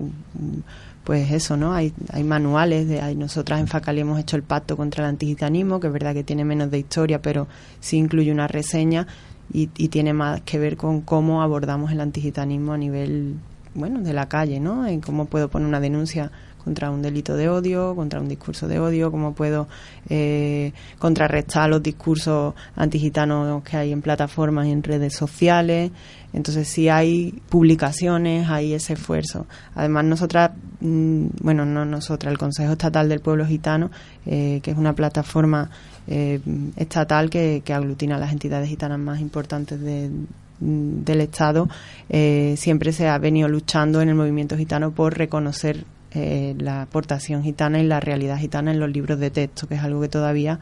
pues 1.08 1.32
eso, 1.32 1.56
¿no? 1.56 1.72
Hay, 1.72 1.94
hay 2.12 2.26
manuales, 2.26 2.90
de, 2.90 3.00
hay, 3.00 3.16
nosotras 3.16 3.62
en 3.62 3.68
Facali 3.68 4.02
hemos 4.02 4.20
hecho 4.20 4.36
el 4.36 4.44
pacto 4.44 4.76
contra 4.76 5.06
el 5.06 5.10
antigitanismo, 5.12 5.80
que 5.80 5.88
es 5.88 5.94
verdad 5.94 6.14
que 6.14 6.26
tiene 6.26 6.44
menos 6.44 6.70
de 6.70 6.80
historia, 6.80 7.22
pero 7.22 7.48
sí 7.80 7.96
incluye 7.96 8.30
una 8.30 8.50
reseña 8.50 9.08
y, 9.54 9.70
y 9.78 9.88
tiene 9.88 10.12
más 10.12 10.42
que 10.42 10.60
ver 10.60 10.76
con 10.76 11.00
cómo 11.00 11.42
abordamos 11.42 11.94
el 11.94 12.02
antigitanismo 12.02 12.74
a 12.74 12.78
nivel, 12.78 13.36
bueno, 13.74 14.02
de 14.02 14.12
la 14.12 14.28
calle, 14.28 14.60
¿no? 14.60 14.86
En 14.86 15.00
cómo 15.00 15.28
puedo 15.28 15.48
poner 15.48 15.70
una 15.70 15.80
denuncia 15.80 16.30
contra 16.68 16.92
un 16.92 17.02
delito 17.02 17.38
de 17.38 17.48
odio, 17.48 17.96
contra 17.96 18.20
un 18.20 18.28
discurso 18.28 18.68
de 18.68 18.78
odio, 18.78 19.10
cómo 19.10 19.34
puedo 19.34 19.70
eh, 20.10 20.74
contrarrestar 21.00 21.70
los 21.70 21.82
discursos 21.82 22.56
antigitanos 22.76 23.64
que 23.64 23.78
hay 23.78 23.94
en 23.94 24.02
plataformas 24.02 24.68
y 24.68 24.72
en 24.72 24.84
redes 24.84 25.14
sociales. 25.14 25.92
Entonces 26.34 26.68
sí 26.68 26.90
hay 26.90 27.42
publicaciones, 27.48 28.50
hay 28.50 28.74
ese 28.74 28.94
esfuerzo. 28.94 29.46
Además 29.76 30.04
nosotras, 30.04 30.52
mm, 30.82 31.28
bueno, 31.42 31.64
no 31.66 31.86
nosotras, 31.86 32.34
el 32.34 32.38
Consejo 32.38 32.74
Estatal 32.74 33.08
del 33.08 33.22
Pueblo 33.22 33.46
Gitano, 33.46 33.90
eh, 34.26 34.60
que 34.62 34.72
es 34.72 34.78
una 34.78 34.92
plataforma 34.92 35.70
eh, 36.06 36.42
estatal 36.76 37.30
que, 37.30 37.62
que, 37.64 37.74
aglutina 37.74 38.18
las 38.18 38.34
entidades 38.34 38.68
gitanas 38.68 39.00
más 39.00 39.22
importantes 39.22 39.80
de, 39.80 40.10
mm, 40.60 41.06
del 41.06 41.22
Estado, 41.22 41.70
siempre 42.58 42.92
se 42.92 43.08
ha 43.08 43.18
venido 43.20 43.48
luchando 43.48 44.02
en 44.02 44.10
el 44.10 44.16
movimiento 44.16 44.58
gitano 44.58 44.92
por 44.92 45.18
reconocer 45.18 45.86
eh, 46.18 46.56
la 46.58 46.82
aportación 46.82 47.44
gitana 47.44 47.80
y 47.80 47.84
la 47.84 48.00
realidad 48.00 48.40
gitana 48.40 48.72
en 48.72 48.80
los 48.80 48.90
libros 48.90 49.20
de 49.20 49.30
texto, 49.30 49.68
que 49.68 49.76
es 49.76 49.84
algo 49.84 50.02
que 50.02 50.10
todavía 50.10 50.60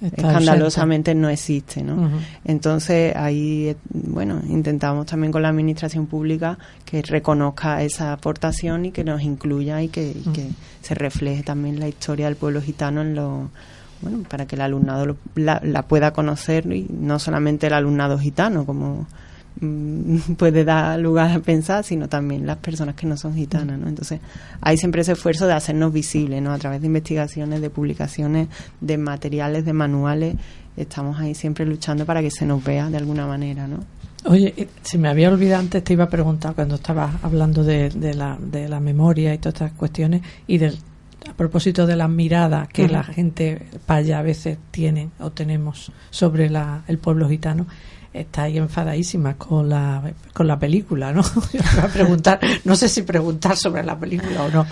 escandalosamente 0.00 1.14
no 1.14 1.28
existe, 1.28 1.82
¿no? 1.82 2.10
Entonces 2.44 3.16
ahí, 3.16 3.74
bueno, 3.90 4.40
intentamos 4.46 5.06
también 5.06 5.32
con 5.32 5.42
la 5.42 5.48
administración 5.48 6.06
pública 6.06 6.58
que 6.84 7.02
reconozca 7.02 7.82
esa 7.82 8.12
aportación 8.12 8.84
y 8.84 8.90
que 8.92 9.02
nos 9.02 9.22
incluya 9.22 9.82
y 9.82 9.88
que, 9.88 10.14
se 10.82 10.94
refleje 10.94 11.42
también 11.42 11.80
la 11.80 11.88
historia 11.88 12.26
del 12.26 12.36
pueblo 12.36 12.62
gitano 12.62 13.02
en 13.02 13.14
lo 13.14 13.50
bueno, 14.00 14.22
para 14.28 14.46
que 14.46 14.56
el 14.56 14.62
alumnado 14.62 15.16
la, 15.34 15.60
la 15.64 15.82
pueda 15.82 16.12
conocer 16.12 16.70
y 16.72 16.86
no 16.88 17.18
solamente 17.18 17.66
el 17.66 17.72
alumnado 17.72 18.18
gitano, 18.18 18.64
como 18.64 19.06
puede 20.36 20.64
dar 20.64 20.98
lugar 20.98 21.32
a 21.32 21.40
pensar, 21.40 21.84
sino 21.84 22.08
también 22.08 22.46
las 22.46 22.58
personas 22.58 22.94
que 22.94 23.06
no 23.06 23.16
son 23.16 23.34
gitanas, 23.34 23.78
¿no? 23.78 23.88
Entonces, 23.88 24.20
hay 24.60 24.76
siempre 24.76 25.02
ese 25.02 25.12
esfuerzo 25.12 25.46
de 25.46 25.54
hacernos 25.54 25.92
visibles, 25.92 26.42
¿no? 26.42 26.52
A 26.52 26.58
través 26.58 26.80
de 26.80 26.86
investigaciones, 26.86 27.60
de 27.60 27.70
publicaciones, 27.70 28.48
de 28.80 28.98
materiales, 28.98 29.64
de 29.64 29.72
manuales, 29.72 30.36
estamos 30.76 31.18
ahí 31.18 31.34
siempre 31.34 31.66
luchando 31.66 32.06
para 32.06 32.22
que 32.22 32.30
se 32.30 32.46
nos 32.46 32.62
vea 32.62 32.88
de 32.88 32.96
alguna 32.96 33.26
manera, 33.26 33.66
¿no? 33.66 33.78
Oye, 34.24 34.52
eh, 34.56 34.68
si 34.82 34.98
me 34.98 35.08
había 35.08 35.30
olvidado 35.30 35.60
antes, 35.60 35.82
te 35.84 35.92
iba 35.92 36.04
a 36.04 36.10
preguntar 36.10 36.54
cuando 36.54 36.76
estabas 36.76 37.14
hablando 37.22 37.64
de, 37.64 37.90
la, 38.14 38.36
de 38.40 38.68
la 38.68 38.80
memoria 38.80 39.32
y 39.32 39.38
todas 39.38 39.54
estas 39.54 39.72
cuestiones 39.72 40.22
y 40.46 40.58
del 40.58 40.78
a 41.28 41.34
propósito 41.34 41.86
de 41.86 41.96
las 41.96 42.08
miradas 42.08 42.68
que 42.68 42.88
la 42.88 43.02
gente 43.02 43.66
paya 43.86 44.20
a 44.20 44.22
veces 44.22 44.56
tiene 44.70 45.10
o 45.18 45.30
tenemos 45.30 45.92
sobre 46.10 46.48
la, 46.48 46.84
el 46.86 46.98
pueblo 46.98 47.28
gitano, 47.28 47.66
está 48.12 48.44
ahí 48.44 48.58
enfadadísima 48.58 49.34
con 49.34 49.68
la, 49.68 50.02
con 50.32 50.46
la 50.46 50.58
película, 50.58 51.12
¿no? 51.12 51.22
A 51.82 51.86
preguntar, 51.88 52.40
no 52.64 52.76
sé 52.76 52.88
si 52.88 53.02
preguntar 53.02 53.56
sobre 53.56 53.82
la 53.82 53.98
película 53.98 54.44
o 54.44 54.50
no. 54.50 54.66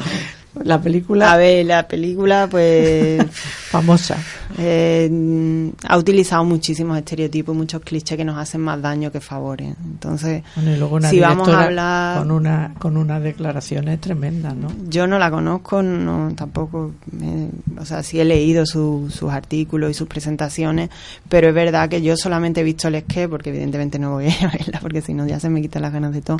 La 0.64 0.80
película. 0.80 1.32
A 1.32 1.36
ver, 1.36 1.66
la 1.66 1.86
película, 1.86 2.48
pues. 2.50 3.24
famosa. 3.70 4.16
Eh, 4.58 5.70
ha 5.86 5.98
utilizado 5.98 6.44
muchísimos 6.44 6.96
estereotipos, 6.96 7.54
muchos 7.54 7.82
clichés 7.82 8.16
que 8.16 8.24
nos 8.24 8.38
hacen 8.38 8.60
más 8.60 8.80
daño 8.80 9.12
que 9.12 9.20
favores. 9.20 9.74
Entonces, 9.84 10.42
si 11.10 11.20
vamos 11.20 11.48
a 11.48 11.64
hablar. 11.64 12.18
Con, 12.18 12.30
una, 12.30 12.74
con 12.78 12.96
unas 12.96 13.22
declaraciones 13.22 14.00
tremendas, 14.00 14.54
¿no? 14.54 14.68
Yo 14.88 15.06
no 15.06 15.18
la 15.18 15.30
conozco, 15.30 15.82
no 15.82 16.32
tampoco. 16.34 16.92
o 17.78 17.84
sea, 17.84 18.02
sí 18.02 18.20
he 18.20 18.24
leído 18.24 18.64
sus 18.66 19.22
artículos 19.24 19.90
y 19.90 19.94
sus 19.94 20.08
presentaciones, 20.08 20.90
pero 21.28 21.48
es 21.48 21.54
verdad 21.54 21.88
que 21.88 22.02
yo 22.02 22.16
solamente 22.16 22.60
he 22.60 22.64
visto 22.64 22.88
el 22.88 22.96
esquema, 22.96 23.30
porque 23.30 23.50
evidentemente 23.50 23.98
no 23.98 24.12
voy 24.12 24.28
a 24.28 24.48
verla, 24.48 24.78
porque 24.80 25.02
si 25.02 25.14
no 25.14 25.26
ya 25.26 25.40
se 25.40 25.50
me 25.50 25.60
quitan 25.60 25.82
las 25.82 25.92
ganas 25.92 26.12
de 26.12 26.22
todo. 26.22 26.38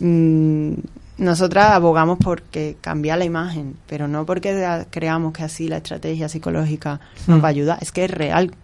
Mm, 0.00 0.74
nosotras 1.18 1.70
abogamos 1.70 2.18
porque 2.18 2.76
cambia 2.80 3.16
la 3.16 3.24
imagen, 3.24 3.76
pero 3.86 4.08
no 4.08 4.26
porque 4.26 4.84
creamos 4.90 5.32
que 5.32 5.44
así 5.44 5.68
la 5.68 5.76
estrategia 5.76 6.28
psicológica 6.28 7.00
nos 7.26 7.42
va 7.42 7.48
a 7.48 7.50
ayudar, 7.50 7.78
es 7.80 7.92
que 7.92 8.04
es 8.04 8.10
real. 8.10 8.54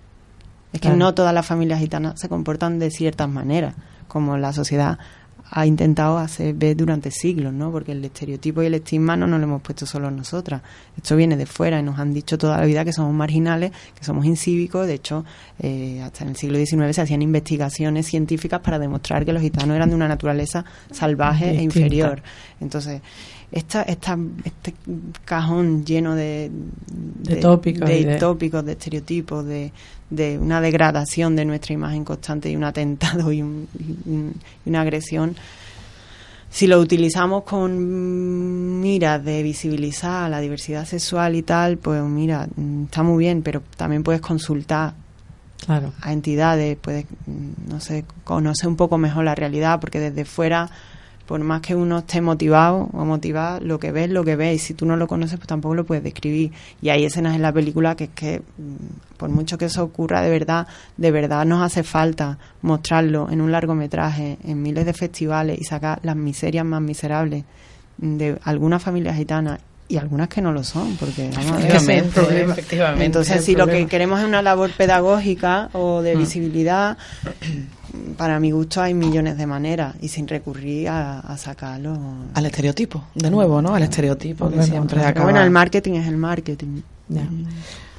Es 0.72 0.80
que 0.80 0.90
no 0.90 1.14
todas 1.14 1.34
las 1.34 1.46
familias 1.46 1.80
gitanas 1.80 2.20
se 2.20 2.28
comportan 2.28 2.78
de 2.78 2.92
ciertas 2.92 3.28
maneras, 3.28 3.74
como 4.06 4.36
la 4.36 4.52
sociedad 4.52 4.98
ha 5.52 5.66
intentado 5.66 6.18
hacer 6.18 6.54
ver 6.54 6.76
durante 6.76 7.10
siglos, 7.10 7.52
¿no? 7.52 7.72
Porque 7.72 7.92
el 7.92 8.04
estereotipo 8.04 8.62
y 8.62 8.66
el 8.66 8.74
estigma 8.74 9.16
no 9.16 9.26
nos 9.26 9.40
lo 9.40 9.46
hemos 9.46 9.62
puesto 9.62 9.84
solo 9.84 10.10
nosotras. 10.10 10.62
Esto 10.96 11.16
viene 11.16 11.36
de 11.36 11.46
fuera 11.46 11.80
y 11.80 11.82
nos 11.82 11.98
han 11.98 12.14
dicho 12.14 12.38
toda 12.38 12.56
la 12.56 12.64
vida 12.64 12.84
que 12.84 12.92
somos 12.92 13.12
marginales, 13.12 13.72
que 13.98 14.04
somos 14.04 14.24
incívicos. 14.24 14.86
De 14.86 14.94
hecho, 14.94 15.24
eh, 15.58 16.00
hasta 16.02 16.22
en 16.22 16.30
el 16.30 16.36
siglo 16.36 16.56
XIX 16.58 16.94
se 16.94 17.02
hacían 17.02 17.22
investigaciones 17.22 18.06
científicas 18.06 18.60
para 18.60 18.78
demostrar 18.78 19.24
que 19.24 19.32
los 19.32 19.42
gitanos 19.42 19.74
eran 19.74 19.88
de 19.90 19.96
una 19.96 20.06
naturaleza 20.06 20.64
salvaje 20.92 21.50
e 21.50 21.62
inferior. 21.62 22.22
Entonces, 22.60 23.02
esta, 23.52 23.82
esta, 23.82 24.16
este 24.44 24.74
cajón 25.24 25.84
lleno 25.84 26.14
de, 26.14 26.50
de, 26.88 27.36
tópicos, 27.36 27.88
de, 27.88 28.16
tópicos, 28.16 28.64
de 28.64 28.72
estereotipos, 28.72 29.44
de, 29.44 29.72
de 30.08 30.38
una 30.38 30.60
degradación 30.60 31.34
de 31.36 31.44
nuestra 31.44 31.74
imagen 31.74 32.04
constante 32.04 32.50
y 32.50 32.56
un 32.56 32.64
atentado 32.64 33.32
y, 33.32 33.42
una 33.42 34.80
agresión, 34.80 35.36
si 36.50 36.66
lo 36.66 36.80
utilizamos 36.80 37.44
con 37.44 38.80
miras 38.80 39.24
de 39.24 39.42
visibilizar 39.42 40.28
la 40.28 40.40
diversidad 40.40 40.84
sexual 40.84 41.36
y 41.36 41.42
tal, 41.42 41.78
pues 41.78 42.02
mira, 42.02 42.48
está 42.84 43.04
muy 43.04 43.24
bien, 43.24 43.42
pero 43.42 43.62
también 43.76 44.02
puedes 44.02 44.20
consultar 44.20 44.94
claro. 45.64 45.92
a 46.00 46.12
entidades, 46.12 46.76
puedes, 46.76 47.06
no 47.68 47.78
sé, 47.80 48.04
conocer 48.24 48.68
un 48.68 48.76
poco 48.76 48.98
mejor 48.98 49.24
la 49.24 49.36
realidad, 49.36 49.78
porque 49.80 50.00
desde 50.00 50.24
fuera 50.24 50.70
por 51.30 51.38
más 51.44 51.60
que 51.60 51.76
uno 51.76 51.98
esté 51.98 52.20
motivado 52.20 52.88
o 52.92 53.04
motivada, 53.04 53.60
lo 53.60 53.78
que 53.78 53.92
ves, 53.92 54.10
lo 54.10 54.24
que 54.24 54.34
ves, 54.34 54.56
y 54.56 54.58
si 54.58 54.74
tú 54.74 54.84
no 54.84 54.96
lo 54.96 55.06
conoces, 55.06 55.38
pues 55.38 55.46
tampoco 55.46 55.76
lo 55.76 55.86
puedes 55.86 56.02
describir. 56.02 56.50
Y 56.82 56.88
hay 56.88 57.04
escenas 57.04 57.36
en 57.36 57.42
la 57.42 57.52
película 57.52 57.94
que 57.94 58.04
es 58.04 58.10
que, 58.10 58.40
mm, 58.40 59.16
por 59.16 59.28
mucho 59.28 59.56
que 59.56 59.66
eso 59.66 59.84
ocurra, 59.84 60.22
de 60.22 60.28
verdad, 60.28 60.66
de 60.96 61.10
verdad 61.12 61.46
nos 61.46 61.62
hace 61.62 61.84
falta 61.84 62.36
mostrarlo 62.62 63.30
en 63.30 63.40
un 63.42 63.52
largometraje, 63.52 64.38
en 64.42 64.60
miles 64.60 64.84
de 64.84 64.92
festivales 64.92 65.60
y 65.60 65.62
sacar 65.62 66.00
las 66.02 66.16
miserias 66.16 66.64
más 66.64 66.82
miserables 66.82 67.44
de 67.98 68.36
algunas 68.42 68.82
familias 68.82 69.16
gitanas 69.16 69.60
y 69.86 69.98
algunas 69.98 70.26
que 70.26 70.42
no 70.42 70.50
lo 70.50 70.64
son, 70.64 70.96
porque 70.96 71.30
vamos 71.32 71.62
Efectivamente, 71.62 73.04
Entonces, 73.04 73.44
si 73.44 73.54
lo 73.54 73.68
que 73.68 73.86
queremos 73.86 74.18
es 74.18 74.26
una 74.26 74.42
labor 74.42 74.72
pedagógica 74.72 75.70
o 75.74 76.02
de 76.02 76.16
mm. 76.16 76.18
visibilidad, 76.18 76.98
para 78.16 78.38
mi 78.40 78.50
gusto 78.50 78.80
hay 78.80 78.94
millones 78.94 79.36
de 79.36 79.46
maneras 79.46 79.96
y 80.00 80.08
sin 80.08 80.28
recurrir 80.28 80.88
a, 80.88 81.36
sacarlo. 81.36 81.96
Al 82.34 82.46
estereotipo, 82.46 83.04
de 83.14 83.30
nuevo, 83.30 83.60
¿no? 83.62 83.74
Al 83.74 83.82
estereotipo 83.82 84.50
que 84.50 84.62
siempre 84.62 85.04
acaba. 85.04 85.24
Bueno, 85.24 85.42
el 85.42 85.50
marketing 85.50 85.94
es 85.94 86.08
el 86.08 86.16
marketing. 86.16 86.82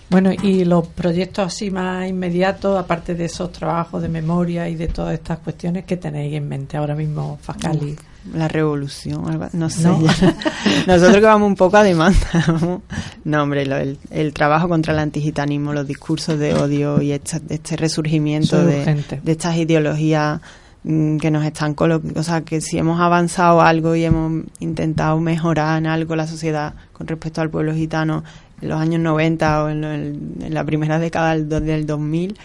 Bueno, 0.09 0.31
y 0.33 0.65
los 0.65 0.87
proyectos 0.87 1.47
así 1.47 1.71
más 1.71 2.09
inmediatos, 2.09 2.77
aparte 2.77 3.15
de 3.15 3.25
esos 3.25 3.51
trabajos 3.51 4.01
de 4.01 4.09
memoria 4.09 4.67
y 4.67 4.75
de 4.75 4.89
todas 4.89 5.13
estas 5.13 5.39
cuestiones 5.39 5.85
que 5.85 5.95
tenéis 5.95 6.33
en 6.33 6.49
mente 6.49 6.75
ahora 6.75 6.95
mismo, 6.95 7.39
Fascali 7.41 7.95
la 8.33 8.47
revolución, 8.47 9.23
no 9.53 9.69
sé. 9.69 9.87
Nosotros 10.87 11.15
que 11.15 11.21
vamos 11.21 11.47
un 11.47 11.55
poco 11.55 11.77
a 11.77 11.83
demanda. 11.83 12.17
no, 13.23 13.43
hombre, 13.43 13.63
el, 14.11 14.33
trabajo 14.33 14.69
contra 14.69 14.93
el 14.93 14.99
antigitanismo, 14.99 15.73
los 15.73 15.87
discursos 15.87 16.37
de 16.37 16.53
odio 16.53 17.01
y 17.01 17.13
este, 17.13 17.75
resurgimiento 17.77 18.63
de, 18.63 19.03
estas 19.25 19.57
ideologías 19.57 20.39
mm, 20.83 21.17
que 21.17 21.31
nos 21.31 21.43
están 21.45 21.73
colocando, 21.73 22.19
o 22.19 22.23
sea, 22.23 22.41
que 22.41 22.61
si 22.61 22.77
hemos 22.77 23.01
avanzado 23.01 23.61
algo 23.61 23.95
y 23.95 24.05
hemos 24.05 24.45
intentado 24.59 25.19
mejorar 25.19 25.79
en 25.79 25.87
algo 25.87 26.15
la 26.15 26.27
sociedad 26.27 26.75
con 26.93 27.07
respecto 27.07 27.41
al 27.41 27.49
pueblo 27.49 27.73
gitano 27.73 28.23
en 28.61 28.69
los 28.69 28.79
años 28.79 29.01
90 29.01 29.63
o 29.63 29.69
en, 29.69 29.83
en 29.83 30.53
la 30.53 30.63
primera 30.63 30.99
década 30.99 31.31
del, 31.35 31.49
del 31.49 31.85
2000, 31.87 32.37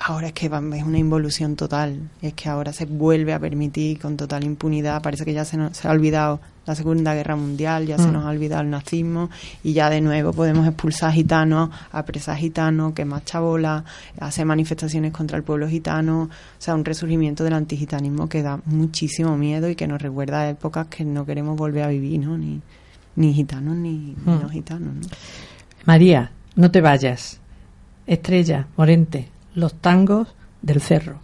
ahora 0.00 0.28
es 0.28 0.32
que 0.32 0.46
es 0.46 0.52
una 0.84 0.98
involución 0.98 1.56
total. 1.56 2.10
Es 2.22 2.34
que 2.34 2.48
ahora 2.48 2.72
se 2.72 2.86
vuelve 2.86 3.32
a 3.32 3.38
permitir 3.38 3.98
con 4.00 4.16
total 4.16 4.44
impunidad. 4.44 5.02
Parece 5.02 5.24
que 5.24 5.32
ya 5.32 5.44
se, 5.44 5.56
nos, 5.56 5.76
se 5.76 5.86
ha 5.88 5.90
olvidado 5.90 6.40
la 6.66 6.74
Segunda 6.74 7.14
Guerra 7.14 7.36
Mundial, 7.36 7.86
ya 7.86 7.98
se 7.98 8.06
Mm. 8.08 8.12
nos 8.12 8.24
ha 8.24 8.28
olvidado 8.28 8.62
el 8.62 8.70
nazismo 8.70 9.28
y 9.62 9.72
ya 9.72 9.90
de 9.90 10.00
nuevo 10.00 10.32
podemos 10.32 10.66
expulsar 10.66 11.12
gitanos, 11.12 11.70
apresar 11.92 12.36
gitanos, 12.36 12.92
quemar 12.92 13.24
chabolas, 13.24 13.82
hacer 14.20 14.46
manifestaciones 14.46 15.12
contra 15.12 15.36
el 15.36 15.42
pueblo 15.42 15.68
gitano. 15.68 16.22
O 16.24 16.28
sea, 16.58 16.74
un 16.74 16.84
resurgimiento 16.84 17.44
del 17.44 17.54
antigitanismo 17.54 18.28
que 18.28 18.42
da 18.42 18.60
muchísimo 18.66 19.36
miedo 19.36 19.68
y 19.68 19.74
que 19.76 19.86
nos 19.88 20.00
recuerda 20.00 20.40
a 20.42 20.50
épocas 20.50 20.86
que 20.88 21.04
no 21.04 21.24
queremos 21.26 21.56
volver 21.56 21.82
a 21.84 21.88
vivir, 21.88 22.20
¿no? 22.20 22.36
Ni, 22.38 22.60
ni 23.16 23.32
gitanos 23.34 23.76
ni, 23.76 23.92
ni 23.98 24.32
Mm. 24.32 24.42
no 24.42 24.48
gitanos, 24.48 24.94
¿no? 24.94 25.02
María, 25.86 26.30
no 26.56 26.70
te 26.70 26.80
vayas. 26.80 27.40
Estrella, 28.06 28.66
Morente, 28.76 29.28
los 29.54 29.74
tangos 29.74 30.28
del 30.62 30.80
cerro. 30.80 31.20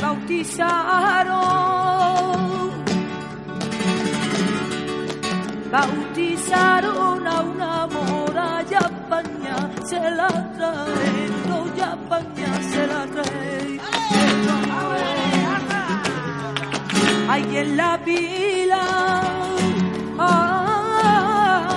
Bautizaron. 0.00 1.42
Bautizaron 5.70 7.26
a 7.26 7.40
una 7.40 7.86
mora 7.86 8.62
ya 8.70 8.80
paña 9.08 9.56
se 9.88 10.00
la 10.18 10.28
trae 10.56 11.28
no 11.48 11.58
ya 11.76 11.96
paña 12.08 12.52
se 12.70 12.86
la 12.86 13.06
trae. 13.06 13.80
Ay 17.28 17.56
en 17.56 17.76
la 17.76 17.98
pila. 18.04 18.84
Ah, 20.18 21.72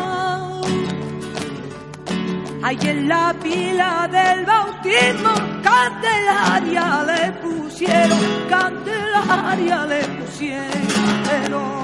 ay 2.64 2.78
en 2.92 3.08
la 3.08 3.34
pila 3.42 4.08
del 4.12 4.46
bautismo 4.46 5.34
candelaria 5.64 7.04
le 7.10 7.32
pusieron 7.76 8.20
candelaria 8.50 9.86
le 9.86 10.02
pusieron 10.18 11.76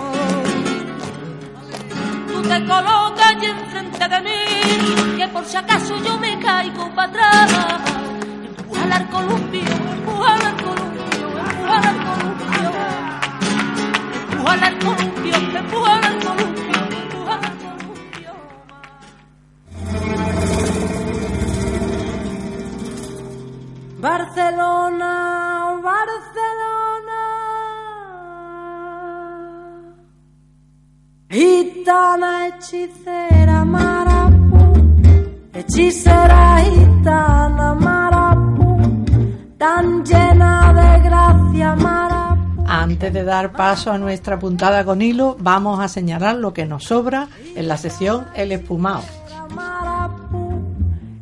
tú 2.27 2.41
te 2.43 2.65
colocas 2.65 3.27
allí 3.35 3.47
enfrente 3.47 4.07
de 4.07 4.21
mí, 4.21 5.17
que 5.17 5.27
por 5.27 5.45
si 5.45 5.57
acaso 5.57 5.97
yo 5.97 6.17
me 6.17 6.39
caigo 6.39 6.89
para 6.95 7.09
atrás. 7.09 7.51
Empuja 8.45 8.95
al 8.95 9.09
columpio, 9.09 9.61
empuja 9.61 10.33
al 10.33 10.55
columpio, 10.63 11.27
empuja 11.27 11.77
al 11.89 11.97
columpio. 12.07 12.71
Empuja 14.31 14.53
al 14.67 14.79
columpio, 14.79 15.35
empuja 15.59 15.93
al 15.97 16.17
columpio, 16.23 16.75
empuja 17.01 17.33
al 17.33 17.57
columpio. 17.57 18.31
Barcelona, 23.99 25.11
Barcelona. 25.19 25.30
Gitana 31.31 32.47
hechicera 32.47 33.63
marapú, 33.63 34.59
hechicera 35.53 36.59
gitana 36.59 37.73
marapú, 37.73 39.05
tan 39.57 40.03
llena 40.03 40.73
de 40.73 40.99
gracia 41.07 41.73
marapú. 41.77 42.65
Antes 42.67 43.13
de 43.13 43.23
dar 43.23 43.53
paso 43.53 43.93
a 43.93 43.97
nuestra 43.97 44.37
puntada 44.39 44.83
con 44.83 45.01
hilo, 45.01 45.37
vamos 45.39 45.79
a 45.79 45.87
señalar 45.87 46.35
lo 46.35 46.51
que 46.51 46.65
nos 46.65 46.83
sobra 46.83 47.29
en 47.55 47.65
la 47.69 47.77
sección 47.77 48.25
El 48.35 48.51
Espumado. 48.51 49.03
marapú, 49.55 50.59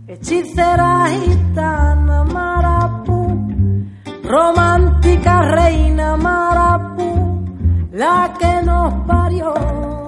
hechicera 0.07 1.05
gitana 1.07 2.23
marapú, 2.23 3.37
romántica 4.23 5.43
reina 5.43 6.17
marapú, 6.17 7.45
la 7.91 8.33
que 8.39 8.63
nos 8.65 8.91
parió. 9.05 9.98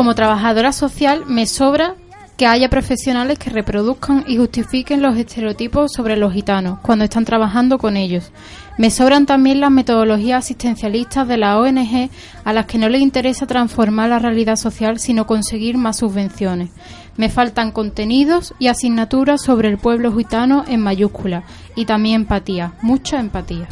Como 0.00 0.14
trabajadora 0.14 0.72
social 0.72 1.24
me 1.26 1.44
sobra 1.44 1.94
que 2.38 2.46
haya 2.46 2.70
profesionales 2.70 3.38
que 3.38 3.50
reproduzcan 3.50 4.24
y 4.26 4.38
justifiquen 4.38 5.02
los 5.02 5.14
estereotipos 5.18 5.92
sobre 5.94 6.16
los 6.16 6.32
gitanos 6.32 6.78
cuando 6.80 7.04
están 7.04 7.26
trabajando 7.26 7.76
con 7.76 7.98
ellos. 7.98 8.32
Me 8.78 8.90
sobran 8.90 9.26
también 9.26 9.60
las 9.60 9.70
metodologías 9.70 10.42
asistencialistas 10.42 11.28
de 11.28 11.36
la 11.36 11.58
ONG 11.58 12.08
a 12.44 12.52
las 12.54 12.64
que 12.64 12.78
no 12.78 12.88
les 12.88 13.02
interesa 13.02 13.46
transformar 13.46 14.08
la 14.08 14.18
realidad 14.18 14.56
social 14.56 14.98
sino 14.98 15.26
conseguir 15.26 15.76
más 15.76 15.98
subvenciones. 15.98 16.70
Me 17.18 17.28
faltan 17.28 17.70
contenidos 17.70 18.54
y 18.58 18.68
asignaturas 18.68 19.42
sobre 19.42 19.68
el 19.68 19.76
pueblo 19.76 20.16
gitano 20.16 20.64
en 20.66 20.80
mayúscula 20.80 21.42
y 21.74 21.84
también 21.84 22.22
empatía, 22.22 22.72
mucha 22.80 23.20
empatía. 23.20 23.68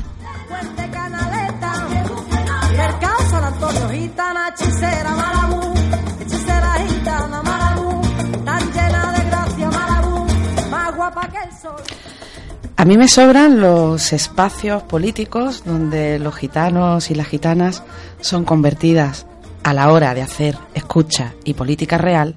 A 12.77 12.85
mí 12.85 12.97
me 12.97 13.09
sobran 13.09 13.61
los 13.61 14.13
espacios 14.13 14.83
políticos 14.85 15.65
donde 15.65 16.19
los 16.19 16.37
gitanos 16.37 17.11
y 17.11 17.15
las 17.15 17.27
gitanas 17.27 17.83
son 18.21 18.45
convertidas 18.45 19.27
a 19.65 19.75
la 19.75 19.91
hora 19.91 20.15
de 20.15 20.23
hacer 20.23 20.57
escucha 20.75 21.35
y 21.45 21.55
política 21.55 21.99
real 21.99 22.37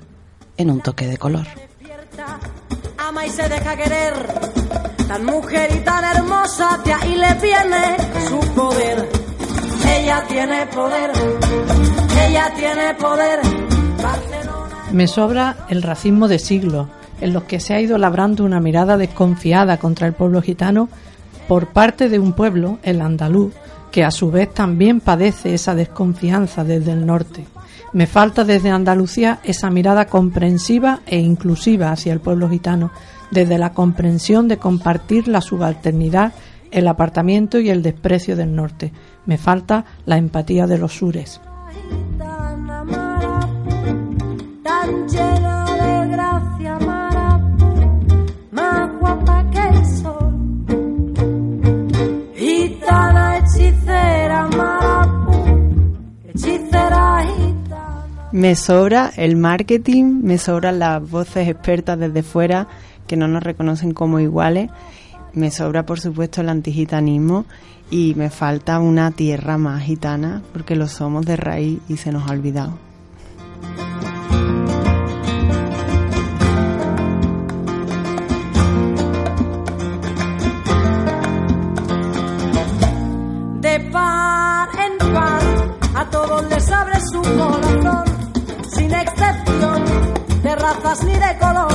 en 0.58 0.72
un 0.72 0.82
toque 0.82 1.06
de 1.08 1.18
color. 1.18 1.46
Despierta, 1.46 2.40
ama 2.98 3.26
y 3.26 3.30
se 3.30 3.48
deja 3.48 3.76
querer, 3.76 4.14
tan 5.08 5.26
mujer 5.26 5.70
y 5.76 5.80
tan 5.84 6.04
hermosa, 6.04 6.80
de 6.84 6.94
ahí 6.94 7.16
le 7.16 7.34
viene 7.36 7.98
su 8.28 8.40
poder. 8.54 9.10
Ella 9.88 10.24
tiene 10.28 10.66
poder, 10.68 11.12
ella 12.28 12.54
tiene 12.56 12.96
poder. 12.96 13.40
Barcelona. 14.02 14.76
Me 14.92 15.08
sobra 15.08 15.56
el 15.70 15.84
racismo 15.84 16.28
de 16.28 16.40
siglos, 16.40 16.88
en 17.22 17.34
los 17.34 17.44
que 17.44 17.60
se 17.60 17.74
ha 17.74 17.82
ido 17.82 17.98
labrando 17.98 18.44
una 18.44 18.60
mirada 18.60 18.98
desconfiada 18.98 19.78
contra 19.78 20.08
el 20.08 20.14
pueblo 20.14 20.42
gitano 20.42 20.90
por 21.48 21.68
parte 21.68 22.10
de 22.10 22.20
un 22.20 22.34
pueblo, 22.34 22.80
el 22.84 23.02
andaluz, 23.02 23.54
que 23.92 24.04
a 24.04 24.12
su 24.12 24.32
vez 24.32 24.54
también 24.54 25.00
padece 25.00 25.54
esa 25.54 25.76
desconfianza 25.76 26.64
desde 26.64 26.92
el 26.92 27.06
norte. 27.06 27.46
Me 27.94 28.08
falta 28.08 28.46
desde 28.46 28.70
Andalucía 28.70 29.40
esa 29.44 29.70
mirada 29.70 30.06
comprensiva 30.06 31.02
e 31.06 31.20
inclusiva 31.20 31.92
hacia 31.92 32.14
el 32.14 32.22
pueblo 32.22 32.50
gitano, 32.50 32.92
desde 33.32 33.58
la 33.58 33.74
comprensión 33.74 34.48
de 34.48 34.58
compartir 34.58 35.28
la 35.28 35.42
subalternidad, 35.42 36.34
el 36.72 36.88
apartamiento 36.88 37.60
y 37.60 37.70
el 37.70 37.82
desprecio 37.82 38.38
del 38.38 38.56
norte. 38.56 38.94
Me 39.26 39.38
falta 39.38 39.84
la 40.06 40.18
empatía 40.18 40.68
de 40.68 40.78
los 40.78 40.94
sures. 40.94 41.42
Me 58.32 58.56
sobra 58.56 59.12
el 59.18 59.36
marketing, 59.36 60.22
me 60.24 60.38
sobran 60.38 60.80
las 60.80 61.10
voces 61.10 61.50
expertas 61.50 62.00
desde 62.00 62.24
fuera 62.24 62.68
que 63.06 63.18
no 63.18 63.28
nos 63.28 63.44
reconocen 63.44 63.94
como 63.94 64.22
iguales, 64.22 64.70
me 65.34 65.52
sobra 65.52 65.86
por 65.86 66.00
supuesto 66.00 66.40
el 66.40 66.48
antigitanismo 66.48 67.46
y 67.90 68.16
me 68.16 68.30
falta 68.30 68.80
una 68.80 69.12
tierra 69.12 69.58
más 69.58 69.84
gitana 69.84 70.42
porque 70.54 70.78
lo 70.78 70.88
somos 70.88 71.26
de 71.26 71.36
raíz 71.36 71.80
y 71.90 71.98
se 71.98 72.14
nos 72.14 72.30
ha 72.30 72.32
olvidado. 72.32 72.78
De 83.60 83.80
par 83.92 84.70
en 84.80 85.14
par, 85.14 85.42
a 85.96 86.10
todos 86.10 86.50
les 86.50 86.72
abre 86.72 86.96
su 87.12 87.22
corazón, 87.22 87.61
de 90.74 90.82
razas 90.82 91.04
ni 91.04 91.14
de 91.14 91.38
color. 91.38 91.74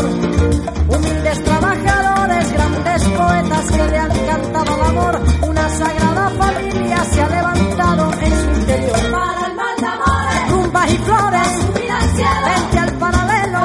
Humildes 0.89 1.45
trabajadores, 1.45 2.53
grandes 2.53 3.05
poetas 3.05 3.71
que 3.71 3.89
le 3.89 3.99
han 3.99 4.27
cantado 4.27 4.75
al 4.75 4.83
amor, 4.91 5.21
una 5.43 5.69
sagrada 5.69 6.31
familia 6.31 7.05
se 7.05 7.23
ha 7.23 7.29
levantado 7.29 8.13
en 8.21 8.31
su 8.31 8.61
interior. 8.61 9.11
Para 9.11 9.47
el 9.47 9.55
mal 9.55 9.77
de 9.77 9.87
amores, 9.87 10.49
tumbas 10.49 10.93
y 10.93 10.99
flores, 10.99 11.53
vente 11.75 12.79
al 12.79 12.93
paralelo, 12.99 13.61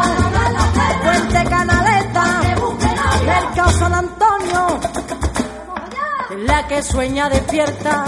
Fuente 1.03 1.49
Canaleta, 1.49 2.41
Mercado 3.25 3.71
San 3.71 3.93
Antonio, 3.93 4.79
la 6.45 6.67
que 6.67 6.83
sueña 6.83 7.29
despierta, 7.29 8.05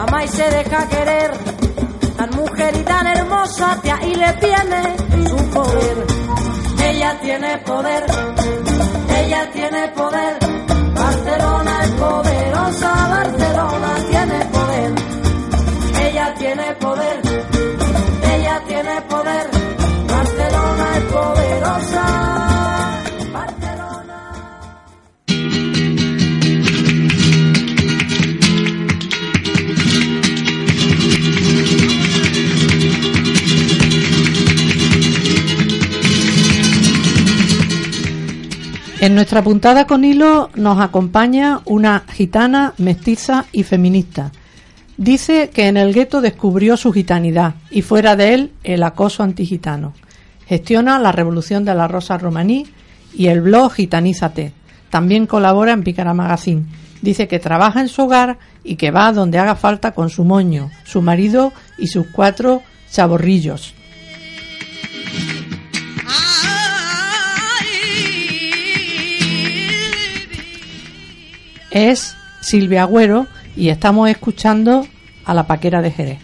ama 0.00 0.24
y 0.24 0.28
se 0.28 0.50
deja 0.50 0.88
querer, 0.88 1.32
tan 2.16 2.30
mujer 2.30 2.76
y 2.76 2.82
tan 2.82 3.06
hermosa 3.06 3.78
que 3.82 3.90
ahí 3.90 4.14
le 4.14 4.32
viene 4.34 4.96
su 5.28 5.36
poder. 5.50 6.11
Ella 7.02 7.18
tiene 7.20 7.58
poder, 7.58 8.06
ella 9.18 9.50
tiene 9.52 9.88
poder, 9.88 10.38
Barcelona 10.94 11.82
es 11.82 11.90
poderosa, 11.90 13.08
Barcelona 13.08 13.94
tiene 14.08 14.44
poder, 14.44 14.94
ella 16.06 16.34
tiene 16.38 16.74
poder, 16.76 17.31
En 39.02 39.16
nuestra 39.16 39.42
puntada 39.42 39.88
con 39.88 40.04
hilo 40.04 40.48
nos 40.54 40.78
acompaña 40.78 41.60
una 41.64 42.04
gitana, 42.08 42.72
mestiza 42.78 43.46
y 43.50 43.64
feminista. 43.64 44.30
Dice 44.96 45.50
que 45.52 45.66
en 45.66 45.76
el 45.76 45.92
gueto 45.92 46.20
descubrió 46.20 46.76
su 46.76 46.92
gitanidad 46.92 47.56
y 47.68 47.82
fuera 47.82 48.14
de 48.14 48.32
él 48.32 48.52
el 48.62 48.84
acoso 48.84 49.24
antigitano. 49.24 49.92
Gestiona 50.46 51.00
la 51.00 51.10
Revolución 51.10 51.64
de 51.64 51.74
la 51.74 51.88
Rosa 51.88 52.16
Romaní 52.16 52.68
y 53.12 53.26
el 53.26 53.40
blog 53.40 53.72
Gitanízate. 53.72 54.52
También 54.88 55.26
colabora 55.26 55.72
en 55.72 55.82
Pícara 55.82 56.14
Magazine. 56.14 56.66
Dice 57.00 57.26
que 57.26 57.40
trabaja 57.40 57.80
en 57.80 57.88
su 57.88 58.02
hogar 58.02 58.38
y 58.62 58.76
que 58.76 58.92
va 58.92 59.12
donde 59.12 59.40
haga 59.40 59.56
falta 59.56 59.90
con 59.90 60.10
su 60.10 60.22
moño, 60.22 60.70
su 60.84 61.02
marido 61.02 61.52
y 61.76 61.88
sus 61.88 62.06
cuatro 62.06 62.62
chaborrillos. 62.88 63.74
Es 71.72 72.14
Silvia 72.42 72.82
Agüero 72.82 73.26
y 73.56 73.70
estamos 73.70 74.10
escuchando 74.10 74.86
a 75.24 75.32
la 75.32 75.46
paquera 75.46 75.80
de 75.80 75.90
Jerez. 75.90 76.18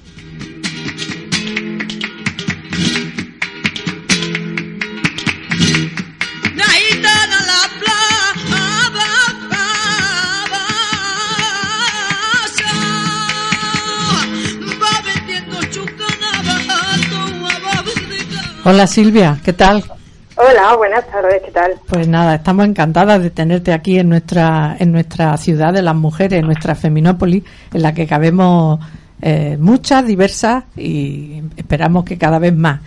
Hola 18.65 18.87
Silvia, 18.87 19.41
¿qué 19.43 19.55
tal? 19.55 19.83
Hola, 20.51 20.77
buenas 20.77 21.07
tardes, 21.09 21.43
¿qué 21.43 21.51
tal? 21.51 21.75
Pues 21.87 22.09
nada, 22.09 22.37
estamos 22.37 22.65
encantadas 22.65 23.23
de 23.23 23.29
tenerte 23.29 23.71
aquí 23.71 23.99
en 23.99 24.09
nuestra 24.09 24.77
en 24.79 24.93
nuestra 24.93 25.37
ciudad 25.37 25.75
de 25.75 25.83
las 25.83 25.95
mujeres, 25.95 26.41
en 26.41 26.47
nuestra 26.47 26.75
Feminópolis, 26.75 27.45
en 27.75 27.83
la 27.83 27.93
que 27.93 28.07
cabemos 28.07 28.81
eh, 29.21 29.59
muchas, 29.61 30.07
diversas 30.07 30.65
y 30.75 31.43
esperamos 31.55 32.07
que 32.07 32.17
cada 32.17 32.39
vez 32.39 32.55
más. 32.55 32.81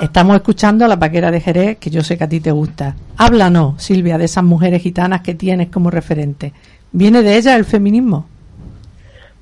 Estamos 0.00 0.36
escuchando 0.36 0.86
a 0.86 0.88
la 0.88 0.98
paquera 0.98 1.30
de 1.30 1.42
Jerez, 1.42 1.76
que 1.76 1.90
yo 1.90 2.02
sé 2.02 2.16
que 2.16 2.24
a 2.24 2.28
ti 2.28 2.40
te 2.40 2.52
gusta. 2.52 2.94
Háblanos, 3.18 3.82
Silvia, 3.82 4.16
de 4.16 4.24
esas 4.24 4.44
mujeres 4.44 4.80
gitanas 4.80 5.20
que 5.20 5.34
tienes 5.34 5.68
como 5.68 5.90
referente. 5.90 6.54
¿Viene 6.90 7.22
de 7.22 7.36
ellas 7.36 7.56
el 7.56 7.66
feminismo? 7.66 8.26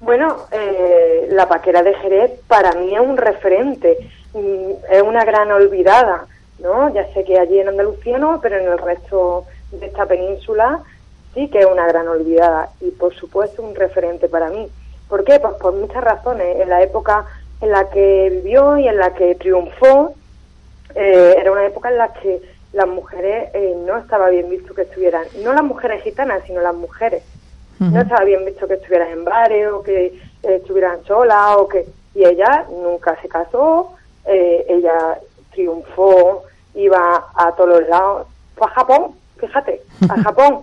Bueno, 0.00 0.36
eh, 0.50 1.28
la 1.30 1.48
paquera 1.48 1.84
de 1.84 1.94
Jerez 1.94 2.32
para 2.48 2.72
mí 2.72 2.92
es 2.92 3.00
un 3.00 3.16
referente, 3.16 3.98
mm, 4.34 4.94
es 4.94 5.02
una 5.02 5.24
gran 5.24 5.52
olvidada, 5.52 6.26
¿no? 6.62 6.92
Ya 6.94 7.12
sé 7.12 7.24
que 7.24 7.38
allí 7.38 7.58
en 7.58 7.68
Andalucía 7.68 8.18
no, 8.18 8.40
pero 8.40 8.58
en 8.58 8.66
el 8.66 8.78
resto 8.78 9.44
de 9.72 9.86
esta 9.86 10.06
península 10.06 10.82
sí 11.34 11.48
que 11.48 11.60
es 11.60 11.66
una 11.66 11.86
gran 11.86 12.08
olvidada 12.08 12.70
y 12.80 12.90
por 12.90 13.14
supuesto 13.14 13.62
un 13.62 13.74
referente 13.74 14.28
para 14.28 14.48
mí. 14.48 14.68
¿Por 15.08 15.24
qué? 15.24 15.40
Pues 15.40 15.54
por 15.54 15.74
muchas 15.74 16.02
razones. 16.02 16.60
En 16.60 16.68
la 16.68 16.82
época 16.82 17.26
en 17.60 17.70
la 17.70 17.90
que 17.90 18.28
vivió 18.30 18.78
y 18.78 18.88
en 18.88 18.96
la 18.96 19.14
que 19.14 19.34
triunfó, 19.34 20.14
eh, 20.94 21.36
era 21.38 21.52
una 21.52 21.66
época 21.66 21.90
en 21.90 21.98
la 21.98 22.12
que 22.12 22.40
las 22.72 22.88
mujeres 22.88 23.50
eh, 23.54 23.74
no 23.86 23.98
estaba 23.98 24.30
bien 24.30 24.48
visto 24.48 24.74
que 24.74 24.82
estuvieran, 24.82 25.24
no 25.42 25.52
las 25.52 25.64
mujeres 25.64 26.02
gitanas, 26.02 26.42
sino 26.46 26.60
las 26.60 26.74
mujeres. 26.74 27.22
No 27.78 28.00
estaba 28.00 28.22
bien 28.22 28.44
visto 28.44 28.68
que 28.68 28.74
estuvieran 28.74 29.08
en 29.08 29.24
bares 29.24 29.66
o 29.72 29.82
que 29.82 30.06
eh, 30.06 30.14
estuvieran 30.42 31.02
solas 31.04 31.56
o 31.56 31.66
que... 31.66 31.84
Y 32.14 32.24
ella 32.24 32.64
nunca 32.70 33.20
se 33.20 33.28
casó, 33.28 33.94
eh, 34.24 34.64
ella 34.68 35.18
triunfó, 35.52 36.44
iba 36.74 37.26
a 37.34 37.52
todos 37.52 37.80
los 37.80 37.88
lados. 37.88 38.26
Fue 38.56 38.66
a 38.66 38.70
Japón, 38.70 39.12
fíjate, 39.38 39.82
a 40.08 40.22
Japón, 40.22 40.60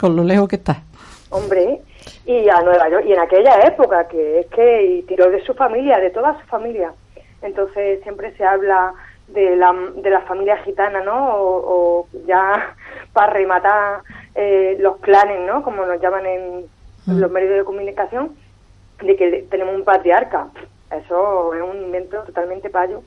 Con 0.00 0.16
lo 0.16 0.24
lejos 0.24 0.48
que 0.48 0.56
está. 0.56 0.82
hombre, 1.30 1.80
y 2.24 2.48
a 2.48 2.60
Nueva 2.62 2.88
York, 2.88 3.04
y 3.06 3.12
en 3.12 3.20
aquella 3.20 3.60
época, 3.66 4.06
que 4.08 4.40
es 4.40 4.46
que 4.46 4.84
y 4.86 5.02
tiró 5.02 5.30
de 5.30 5.44
su 5.44 5.54
familia, 5.54 5.98
de 5.98 6.10
toda 6.10 6.38
su 6.40 6.46
familia. 6.46 6.92
Entonces 7.42 8.02
siempre 8.02 8.34
se 8.36 8.44
habla 8.44 8.92
de 9.28 9.56
la, 9.56 9.72
de 9.96 10.10
la 10.10 10.20
familia 10.22 10.56
gitana, 10.58 11.00
¿no? 11.02 11.34
O, 11.36 11.62
o 12.04 12.08
ya 12.26 12.74
para 13.12 13.32
rematar 13.32 14.00
eh, 14.34 14.76
los 14.80 14.96
clanes, 14.98 15.40
¿no? 15.46 15.62
Como 15.62 15.84
nos 15.84 16.00
llaman 16.00 16.26
en 16.26 16.66
los 17.06 17.30
medios 17.30 17.56
de 17.56 17.64
comunicación, 17.64 18.36
de 19.00 19.16
que 19.16 19.46
tenemos 19.50 19.74
un 19.74 19.84
patriarca. 19.84 20.48
Eso 20.90 21.54
es 21.54 21.62
un 21.62 21.82
invento 21.82 22.22
totalmente 22.22 22.70
payo 22.70 23.02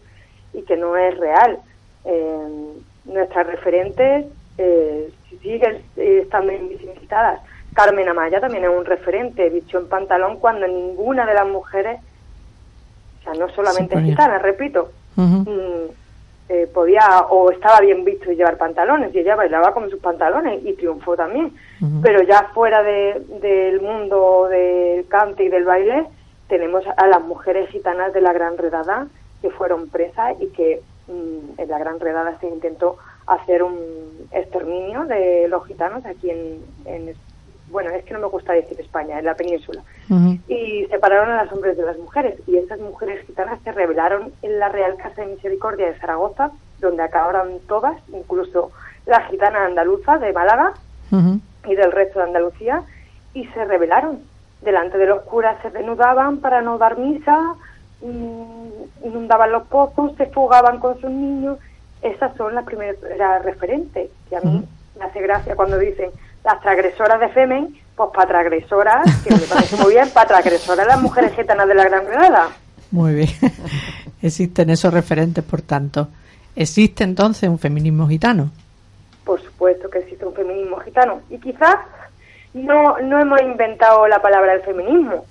y 0.53 0.61
que 0.63 0.77
no 0.77 0.95
es 0.97 1.17
real. 1.17 1.59
Eh, 2.05 2.73
nuestras 3.05 3.47
referentes 3.47 4.25
eh, 4.57 5.11
siguen 5.41 5.81
eh, 5.97 6.19
estando 6.23 6.51
invisibilizadas. 6.53 7.41
Carmen 7.73 8.09
Amaya 8.09 8.39
también 8.41 8.63
es 8.65 8.69
un 8.69 8.85
referente, 8.85 9.49
vistió 9.49 9.79
en 9.79 9.87
pantalón 9.87 10.37
cuando 10.39 10.67
ninguna 10.67 11.25
de 11.25 11.33
las 11.33 11.47
mujeres, 11.47 11.99
o 13.19 13.23
sea, 13.23 13.33
no 13.33 13.47
solamente 13.49 13.93
ponía. 13.95 14.11
gitanas, 14.11 14.41
repito, 14.41 14.91
mm, 15.15 15.85
eh, 16.49 16.67
podía 16.73 17.21
o 17.29 17.51
estaba 17.51 17.79
bien 17.79 18.03
visto 18.03 18.31
llevar 18.31 18.57
pantalones 18.57 19.13
y 19.13 19.19
ella 19.19 19.35
bailaba 19.35 19.71
con 19.73 19.87
sus 19.89 19.99
pantalones 19.99 20.65
y 20.65 20.73
triunfó 20.73 21.15
también. 21.15 21.53
Pero 22.01 22.23
ya 22.23 22.49
fuera 22.53 22.81
de- 22.81 23.21
del 23.39 23.81
mundo 23.81 24.47
del 24.49 25.07
cante 25.07 25.43
y 25.43 25.49
del 25.49 25.63
baile 25.65 26.05
tenemos 26.47 26.83
a 26.97 27.05
las 27.07 27.21
mujeres 27.21 27.69
gitanas 27.69 28.13
de 28.13 28.21
la 28.21 28.33
Gran 28.33 28.57
Redada 28.57 29.07
que 29.41 29.51
fueron 29.51 29.89
presas 29.89 30.35
y 30.41 30.47
que 30.47 30.81
en 31.09 31.69
la 31.69 31.77
Gran 31.79 31.99
Redada 31.99 32.37
se 32.39 32.47
intentó 32.47 32.97
hacer 33.27 33.63
un 33.63 33.77
exterminio 34.31 35.05
de 35.05 35.47
los 35.47 35.65
gitanos 35.67 36.05
aquí 36.05 36.29
en, 36.29 36.63
en- 36.85 37.13
bueno, 37.71 37.91
es 37.91 38.03
que 38.03 38.13
no 38.15 38.19
me 38.19 38.25
gusta 38.27 38.53
decir 38.53 38.79
España, 38.81 39.19
en 39.19 39.25
la 39.25 39.35
península 39.35 39.83
y 40.47 40.85
separaron 40.89 41.29
a 41.29 41.43
los 41.43 41.53
hombres 41.53 41.77
de 41.77 41.83
las 41.85 41.99
mujeres. 41.99 42.33
Y 42.47 42.57
esas 42.57 42.79
mujeres 42.79 43.23
gitanas 43.27 43.59
se 43.63 43.71
rebelaron 43.71 44.33
en 44.41 44.57
la 44.57 44.69
Real 44.69 44.95
Casa 44.97 45.21
de 45.21 45.27
Misericordia 45.35 45.85
de 45.85 45.99
Zaragoza, 45.99 46.49
donde 46.79 47.03
acabaron 47.03 47.59
todas, 47.67 47.93
incluso 48.11 48.71
la 49.05 49.21
gitana 49.25 49.65
andaluza 49.65 50.17
de 50.17 50.33
Málaga 50.33 50.73
y 51.67 51.75
del 51.75 51.91
resto 51.91 52.19
de 52.19 52.25
Andalucía, 52.25 52.81
y 53.35 53.45
se 53.47 53.65
rebelaron. 53.65 54.21
Delante 54.61 54.97
de 54.97 55.05
los 55.05 55.21
curas 55.21 55.61
se 55.61 55.69
desnudaban 55.69 56.37
para 56.39 56.61
no 56.61 56.77
dar 56.79 56.97
misa, 56.97 57.39
mm, 57.39 57.55
inundaban 58.01 59.51
los 59.51 59.67
pozos, 59.67 60.15
se 60.17 60.27
fugaban 60.27 60.79
con 60.79 60.99
sus 60.99 61.09
niños. 61.09 61.57
Esas 62.01 62.35
son 62.37 62.55
las 62.55 62.65
primeras 62.65 63.43
referentes. 63.43 64.09
Y 64.31 64.35
a 64.35 64.41
mí 64.41 64.65
me 64.97 65.05
hace 65.05 65.21
gracia 65.21 65.55
cuando 65.55 65.77
dicen 65.77 66.11
las 66.43 66.61
transgresoras 66.61 67.19
de 67.19 67.29
Femen, 67.29 67.75
pues 67.95 68.09
para 68.13 68.27
transgresoras, 68.27 69.23
que 69.23 69.33
me 69.33 69.41
parece 69.41 69.75
muy 69.77 69.93
bien, 69.93 70.09
para 70.13 70.27
transgresoras 70.27 70.87
las 70.87 71.01
mujeres 71.01 71.35
gitanas 71.35 71.67
de 71.67 71.75
la 71.75 71.83
Gran 71.83 72.05
Granada. 72.05 72.47
Muy 72.91 73.13
bien. 73.13 73.29
Existen 74.21 74.69
esos 74.69 74.93
referentes, 74.93 75.43
por 75.43 75.61
tanto. 75.61 76.07
¿Existe 76.55 77.03
entonces 77.03 77.49
un 77.49 77.59
feminismo 77.59 78.07
gitano? 78.07 78.51
Por 79.23 79.41
supuesto 79.41 79.89
que 79.89 79.99
existe 79.99 80.25
un 80.25 80.33
feminismo 80.33 80.77
gitano. 80.79 81.21
Y 81.29 81.37
quizás 81.37 81.75
no, 82.53 82.97
no 82.99 83.19
hemos 83.19 83.41
inventado 83.41 84.07
la 84.07 84.21
palabra 84.21 84.53
del 84.53 84.61
feminismo, 84.63 85.25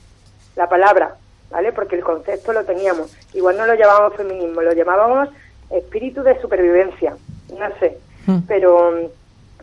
la 0.57 0.69
palabra, 0.69 1.16
¿vale? 1.51 1.73
Porque 1.73 1.97
el 1.97 2.05
concepto 2.05 2.53
lo 2.53 2.65
teníamos. 2.65 3.15
Igual 3.35 3.57
no 3.57 3.66
lo 3.66 3.75
llamábamos 3.75 4.16
feminismo, 4.16 4.62
lo 4.62 4.73
llamábamos 4.73 5.29
espíritu 5.70 6.23
de 6.23 6.41
supervivencia, 6.41 7.16
no 7.59 7.79
sé. 7.79 7.99
Mm. 8.27 8.39
Pero 8.47 8.99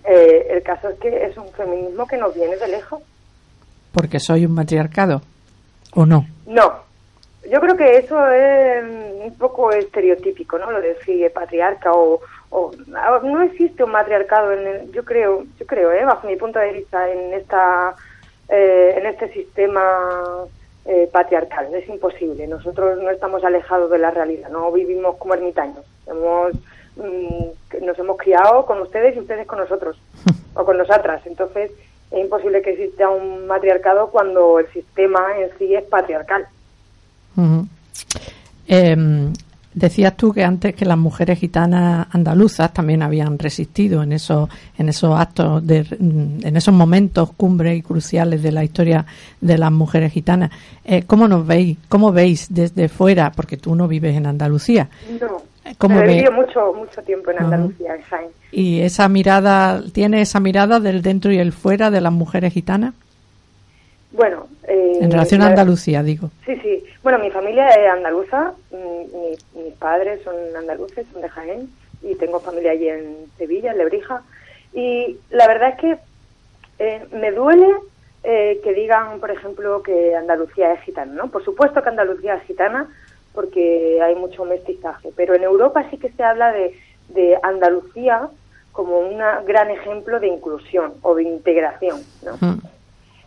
eh, 0.04 0.48
el 0.52 0.62
caso 0.64 0.90
es 0.90 1.00
que 1.00 1.26
es 1.26 1.38
un 1.38 1.52
feminismo 1.54 2.08
que 2.08 2.18
nos 2.18 2.34
viene 2.36 2.58
de 2.58 2.68
lejos. 2.68 3.02
Porque 3.92 4.20
soy 4.20 4.46
un 4.46 4.54
matriarcado. 4.54 5.22
¿O 5.94 6.06
no? 6.06 6.26
No, 6.46 6.74
yo 7.50 7.60
creo 7.62 7.78
que 7.78 7.98
eso 7.98 8.28
es 8.28 8.84
un 9.24 9.34
poco 9.38 9.72
estereotípico, 9.72 10.58
¿no? 10.60 10.70
Lo 10.72 10.82
de 10.82 10.98
si 11.06 11.24
patriarca 11.34 11.92
o, 11.94 12.20
o- 12.50 12.72
no 13.24 13.42
existe 13.44 13.84
un 13.84 13.92
matriarcado 13.92 14.52
en 14.52 14.68
el- 14.68 14.92
yo 14.92 15.06
creo, 15.06 15.46
yo 15.58 15.66
creo, 15.66 15.92
¿eh? 15.94 16.04
bajo 16.04 16.28
mi 16.28 16.36
punto 16.36 16.60
de 16.60 16.74
vista 16.74 17.10
en 17.10 17.34
esta 17.34 17.96
eh, 18.50 18.96
en 18.98 19.06
este 19.06 19.32
sistema 19.32 19.82
eh, 20.86 21.10
patriarcal, 21.12 21.74
es 21.74 21.88
imposible. 21.90 22.48
Nosotros 22.48 23.02
no 23.02 23.10
estamos 23.10 23.44
alejados 23.44 23.90
de 23.90 23.98
la 23.98 24.12
realidad, 24.12 24.50
no 24.50 24.72
vivimos 24.72 25.18
como 25.18 25.34
ermitaños. 25.34 25.84
Hemos 26.08 26.54
mm, 26.96 27.84
nos 27.86 28.00
hemos 28.00 28.18
criado 28.18 28.66
con 28.66 28.80
ustedes 28.82 29.16
y 29.16 29.20
ustedes 29.20 29.48
con 29.48 29.60
nosotros 29.60 29.98
o 30.54 30.64
con 30.64 30.78
nosotras. 30.78 31.26
Entonces, 31.26 31.72
es 32.12 32.20
imposible 32.20 32.62
que 32.62 32.72
exista 32.72 33.10
un 33.10 33.48
matriarcado 33.48 34.10
cuando 34.12 34.60
el 34.60 34.68
sistema 34.72 35.40
en 35.40 35.50
sí 35.58 35.74
es 35.74 35.84
patriarcal. 35.86 36.48
Decías 39.76 40.16
tú 40.16 40.34
que 40.34 40.44
antes 40.44 40.74
que 40.74 40.86
las 40.86 40.98
mujeres 40.98 41.38
gitanas 41.38 42.08
andaluzas 42.12 42.74
también 42.74 43.04
habían 43.04 43.38
resistido 43.38 44.02
en 44.02 44.14
esos 44.14 44.50
en 44.78 44.88
esos 44.90 45.20
actos 45.20 45.68
de 45.68 45.84
mm, 45.84 46.48
en 46.48 46.58
esos 46.58 46.74
momentos 46.74 47.32
cumbres 47.34 47.78
y 47.78 47.82
cruciales 47.82 48.42
de 48.42 48.52
la 48.54 48.64
historia 48.64 49.06
de 49.42 49.58
las 49.58 49.72
mujeres 49.72 50.14
gitanas. 50.14 50.52
Eh, 50.86 51.04
¿Cómo 51.06 51.28
nos 51.28 51.46
veis? 51.46 51.78
¿Cómo 51.90 52.12
veis 52.14 52.48
desde 52.50 52.88
fuera? 52.88 53.32
Porque 53.32 53.58
tú 53.58 53.76
no 53.76 53.88
vives 53.88 54.16
en 54.16 54.26
Andalucía. 54.26 54.88
No. 55.20 55.44
¿Cómo 55.78 55.96
Pero 55.96 56.10
he 56.10 56.14
vivido 56.16 56.32
mucho, 56.32 56.74
mucho 56.74 57.02
tiempo 57.02 57.32
en 57.32 57.38
Ajá. 57.38 57.46
Andalucía, 57.46 57.96
en 57.96 58.02
Jaén. 58.04 58.28
¿Y 58.52 58.82
esa 58.82 59.10
mirada 59.10 59.84
tiene 59.92 60.22
esa 60.22 60.40
mirada 60.40 60.80
del 60.80 61.02
dentro 61.02 61.32
y 61.34 61.40
el 61.40 61.52
fuera 61.52 61.92
de 61.92 62.02
las 62.02 62.14
mujeres 62.14 62.54
gitanas? 62.54 62.94
Bueno, 64.12 64.48
eh, 64.68 65.00
En 65.02 65.12
relación 65.12 65.42
a 65.42 65.48
Andalucía, 65.48 66.02
digo. 66.04 66.30
Sí, 66.46 66.54
sí. 66.62 66.84
Bueno, 67.06 67.20
mi 67.20 67.30
familia 67.30 67.70
es 67.70 67.88
andaluza, 67.88 68.54
mi- 68.72 69.62
mis 69.64 69.74
padres 69.76 70.24
son 70.24 70.34
andaluces, 70.58 71.06
son 71.14 71.22
de 71.22 71.30
Jaén, 71.30 71.70
y 72.02 72.16
tengo 72.16 72.40
familia 72.40 72.72
allí 72.72 72.90
en 72.90 73.28
Sevilla, 73.38 73.74
en 73.74 73.78
Lebrija. 73.78 74.24
Y 74.74 75.16
la 75.30 75.48
verdad 75.48 75.70
es 75.70 75.76
que 75.78 75.98
eh, 76.80 77.06
me 77.12 77.32
duele 77.32 77.68
eh, 78.24 78.60
que 78.64 78.74
digan, 78.74 79.20
por 79.20 79.30
ejemplo, 79.30 79.84
que 79.84 80.16
Andalucía 80.16 80.74
es 80.74 80.82
gitana, 80.82 81.14
¿no? 81.14 81.28
Por 81.30 81.46
supuesto 81.46 81.84
que 81.84 81.90
Andalucía 81.90 82.38
es 82.38 82.44
gitana 82.46 82.88
porque 83.36 84.00
hay 84.02 84.16
mucho 84.16 84.44
mestizaje, 84.44 85.12
pero 85.16 85.36
en 85.36 85.44
Europa 85.44 85.86
sí 85.92 86.00
que 86.00 86.10
se 86.10 86.24
habla 86.24 86.52
de, 86.54 86.76
de 87.10 87.38
Andalucía 87.44 88.30
como 88.72 88.98
un 88.98 89.20
gran 89.46 89.70
ejemplo 89.70 90.20
de 90.20 90.26
inclusión 90.30 90.96
o 91.04 91.14
de 91.14 91.22
integración, 91.22 92.02
¿no? 92.24 92.38
Mm. 92.42 92.62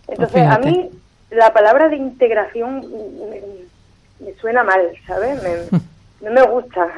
Entonces, 0.09 0.43
a 0.49 0.59
mí 0.59 0.91
la 1.31 1.53
palabra 1.53 1.89
de 1.89 1.97
integración 1.97 2.81
me, 3.31 3.41
me 4.27 4.33
suena 4.35 4.63
mal, 4.65 4.91
¿sabes? 5.07 5.43
Me- 5.43 5.79
no 6.21 6.31
me 6.33 6.43
gusta. 6.43 6.89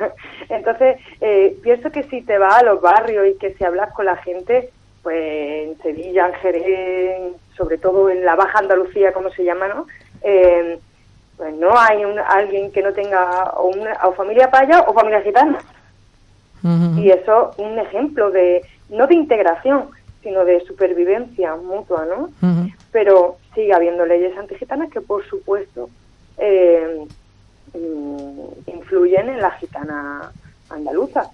Entonces, 0.49 0.97
eh, 1.21 1.57
pienso 1.63 1.91
que 1.91 2.05
si 2.05 2.23
te 2.23 2.39
vas 2.39 2.55
a 2.57 2.63
los 2.65 2.81
barrios 2.81 3.27
y 3.29 3.35
que 3.39 3.53
si 3.55 3.65
hablas 3.65 3.93
con 3.93 4.07
la 4.07 4.17
gente, 4.17 4.71
pues 5.03 5.17
en 5.69 5.79
Sevilla, 5.83 6.27
en 6.29 6.35
Jerez, 6.35 7.33
sobre 7.57 7.77
todo 7.79 8.09
en 8.11 8.25
la 8.25 8.35
Baja 8.37 8.59
Andalucía, 8.59 9.13
como 9.13 9.31
se 9.31 9.45
llama, 9.45 9.69
¿no? 9.69 9.87
Eh, 10.23 10.79
pues 11.37 11.55
no 11.55 11.79
hay 11.79 12.05
un- 12.05 12.19
alguien 12.19 12.71
que 12.71 12.83
no 12.83 12.93
tenga 12.93 13.51
o, 13.57 13.69
una, 13.69 13.93
o 14.07 14.13
familia 14.13 14.51
paya 14.51 14.81
o 14.83 14.93
familia 14.95 15.23
gitana. 15.23 15.59
Y 16.99 17.11
eso 17.11 17.55
un 17.57 17.79
ejemplo 17.79 18.31
de, 18.31 18.63
no 18.91 19.07
de 19.07 19.15
integración, 19.15 19.89
sino 20.23 20.45
de 20.45 20.61
supervivencia 20.61 21.57
mutua, 21.57 22.05
¿no? 22.05 22.29
Pero 22.93 23.37
sigue 23.55 23.73
habiendo 23.75 24.07
leyes 24.07 24.37
antigitanas 24.37 24.91
que, 24.91 25.01
por 25.01 25.25
supuesto, 25.27 25.89
eh, 26.39 27.07
mm, 27.75 28.71
influyen 28.71 29.29
en 29.29 29.41
la 29.41 29.51
gitana 29.53 30.33
andaluza. 30.69 31.31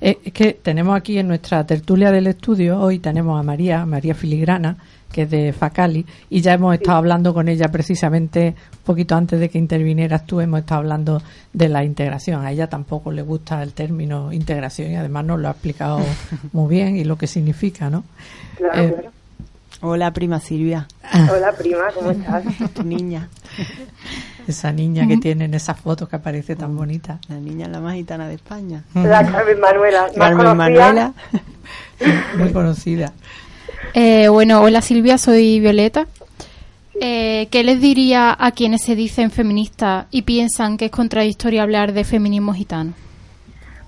Eh, 0.00 0.18
es 0.24 0.32
que 0.32 0.54
tenemos 0.54 0.96
aquí 0.96 1.18
en 1.18 1.28
nuestra 1.28 1.64
tertulia 1.66 2.10
del 2.10 2.26
estudio, 2.26 2.80
hoy 2.80 2.98
tenemos 2.98 3.38
a 3.38 3.42
María, 3.42 3.84
María 3.86 4.14
Filigrana, 4.14 4.76
que 5.12 5.22
es 5.22 5.30
de 5.30 5.52
Facali, 5.52 6.04
y 6.28 6.40
ya 6.40 6.54
hemos 6.54 6.74
estado 6.74 6.98
hablando 6.98 7.32
con 7.32 7.48
ella 7.48 7.68
precisamente 7.68 8.54
un 8.72 8.84
poquito 8.84 9.14
antes 9.14 9.38
de 9.38 9.48
que 9.48 9.58
intervinieras 9.58 10.26
tú, 10.26 10.40
hemos 10.40 10.60
estado 10.60 10.80
hablando 10.80 11.22
de 11.52 11.68
la 11.68 11.84
integración. 11.84 12.44
A 12.44 12.50
ella 12.50 12.66
tampoco 12.66 13.12
le 13.12 13.22
gusta 13.22 13.62
el 13.62 13.74
término 13.74 14.32
integración 14.32 14.90
y 14.90 14.96
además 14.96 15.24
nos 15.24 15.38
lo 15.38 15.48
ha 15.48 15.52
explicado 15.52 16.00
muy 16.52 16.68
bien 16.68 16.96
y 16.96 17.04
lo 17.04 17.16
que 17.16 17.28
significa, 17.28 17.88
¿no? 17.88 18.02
Claro, 18.56 18.82
Eh, 18.82 18.92
claro. 18.92 19.13
Hola, 19.80 20.12
prima 20.12 20.40
Silvia, 20.40 20.86
Hola, 21.30 21.52
prima, 21.52 21.84
¿cómo 21.94 22.10
estás? 22.10 22.44
tu 22.74 22.82
niña. 22.84 23.28
Esa 24.46 24.72
niña 24.72 25.06
que 25.06 25.16
tiene 25.16 25.46
en 25.46 25.54
esas 25.54 25.78
fotos 25.78 26.08
que 26.08 26.16
aparece 26.16 26.56
tan 26.56 26.76
bonita. 26.76 27.18
La 27.28 27.36
niña 27.36 27.68
la 27.68 27.80
más 27.80 27.94
gitana 27.94 28.28
de 28.28 28.34
España. 28.34 28.84
La 28.94 29.24
Carmen 29.24 29.60
Manuela, 29.60 30.02
más 30.02 30.12
Carmen 30.12 30.36
conocida. 30.36 30.54
Manuela. 30.54 31.12
Muy 32.38 32.52
conocida. 32.52 33.12
Eh, 33.94 34.28
bueno, 34.28 34.60
hola 34.60 34.82
Silvia, 34.82 35.18
soy 35.18 35.60
Violeta. 35.60 36.06
Eh, 37.00 37.48
¿Qué 37.50 37.64
les 37.64 37.80
diría 37.80 38.36
a 38.38 38.52
quienes 38.52 38.82
se 38.82 38.94
dicen 38.96 39.30
feministas 39.30 40.06
y 40.10 40.22
piensan 40.22 40.76
que 40.76 40.86
es 40.86 40.90
contradictorio 40.90 41.62
hablar 41.62 41.92
de 41.92 42.04
feminismo 42.04 42.52
gitano? 42.54 42.92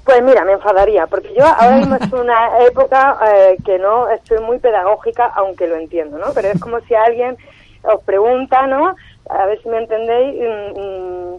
Pues 0.07 0.23
mira, 0.23 0.45
me 0.45 0.53
enfadaría, 0.53 1.09
porque 1.09 1.35
yo 1.35 1.45
ahora 1.45 1.79
mismo 1.79 1.97
es 1.97 2.13
una 2.13 2.65
época 2.65 3.19
eh, 3.27 3.57
que 3.65 3.77
no 3.81 4.09
estoy 4.09 4.39
muy 4.39 4.59
pedagógica, 4.61 5.27
aunque 5.35 5.67
lo 5.67 5.75
entiendo, 5.75 6.17
¿no? 6.17 6.27
Pero 6.33 6.49
es 6.49 6.61
como 6.61 6.79
si 6.83 6.95
alguien 6.95 7.37
os 7.83 8.01
pregunta, 8.05 8.69
¿no? 8.69 8.95
A 9.29 9.47
ver 9.47 9.61
si 9.61 9.69
me 9.69 9.79
entendéis, 9.79 10.41
mm, 10.41 10.81
mm, 10.81 11.37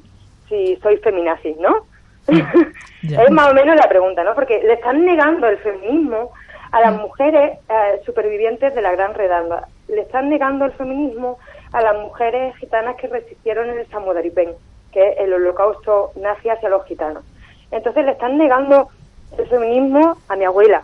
si 0.50 0.76
soy 0.84 0.98
feminazi, 0.98 1.56
¿no? 1.60 1.86
Es 3.04 3.32
más 3.32 3.52
o 3.52 3.54
menos 3.54 3.78
la 3.78 3.88
pregunta, 3.88 4.22
¿no? 4.26 4.36
Porque 4.36 4.62
le 4.62 4.74
están 4.74 5.06
negando 5.06 5.48
el 5.48 5.58
feminismo 5.60 6.32
a 6.72 6.82
las 6.82 6.94
mujeres 6.98 7.60
eh, 7.70 8.02
supervivientes 8.06 8.76
de 8.76 8.82
la 8.82 8.92
Gran 8.92 9.14
Redanda. 9.14 9.70
Le 9.88 10.02
están 10.02 10.30
negando 10.30 10.66
el 10.66 10.74
feminismo 10.74 11.38
a 11.72 11.82
las 11.82 11.96
mujeres 11.96 12.54
gitanas 12.58 12.98
que 12.98 13.08
resistieron 13.08 13.70
en 13.70 13.80
el 13.80 13.88
Samudaripén, 13.88 14.56
que 14.92 15.12
es 15.12 15.20
el 15.20 15.32
holocausto 15.32 16.12
nazi 16.18 16.50
hacia 16.50 16.68
los 16.68 16.84
gitanos. 16.86 17.24
Entonces 17.72 18.06
le 18.06 18.12
están 18.12 18.38
negando 18.38 18.90
el 19.38 19.48
feminismo 19.48 20.18
a 20.28 20.36
mi 20.36 20.46
abuela. 20.46 20.84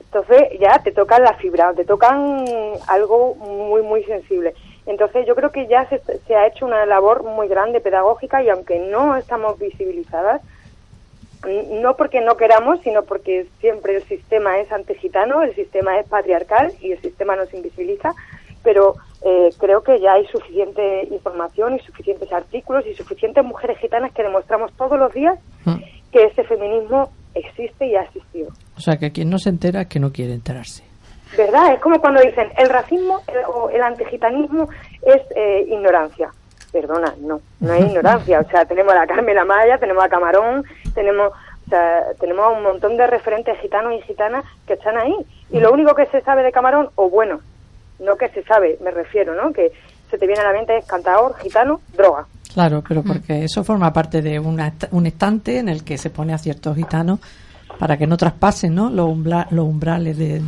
Entonces 0.00 0.58
ya 0.60 0.78
te 0.78 0.92
tocan 0.92 1.22
la 1.22 1.34
fibra, 1.34 1.72
te 1.74 1.84
tocan 1.84 2.44
algo 2.86 3.34
muy, 3.34 3.82
muy 3.82 4.04
sensible. 4.04 4.54
Entonces 4.86 5.26
yo 5.26 5.34
creo 5.34 5.50
que 5.50 5.66
ya 5.66 5.88
se, 5.88 6.00
se 6.26 6.36
ha 6.36 6.46
hecho 6.46 6.66
una 6.66 6.86
labor 6.86 7.24
muy 7.24 7.48
grande 7.48 7.80
pedagógica 7.80 8.42
y 8.42 8.48
aunque 8.48 8.78
no 8.78 9.16
estamos 9.16 9.58
visibilizadas, 9.58 10.40
No 11.80 11.96
porque 11.96 12.20
no 12.20 12.36
queramos, 12.36 12.80
sino 12.80 13.02
porque 13.02 13.46
siempre 13.60 13.96
el 13.96 14.04
sistema 14.04 14.58
es 14.60 14.72
antigitano, 14.72 15.42
el 15.42 15.54
sistema 15.54 15.98
es 15.98 16.08
patriarcal 16.08 16.72
y 16.80 16.92
el 16.92 17.00
sistema 17.02 17.36
nos 17.36 17.52
invisibiliza, 17.52 18.14
pero 18.62 18.96
eh, 19.24 19.48
creo 19.58 19.82
que 19.82 19.98
ya 20.00 20.12
hay 20.12 20.26
suficiente 20.26 21.08
información 21.10 21.74
y 21.76 21.78
suficientes 21.80 22.30
artículos 22.32 22.86
y 22.86 22.94
suficientes 22.94 23.44
mujeres 23.44 23.78
gitanas 23.78 24.12
que 24.12 24.22
demostramos 24.22 24.72
todos 24.76 24.98
los 24.98 25.12
días 25.12 25.38
Mm. 25.64 25.76
que 26.12 26.24
ese 26.24 26.44
feminismo 26.44 27.10
existe 27.34 27.86
y 27.86 27.96
ha 27.96 28.02
existido. 28.02 28.50
O 28.76 28.80
sea, 28.80 28.96
que 28.96 29.10
quien 29.12 29.30
no 29.30 29.38
se 29.38 29.48
entera 29.48 29.80
es 29.82 29.88
que 29.88 29.98
no 29.98 30.12
quiere 30.12 30.34
enterarse. 30.34 30.84
¿Verdad? 31.36 31.72
Es 31.74 31.80
como 31.80 31.98
cuando 32.00 32.20
dicen 32.20 32.48
el 32.58 32.68
racismo 32.68 33.20
el- 33.26 33.44
o 33.48 33.70
el 33.70 33.82
antigitanismo 33.82 34.68
es 35.02 35.22
eh, 35.34 35.64
ignorancia. 35.68 36.28
Perdona, 36.70 37.14
no, 37.20 37.40
no 37.60 37.72
es 37.72 37.86
ignorancia. 37.86 38.40
O 38.40 38.48
sea, 38.50 38.64
tenemos 38.66 38.92
a 38.92 38.98
la 39.00 39.06
Carmen 39.06 39.38
Amaya, 39.38 39.78
tenemos 39.78 40.04
a 40.04 40.08
Camarón, 40.08 40.64
tenemos, 40.94 41.32
o 41.66 41.70
sea, 41.70 42.04
tenemos 42.20 42.44
a 42.46 42.50
un 42.50 42.62
montón 42.62 42.96
de 42.96 43.06
referentes 43.06 43.58
gitanos 43.60 43.94
y 43.94 44.02
gitanas 44.02 44.44
que 44.66 44.74
están 44.74 44.96
ahí. 44.98 45.14
Y 45.50 45.58
lo 45.60 45.72
único 45.72 45.94
que 45.94 46.06
se 46.06 46.20
sabe 46.20 46.42
de 46.42 46.52
Camarón, 46.52 46.90
o 46.96 47.08
bueno, 47.10 47.40
no 48.00 48.16
que 48.16 48.28
se 48.28 48.42
sabe, 48.44 48.78
me 48.82 48.90
refiero, 48.90 49.34
¿no? 49.34 49.52
Que 49.52 49.72
se 50.10 50.18
te 50.18 50.26
viene 50.26 50.42
a 50.42 50.44
la 50.44 50.52
mente 50.52 50.76
es 50.76 50.86
cantador, 50.86 51.36
gitano, 51.38 51.80
droga. 51.96 52.26
Claro, 52.52 52.82
pero 52.86 53.02
porque 53.02 53.44
eso 53.44 53.64
forma 53.64 53.92
parte 53.92 54.22
de 54.22 54.38
una 54.38 54.72
un 54.92 55.06
estante 55.06 55.58
en 55.58 55.68
el 55.68 55.82
que 55.84 55.98
se 55.98 56.10
pone 56.10 56.32
a 56.32 56.38
ciertos 56.38 56.76
gitanos 56.76 57.18
para 57.78 57.96
que 57.96 58.06
no 58.06 58.16
traspasen 58.16 58.74
¿no? 58.74 58.90
Los, 58.90 59.08
umbra- 59.08 59.48
los 59.50 59.64
umbrales 59.64 60.16
de, 60.16 60.40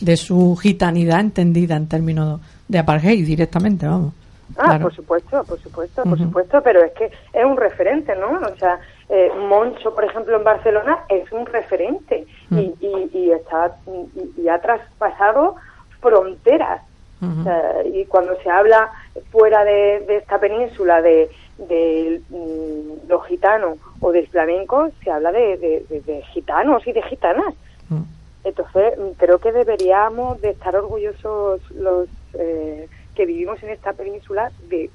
de 0.00 0.16
su 0.16 0.56
gitanidad 0.56 1.20
entendida 1.20 1.76
en 1.76 1.88
términos 1.88 2.40
de 2.66 2.78
apartheid 2.78 3.24
directamente, 3.24 3.86
vamos. 3.86 4.12
Ah, 4.56 4.64
Claro. 4.66 4.82
por 4.84 4.94
supuesto, 4.94 5.44
por 5.44 5.60
supuesto, 5.62 6.02
por 6.02 6.18
supuesto, 6.18 6.60
pero 6.62 6.82
es 6.84 6.92
que 6.92 7.06
es 7.06 7.44
un 7.44 7.56
referente, 7.56 8.14
¿no? 8.16 8.32
O 8.32 8.56
sea, 8.58 8.78
eh, 9.08 9.30
Moncho, 9.48 9.94
por 9.94 10.04
ejemplo, 10.04 10.36
en 10.36 10.44
Barcelona 10.44 11.04
es 11.08 11.30
un 11.32 11.46
referente 11.46 12.26
Mm. 12.50 12.58
y, 12.58 12.74
y, 12.80 13.10
y 13.14 13.30
está 13.32 13.76
y, 13.86 14.42
y 14.42 14.48
ha 14.48 14.60
traspasado 14.60 15.54
fronteras. 16.00 16.82
O 17.22 17.44
sea, 17.44 17.84
y 17.84 18.04
cuando 18.06 18.34
se 18.42 18.50
habla 18.50 18.90
fuera 19.30 19.64
de, 19.64 20.00
de 20.08 20.16
esta 20.16 20.38
península 20.40 21.00
de, 21.02 21.30
de 21.58 22.20
mm, 22.30 23.08
los 23.08 23.24
gitanos 23.26 23.78
o 24.00 24.10
del 24.10 24.26
flamenco, 24.26 24.90
se 25.04 25.10
habla 25.10 25.30
de, 25.30 25.56
de- 25.56 25.84
de- 25.88 26.00
de 26.00 26.22
gitanos 26.32 26.84
y 26.86 26.92
de 26.92 27.02
gitanas. 27.02 27.54
Mm. 27.88 28.02
Entonces, 28.44 28.98
mm, 28.98 29.10
creo 29.18 29.38
que 29.38 29.52
deberíamos 29.52 30.40
de 30.40 30.50
estar 30.50 30.74
orgullosos 30.74 31.60
los 31.70 32.08
eh, 32.34 32.88
que 33.14 33.26
vivimos 33.26 33.62
en 33.62 33.68
esta 33.70 33.92
península 33.92 34.50
de, 34.68 34.90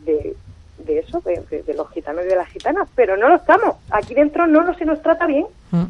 de, 0.85 0.99
eso, 0.99 1.21
de, 1.21 1.41
de- 1.49 1.63
de 1.63 1.73
los 1.73 1.89
gitanos 1.91 2.23
y 2.25 2.29
de 2.29 2.35
las 2.35 2.47
gitanas, 2.49 2.87
pero 2.95 3.17
no 3.17 3.29
lo 3.29 3.35
estamos. 3.35 3.75
Aquí 3.89 4.13
dentro 4.13 4.45
no, 4.47 4.63
no 4.63 4.73
se 4.75 4.85
nos 4.85 5.01
trata 5.01 5.25
bien, 5.27 5.45
Mm. 5.71 5.83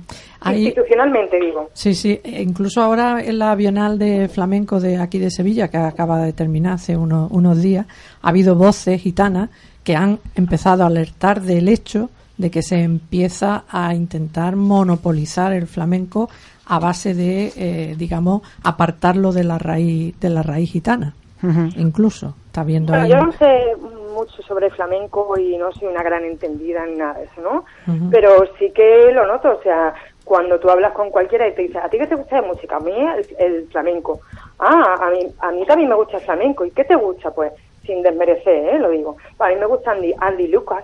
Institucionalmente 0.55 1.39
digo. 1.39 1.69
Sí, 1.73 1.93
sí. 1.93 2.19
e 2.23 2.41
Incluso 2.41 2.81
ahora 2.81 3.22
en 3.23 3.38
la 3.39 3.53
Bienal 3.55 3.99
de 3.99 4.27
Flamenco 4.27 4.80
de 4.80 4.97
aquí 4.97 5.19
de 5.19 5.30
Sevilla, 5.30 5.68
que 5.68 5.77
acaba 5.77 6.19
de 6.23 6.34
terminar 6.34 6.73
hace 6.73 6.97
unos, 6.97 7.30
unos 7.31 7.61
días, 7.61 7.85
ha 8.22 8.30
habido 8.30 8.55
voces 8.55 9.01
gitanas 9.01 9.49
que 9.84 9.95
han 9.95 10.19
empezado 10.35 10.84
a 10.84 10.88
alertar 10.88 11.41
del 11.41 11.68
hecho 11.69 12.09
de 12.38 12.49
que 12.51 12.61
se 12.61 12.81
empieza 12.81 13.65
a 13.69 13.93
intentar 13.93 14.55
monopolizar 14.55 15.53
el 15.53 15.68
flamenco 15.68 16.30
a 16.65 16.80
base 16.80 17.14
de, 17.14 17.53
eh, 17.55 17.95
digamos, 17.97 18.41
apartarlo 18.64 19.31
de 19.31 19.43
la 19.43 19.57
raíz 19.57 20.19
de 20.19 20.30
la 20.30 20.43
raíz 20.43 20.72
gitana. 20.72 21.14
Incluso 21.77 22.35
está 22.47 22.64
viendo 22.64 22.91
Bueno, 22.93 23.05
ahí. 23.05 23.11
yo 23.11 23.18
no 23.26 23.31
sé 23.34 23.45
mucho 24.18 24.41
sobre 24.41 24.69
flamenco 24.69 25.38
y 25.39 25.57
no 25.57 25.72
soy 25.72 25.88
una 25.88 26.03
gran 26.03 26.23
entendida 26.26 26.85
ni 26.85 26.95
nada 26.98 27.19
de 27.19 27.26
eso, 27.26 27.41
¿no? 27.41 27.65
Pero 28.11 28.30
sí 28.57 28.72
que 28.72 29.11
lo 29.11 29.26
noto, 29.26 29.57
o 29.57 29.61
sea, 29.61 29.94
cuando 30.26 30.60
tú 30.60 30.69
hablas 30.69 30.91
con 30.94 31.10
cualquiera 31.10 31.48
y 31.48 31.53
te 31.53 31.64
dice, 31.64 31.77
¿a 31.77 31.89
ti 31.89 31.98
qué 31.98 32.07
te 32.07 32.15
gusta 32.15 32.41
de 32.41 32.48
música? 32.48 32.77
A 32.77 32.80
mí 32.80 32.91
el, 32.91 33.26
el 33.39 33.68
flamenco. 33.68 34.19
Ah, 34.60 34.95
a 34.99 35.10
mí, 35.11 35.19
a 35.39 35.52
mí 35.52 35.65
también 35.65 35.89
me 35.89 35.95
gusta 35.95 36.18
el 36.18 36.23
flamenco. 36.23 36.65
¿Y 36.65 36.72
qué 36.72 36.84
te 36.84 36.95
gusta? 36.95 37.31
Pues, 37.31 37.53
sin 37.85 38.02
desmerecer, 38.03 38.76
¿eh? 38.76 38.80
Lo 38.80 38.89
digo. 38.89 39.18
A 39.39 39.48
mí 39.49 39.56
me 39.56 39.65
gusta 39.65 39.91
Andy, 39.91 40.14
Andy 40.19 40.48
Lucas. 40.48 40.84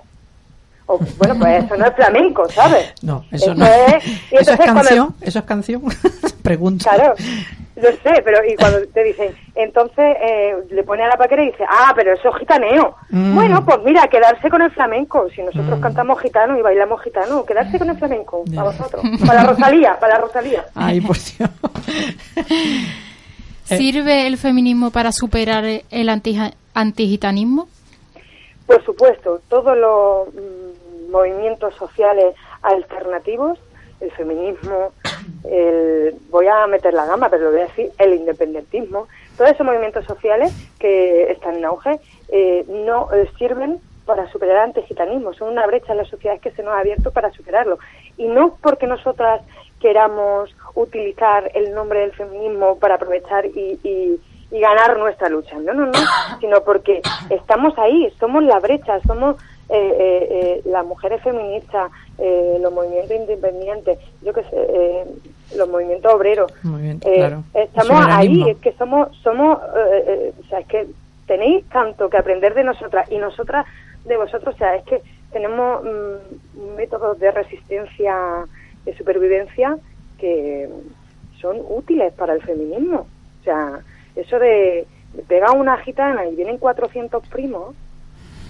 O, 0.94 1.00
bueno, 1.18 1.36
pues 1.40 1.64
eso 1.64 1.78
no 1.78 1.86
es 1.86 1.94
flamenco, 1.96 2.50
¿sabes? 2.50 2.94
No, 3.02 3.26
eso, 3.32 3.46
Eso 3.52 3.56
no. 3.56 3.66
es- 3.66 4.06
y 4.32 4.36
eso 4.36 4.40
es 4.40 4.48
entonces 4.50 4.58
cuando- 4.58 4.74
canción. 4.84 5.16
Eso 5.22 5.40
es 5.40 5.46
canción. 5.46 5.82
Pregunto. 6.44 6.86
Claro, 6.90 7.14
lo 7.76 7.90
sé, 7.90 8.22
pero 8.24 8.38
y 8.48 8.56
cuando 8.56 8.80
te 8.94 9.04
dicen, 9.04 9.34
entonces 9.56 10.16
eh, 10.22 10.54
le 10.70 10.84
pone 10.84 11.04
a 11.04 11.08
la 11.08 11.18
paquera 11.18 11.42
y 11.44 11.48
dice, 11.48 11.64
ah, 11.68 11.92
pero 11.96 12.14
eso 12.14 12.30
es 12.30 12.36
gitaneo. 12.40 12.96
Mm. 13.10 13.34
Bueno, 13.36 13.66
pues 13.66 13.80
mira, 13.84 14.08
quedarse 14.08 14.50
con 14.50 14.62
el 14.62 14.70
flamenco. 14.72 15.28
Si 15.34 15.42
nosotros 15.42 15.80
cantamos 15.80 16.22
gitano 16.22 16.58
y 16.58 16.62
bailamos 16.62 17.02
gitano, 17.02 17.44
quedarse 17.46 17.80
con 17.80 17.90
el 17.90 17.98
flamenco, 17.98 18.44
para 18.54 18.64
vosotros. 18.70 19.04
Para 19.26 19.44
la 19.44 19.50
Rosalía, 19.50 19.98
para 20.00 20.16
la 20.16 20.22
Rosalía. 20.22 20.66
Ay, 20.76 21.02
por 21.02 21.16
Dios. 21.18 21.50
¿Sirve 23.64 24.28
el 24.28 24.38
feminismo 24.38 24.92
para 24.92 25.12
superar 25.12 25.64
el 25.90 26.10
antigitanismo? 26.74 27.68
Por 28.68 28.84
supuesto, 28.86 29.42
todos 29.50 29.78
los 29.78 30.28
mm, 30.34 30.83
movimientos 31.14 31.74
sociales 31.76 32.36
alternativos, 32.64 33.58
el 34.02 34.12
feminismo, 34.12 34.92
el, 35.50 36.16
voy 36.30 36.48
a 36.48 36.68
meter 36.68 36.94
la 36.94 37.06
gama, 37.06 37.30
pero 37.30 37.46
lo 37.46 37.52
voy 37.52 37.62
a 37.62 37.68
decir, 37.68 37.92
el 37.98 38.14
independentismo, 38.16 39.08
todos 39.38 39.52
esos 39.52 39.66
movimientos 39.66 40.04
sociales 40.06 40.52
que 40.80 41.32
están 41.32 41.56
en 41.56 41.66
auge 41.66 42.00
eh, 42.30 42.66
no 42.68 43.08
sirven 43.38 43.80
para 44.06 44.30
superar 44.32 44.58
el 44.58 44.64
antigitanismo, 44.64 45.34
son 45.34 45.50
una 45.50 45.66
brecha 45.66 45.94
en 45.94 46.00
la 46.00 46.06
sociedad 46.06 46.40
que 46.42 46.52
se 46.52 46.64
nos 46.64 46.74
ha 46.74 46.80
abierto 46.80 47.12
para 47.12 47.32
superarlo. 47.32 47.78
Y 48.18 48.28
no 48.28 48.58
porque 48.62 48.86
nosotras 48.88 49.42
queramos 49.80 50.54
utilizar 50.76 51.50
el 51.54 51.74
nombre 51.74 52.02
del 52.02 52.12
feminismo 52.12 52.78
para 52.80 52.96
aprovechar 52.96 53.46
y, 53.46 53.80
y- 53.84 54.20
y 54.52 54.60
ganar 54.60 55.00
nuestra 55.00 55.30
lucha, 55.30 55.58
no, 55.58 55.74
no, 55.74 55.88
no, 55.88 55.92
sino 56.40 56.62
porque 56.64 57.02
estamos 57.32 57.74
ahí, 57.80 58.14
somos 58.20 58.44
la 58.44 58.60
brecha, 58.60 59.00
somos 59.08 59.38
las 60.66 60.86
mujeres 60.86 61.22
feministas, 61.22 61.92
eh, 62.18 62.58
los 62.62 62.72
movimientos 62.72 63.16
independientes, 63.16 63.98
yo 64.22 64.34
qué 64.34 64.44
sé, 64.44 64.50
eh, 64.54 65.06
los 65.56 65.70
movimientos 65.70 66.14
obreros. 66.14 66.52
Muy 66.64 66.82
bien, 66.82 67.00
Eh, 67.06 67.16
claro. 67.16 67.44
Estamos 67.54 68.06
ahí, 68.08 68.50
es 68.50 68.58
que 68.58 68.74
somos, 68.74 69.16
somos, 69.18 69.60
eh, 69.76 70.04
eh, 70.08 70.34
o 70.40 70.48
sea, 70.48 70.60
es 70.60 70.68
que 70.68 70.88
tenéis 71.28 71.66
tanto 71.70 72.10
que 72.10 72.18
aprender 72.18 72.54
de 72.54 72.64
nosotras 72.64 73.12
y 73.12 73.18
nosotras 73.18 73.66
de 74.06 74.18
vosotros, 74.18 74.56
o 74.56 74.58
sea, 74.58 74.76
es 74.76 74.84
que 74.84 75.02
tenemos 75.32 75.84
mm, 75.84 76.76
métodos 76.76 77.20
de 77.20 77.32
resistencia, 77.32 78.46
de 78.86 78.98
supervivencia 78.98 79.78
que 80.18 80.70
son 81.42 81.58
útiles 81.70 82.14
para 82.14 82.34
el 82.34 82.42
feminismo. 82.42 83.08
O 83.42 83.44
sea, 83.44 83.80
eso 84.16 84.40
de, 84.40 84.86
pegar 85.28 85.52
una 85.52 85.78
gitana 85.78 86.26
y 86.26 86.36
vienen 86.36 86.58
400 86.58 87.28
primos, 87.28 87.76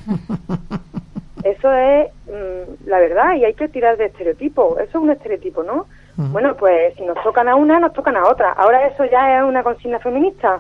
eso 1.44 1.72
es 1.72 2.10
mm, 2.28 2.88
la 2.88 3.00
verdad 3.00 3.36
y 3.36 3.46
hay 3.46 3.54
que 3.54 3.68
tirar 3.68 3.98
de 3.98 4.06
estereotipo. 4.06 4.78
Eso 4.80 4.90
es 4.90 4.96
un 4.96 5.12
estereotipo, 5.12 5.64
¿no? 5.64 5.88
Bueno, 6.16 6.56
pues 6.56 6.94
si 6.96 7.04
nos 7.04 7.22
tocan 7.24 7.48
a 7.48 7.56
una, 7.56 7.80
nos 7.80 7.92
tocan 7.94 8.16
a 8.16 8.28
otra. 8.28 8.52
Ahora 8.52 8.86
eso 8.86 9.04
ya 9.06 9.40
es 9.40 9.44
una 9.44 9.64
consigna 9.64 9.98
feminista. 9.98 10.60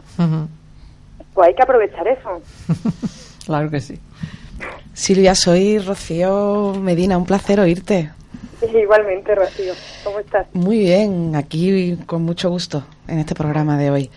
Pues 1.33 1.47
hay 1.47 1.53
que 1.53 1.63
aprovechar 1.63 2.07
eso. 2.07 2.41
Claro 3.45 3.69
que 3.69 3.81
sí. 3.81 3.99
Silvia, 4.93 5.35
soy 5.35 5.77
Rocío 5.79 6.73
Medina, 6.79 7.17
un 7.17 7.25
placer 7.25 7.59
oírte. 7.59 8.09
Igualmente, 8.73 9.35
Rocío. 9.35 9.73
¿Cómo 10.03 10.19
estás? 10.19 10.47
Muy 10.53 10.79
bien, 10.79 11.35
aquí 11.35 11.97
con 12.05 12.21
mucho 12.21 12.49
gusto 12.49 12.85
en 13.07 13.19
este 13.19 13.35
programa 13.35 13.77
de 13.77 13.91
hoy. 13.91 14.11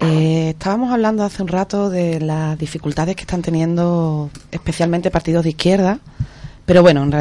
Eh, 0.00 0.50
estábamos 0.50 0.92
hablando 0.92 1.24
hace 1.24 1.42
un 1.42 1.48
rato 1.48 1.88
de 1.88 2.20
las 2.20 2.58
dificultades 2.58 3.16
que 3.16 3.22
están 3.22 3.42
teniendo 3.42 4.30
especialmente 4.50 5.10
partidos 5.10 5.44
de 5.44 5.50
izquierda, 5.50 6.00
pero 6.66 6.82
bueno, 6.82 7.02
en 7.02 7.12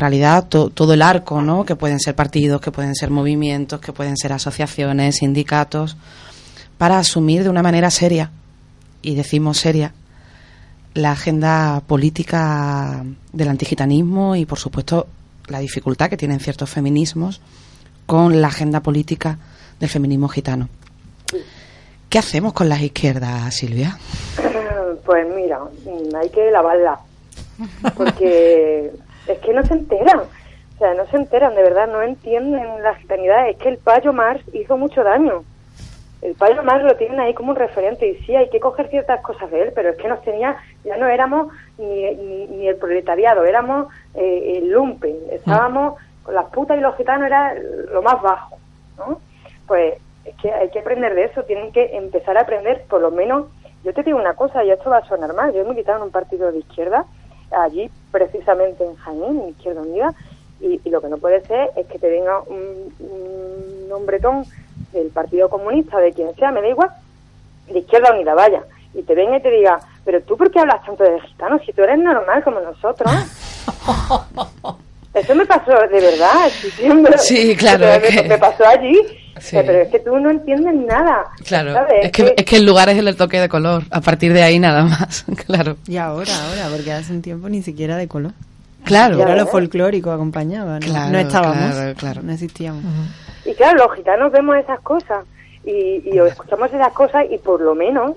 realidad, 0.00 0.48
todo 0.48 0.94
el 0.94 1.02
arco, 1.02 1.42
¿no? 1.42 1.64
Que 1.64 1.76
pueden 1.76 2.00
ser 2.00 2.14
partidos, 2.14 2.60
que 2.60 2.72
pueden 2.72 2.94
ser 2.94 3.10
movimientos, 3.10 3.78
que 3.80 3.92
pueden 3.92 4.16
ser 4.16 4.32
asociaciones, 4.32 5.16
sindicatos, 5.16 5.96
para 6.78 6.98
asumir 6.98 7.42
de 7.44 7.50
una 7.50 7.62
manera 7.62 7.90
seria, 7.90 8.30
y 9.02 9.14
decimos 9.14 9.58
seria, 9.58 9.92
la 10.94 11.12
agenda 11.12 11.82
política 11.86 13.04
del 13.32 13.48
antigitanismo 13.48 14.36
y, 14.36 14.46
por 14.46 14.58
supuesto, 14.58 15.06
la 15.48 15.58
dificultad 15.58 16.08
que 16.08 16.16
tienen 16.16 16.40
ciertos 16.40 16.70
feminismos 16.70 17.42
con 18.06 18.40
la 18.40 18.48
agenda 18.48 18.82
política 18.82 19.38
del 19.80 19.90
feminismo 19.90 20.28
gitano. 20.28 20.68
¿Qué 22.14 22.20
hacemos 22.20 22.52
con 22.52 22.68
las 22.68 22.80
izquierdas, 22.80 23.52
Silvia? 23.56 23.98
Pues 25.04 25.26
mira, 25.34 25.58
mm, 25.58 26.14
hay 26.14 26.30
que 26.30 26.48
lavarla. 26.52 27.00
Porque 27.96 28.92
es 29.26 29.38
que 29.40 29.52
no 29.52 29.64
se 29.64 29.74
enteran. 29.74 30.20
O 30.20 30.78
sea, 30.78 30.94
no 30.94 31.04
se 31.08 31.16
enteran, 31.16 31.56
de 31.56 31.62
verdad, 31.64 31.88
no 31.88 32.02
entienden 32.02 32.80
la 32.84 32.94
gitanidad. 32.94 33.48
Es 33.48 33.56
que 33.56 33.68
el 33.68 33.78
payo 33.78 34.12
Mars 34.12 34.44
hizo 34.52 34.78
mucho 34.78 35.02
daño. 35.02 35.42
El 36.22 36.36
payo 36.36 36.62
Mars 36.62 36.84
lo 36.84 36.94
tienen 36.94 37.18
ahí 37.18 37.34
como 37.34 37.50
un 37.50 37.56
referente 37.56 38.06
y 38.06 38.24
sí, 38.24 38.36
hay 38.36 38.48
que 38.48 38.60
coger 38.60 38.88
ciertas 38.90 39.20
cosas 39.20 39.50
de 39.50 39.62
él, 39.62 39.72
pero 39.74 39.90
es 39.90 39.96
que 39.96 40.06
nos 40.06 40.22
tenía, 40.22 40.56
ya 40.84 40.96
no 40.96 41.08
éramos 41.08 41.52
ni, 41.78 42.14
ni, 42.14 42.46
ni 42.46 42.68
el 42.68 42.76
proletariado, 42.76 43.44
éramos 43.44 43.88
eh, 44.14 44.58
el 44.58 44.70
lumpen, 44.70 45.16
estábamos 45.32 46.00
las 46.32 46.46
putas 46.46 46.78
y 46.78 46.80
los 46.80 46.96
gitanos 46.96 47.26
era 47.26 47.54
lo 47.92 48.02
más 48.02 48.22
bajo, 48.22 48.56
¿no? 48.98 49.20
Pues 49.66 49.94
es 50.24 50.34
que 50.36 50.52
hay 50.52 50.70
que 50.70 50.80
aprender 50.80 51.14
de 51.14 51.24
eso, 51.24 51.42
tienen 51.44 51.72
que 51.72 51.96
empezar 51.96 52.36
a 52.36 52.42
aprender, 52.42 52.84
por 52.88 53.00
lo 53.00 53.10
menos, 53.10 53.46
yo 53.84 53.92
te 53.92 54.02
digo 54.02 54.18
una 54.18 54.34
cosa, 54.34 54.64
y 54.64 54.70
esto 54.70 54.90
va 54.90 54.98
a 54.98 55.08
sonar 55.08 55.34
mal, 55.34 55.52
yo 55.52 55.62
he 55.62 55.64
militado 55.64 55.98
en 55.98 56.04
un 56.04 56.10
partido 56.10 56.50
de 56.50 56.58
izquierda, 56.58 57.04
allí 57.50 57.90
precisamente 58.10 58.84
en 58.84 58.96
Jaén, 58.96 59.40
en 59.40 59.48
Izquierda 59.50 59.82
Unida, 59.82 60.14
y, 60.60 60.80
y 60.84 60.90
lo 60.90 61.00
que 61.00 61.08
no 61.08 61.18
puede 61.18 61.44
ser 61.44 61.70
es 61.76 61.86
que 61.86 61.98
te 61.98 62.08
venga 62.08 62.40
un, 62.42 62.94
un 62.98 63.92
hombretón 63.92 64.44
del 64.92 65.08
Partido 65.08 65.48
Comunista, 65.48 65.98
de 65.98 66.12
quien 66.12 66.34
sea, 66.36 66.50
me 66.50 66.62
da 66.62 66.68
igual, 66.68 66.90
de 67.68 67.78
Izquierda 67.78 68.12
Unida, 68.12 68.34
vaya, 68.34 68.64
y 68.94 69.02
te 69.02 69.14
venga 69.14 69.36
y 69.36 69.42
te 69.42 69.50
diga, 69.50 69.80
pero 70.04 70.22
tú 70.22 70.36
por 70.36 70.50
qué 70.50 70.60
hablas 70.60 70.84
tanto 70.84 71.04
de 71.04 71.20
gitanos 71.20 71.62
si 71.66 71.72
tú 71.72 71.82
eres 71.82 71.98
normal 71.98 72.42
como 72.44 72.60
nosotros. 72.60 73.12
Eso 75.14 75.34
me 75.34 75.46
pasó 75.46 75.70
de 75.90 76.00
verdad, 76.00 76.48
sí, 77.18 77.54
claro, 77.56 77.86
me, 77.86 77.96
es 78.08 78.20
que- 78.22 78.28
me 78.28 78.38
pasó 78.38 78.66
allí, 78.66 78.98
Sí. 79.40 79.56
Eh, 79.56 79.64
pero 79.66 79.80
es 79.80 79.88
que 79.88 79.98
tú 79.98 80.16
no 80.20 80.30
entiendes 80.30 80.74
nada. 80.74 81.24
Claro, 81.44 81.72
¿sabes? 81.72 82.04
es 82.04 82.12
que, 82.12 82.34
es 82.36 82.44
que 82.44 82.56
el 82.56 82.64
lugar 82.64 82.88
es 82.88 82.96
el 82.98 83.16
toque 83.16 83.40
de 83.40 83.48
color. 83.48 83.82
A 83.90 84.00
partir 84.00 84.32
de 84.32 84.44
ahí 84.44 84.60
nada 84.60 84.84
más, 84.84 85.24
claro. 85.46 85.76
Y 85.88 85.96
ahora, 85.96 86.30
ahora, 86.48 86.68
porque 86.70 86.92
hace 86.92 87.12
un 87.12 87.20
tiempo 87.20 87.48
ni 87.48 87.60
siquiera 87.60 87.96
de 87.96 88.06
color. 88.06 88.30
Claro. 88.84 89.20
Era 89.20 89.34
lo 89.34 89.46
folclórico 89.48 90.12
acompañaba, 90.12 90.74
¿no? 90.78 90.86
Claro, 90.86 91.10
no 91.12 91.18
estábamos, 91.18 91.74
claro, 91.74 91.94
claro. 91.96 92.22
no 92.22 92.32
existíamos. 92.32 92.84
Y 93.44 93.54
claro, 93.54 93.86
los 93.86 93.96
gitanos 93.96 94.30
vemos 94.30 94.56
esas 94.56 94.80
cosas 94.80 95.24
y, 95.66 96.00
y 96.04 96.16
escuchamos 96.18 96.72
esas 96.72 96.92
cosas 96.92 97.24
y 97.28 97.36
por 97.38 97.60
lo 97.60 97.74
menos 97.74 98.12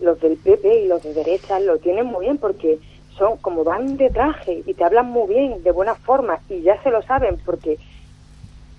los 0.00 0.20
del 0.20 0.36
PP 0.36 0.82
y 0.84 0.88
los 0.88 1.00
de 1.04 1.14
derecha 1.14 1.60
lo 1.60 1.78
tienen 1.78 2.06
muy 2.06 2.24
bien 2.26 2.38
porque 2.38 2.78
son 3.16 3.36
como 3.38 3.64
van 3.64 3.96
de 3.96 4.10
traje 4.10 4.62
y 4.66 4.74
te 4.74 4.84
hablan 4.84 5.06
muy 5.06 5.28
bien, 5.28 5.62
de 5.62 5.72
buena 5.72 5.94
forma 5.94 6.40
y 6.48 6.62
ya 6.62 6.80
se 6.82 6.90
lo 6.90 7.02
saben 7.02 7.38
porque, 7.44 7.78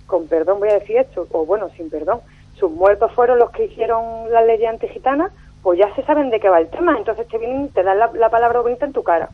con 0.08 0.28
perdón 0.28 0.60
voy 0.60 0.70
a 0.70 0.80
decir 0.80 0.98
esto, 0.98 1.28
o 1.32 1.46
bueno, 1.46 1.70
sin 1.76 1.90
perdón, 1.90 2.20
sus 2.60 2.72
muertos 2.72 3.12
fueron 3.14 3.40
los 3.40 3.52
que 3.52 3.66
hicieron 3.66 4.32
las 4.32 4.46
leyes 4.46 4.70
antigitanas, 4.70 5.32
pues 5.62 5.80
ya 5.80 5.94
se 5.96 6.04
saben 6.04 6.30
de 6.30 6.40
qué 6.40 6.50
va 6.50 6.60
el 6.60 6.70
tema, 6.70 6.98
entonces 6.98 7.28
te 7.28 7.38
vienen 7.38 7.66
y 7.66 7.70
te 7.70 7.84
dan 7.84 8.00
la, 8.00 8.12
la 8.14 8.30
palabra 8.30 8.62
bonita 8.62 8.86
en 8.86 8.94
tu 8.94 9.04
cara. 9.04 9.30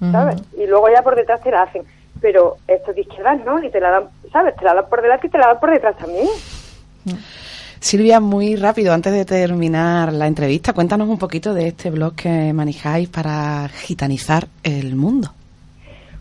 ¿sabes? 0.00 0.42
Y 0.56 0.66
luego 0.66 0.88
ya 0.88 1.02
por 1.02 1.16
detrás 1.16 1.40
te 1.40 1.50
la 1.50 1.62
hacen. 1.62 1.84
Pero 2.20 2.56
estos 2.66 2.94
de 2.94 3.02
izquierdas 3.02 3.44
no, 3.44 3.62
y 3.62 3.70
te 3.70 3.80
la 3.80 3.90
dan, 3.90 4.08
¿sabes? 4.32 4.56
Te 4.56 4.64
la 4.64 4.74
dan 4.74 4.88
por 4.88 5.02
delante 5.02 5.26
y 5.26 5.30
te 5.30 5.38
la 5.38 5.48
dan 5.48 5.60
por 5.60 5.70
detrás 5.70 5.96
también. 5.96 6.26
Silvia, 7.80 8.20
muy 8.20 8.56
rápido, 8.56 8.92
antes 8.92 9.12
de 9.12 9.24
terminar 9.24 10.12
la 10.12 10.26
entrevista, 10.26 10.72
cuéntanos 10.72 11.08
un 11.08 11.18
poquito 11.18 11.54
de 11.54 11.68
este 11.68 11.90
blog 11.90 12.14
que 12.14 12.52
manejáis 12.52 13.08
para 13.08 13.68
gitanizar 13.68 14.46
el 14.62 14.96
mundo. 14.96 15.28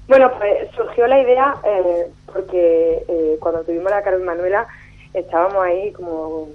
Bueno, 0.08 0.32
pues 0.38 0.70
surgió 0.76 1.08
la 1.08 1.22
idea 1.22 1.56
eh, 1.64 2.08
porque 2.32 3.04
eh, 3.08 3.38
cuando 3.40 3.64
tuvimos 3.64 3.90
la 3.90 4.04
Carmen 4.04 4.26
Manuela 4.26 4.68
estábamos 5.14 5.64
ahí 5.64 5.92
como 5.94 6.50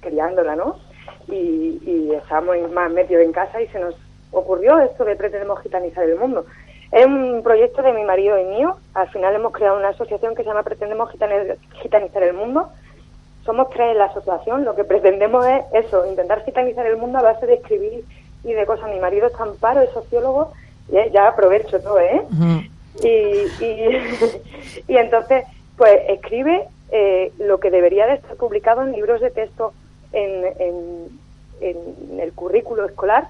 criándola, 0.00 0.56
¿no? 0.56 0.76
Y, 1.28 1.80
y 1.86 2.10
estábamos 2.14 2.56
más 2.72 2.90
metidos 2.90 3.24
en 3.24 3.32
casa 3.32 3.62
y 3.62 3.68
se 3.68 3.78
nos 3.78 3.94
ocurrió 4.32 4.78
esto 4.80 5.04
de 5.04 5.16
pretendemos 5.16 5.62
gitanizar 5.62 6.04
el 6.04 6.18
mundo. 6.18 6.44
Es 6.92 7.06
un 7.06 7.42
proyecto 7.42 7.80
de 7.80 7.94
mi 7.94 8.04
marido 8.04 8.38
y 8.38 8.44
mío. 8.44 8.76
Al 8.92 9.08
final 9.08 9.34
hemos 9.34 9.52
creado 9.52 9.78
una 9.78 9.88
asociación 9.88 10.34
que 10.34 10.42
se 10.42 10.48
llama 10.50 10.62
Pretendemos 10.62 11.10
Gitanizar 11.80 12.22
el 12.22 12.34
Mundo. 12.34 12.68
Somos 13.44 13.70
tres 13.70 13.92
en 13.92 13.98
la 13.98 14.04
asociación. 14.06 14.64
Lo 14.64 14.74
que 14.74 14.84
pretendemos 14.84 15.44
es 15.46 15.86
eso, 15.86 16.06
intentar 16.06 16.44
gitanizar 16.44 16.86
el 16.86 16.96
mundo 16.96 17.18
a 17.18 17.22
base 17.22 17.46
de 17.46 17.54
escribir 17.54 18.04
y 18.44 18.52
de 18.52 18.66
cosas. 18.66 18.90
Mi 18.90 19.00
marido 19.00 19.26
es 19.26 19.40
amparo, 19.40 19.80
es 19.80 19.90
sociólogo, 19.90 20.52
y 20.88 21.10
ya 21.10 21.28
aprovecho 21.28 21.80
todo, 21.80 21.98
¿eh? 22.00 22.22
y, 23.02 23.64
y, 23.64 23.98
y 24.88 24.96
entonces 24.96 25.44
pues 25.76 26.00
escribe 26.08 26.68
eh, 26.90 27.32
lo 27.38 27.58
que 27.58 27.70
debería 27.70 28.06
de 28.06 28.14
estar 28.14 28.36
publicado 28.36 28.82
en 28.82 28.92
libros 28.92 29.20
de 29.20 29.30
texto 29.30 29.72
en, 30.12 30.44
en, 30.58 31.20
en 31.60 32.20
el 32.20 32.32
currículo 32.32 32.84
escolar 32.84 33.28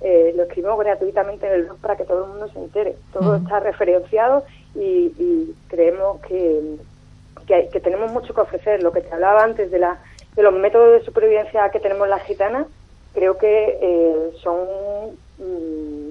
eh, 0.00 0.32
lo 0.36 0.44
escribimos 0.44 0.78
gratuitamente 0.78 1.46
en 1.46 1.54
el 1.54 1.64
blog 1.64 1.78
para 1.78 1.96
que 1.96 2.04
todo 2.04 2.24
el 2.24 2.30
mundo 2.30 2.48
se 2.52 2.58
entere 2.58 2.96
todo 3.12 3.36
está 3.36 3.60
referenciado 3.60 4.44
y, 4.74 5.12
y 5.18 5.54
creemos 5.68 6.20
que, 6.20 6.76
que, 7.46 7.80
tenemos 7.80 8.10
mucho 8.10 8.34
que 8.34 8.40
ofrecer 8.40 8.82
lo 8.82 8.92
que 8.92 9.00
te 9.00 9.12
hablaba 9.12 9.44
antes 9.44 9.70
de 9.70 9.78
la 9.78 9.98
de 10.34 10.42
los 10.42 10.54
métodos 10.54 11.00
de 11.00 11.04
supervivencia 11.04 11.68
que 11.70 11.80
tenemos 11.80 12.08
las 12.08 12.22
gitanas 12.22 12.66
creo 13.12 13.38
que 13.38 13.78
eh, 13.80 14.30
son 14.42 14.58
mm, 15.38 16.10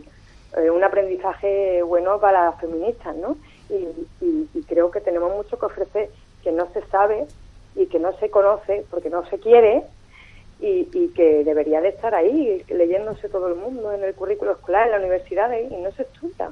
eh, 0.58 0.70
un 0.70 0.84
aprendizaje 0.84 1.82
bueno 1.84 2.20
para 2.20 2.46
las 2.46 2.60
feministas, 2.60 3.16
¿no? 3.16 3.38
Y, 3.70 3.88
creo 4.68 4.92
que 4.92 5.00
tenemos 5.00 5.34
mucho 5.34 5.58
que 5.58 5.66
ofrecer 5.66 6.10
que 6.44 6.52
no 6.52 6.68
se 6.74 6.82
sabe 6.88 7.26
y 7.76 7.86
que 7.86 8.00
no 8.00 8.12
se 8.18 8.30
conoce 8.30 8.86
porque 8.90 9.10
no 9.10 9.26
se 9.30 9.40
quiere 9.40 9.84
y, 10.60 10.90
y 10.94 11.08
que 11.16 11.46
debería 11.46 11.80
de 11.80 11.90
estar 11.90 12.14
ahí 12.14 12.64
leyéndose 12.68 13.30
todo 13.30 13.48
el 13.48 13.56
mundo 13.56 13.94
en 13.94 14.04
el 14.04 14.14
currículo 14.14 14.52
escolar, 14.54 14.88
en 14.88 14.92
la 14.92 14.98
universidad 14.98 15.50
y 15.58 15.74
no 15.78 15.92
se 15.92 16.02
estudia. 16.04 16.52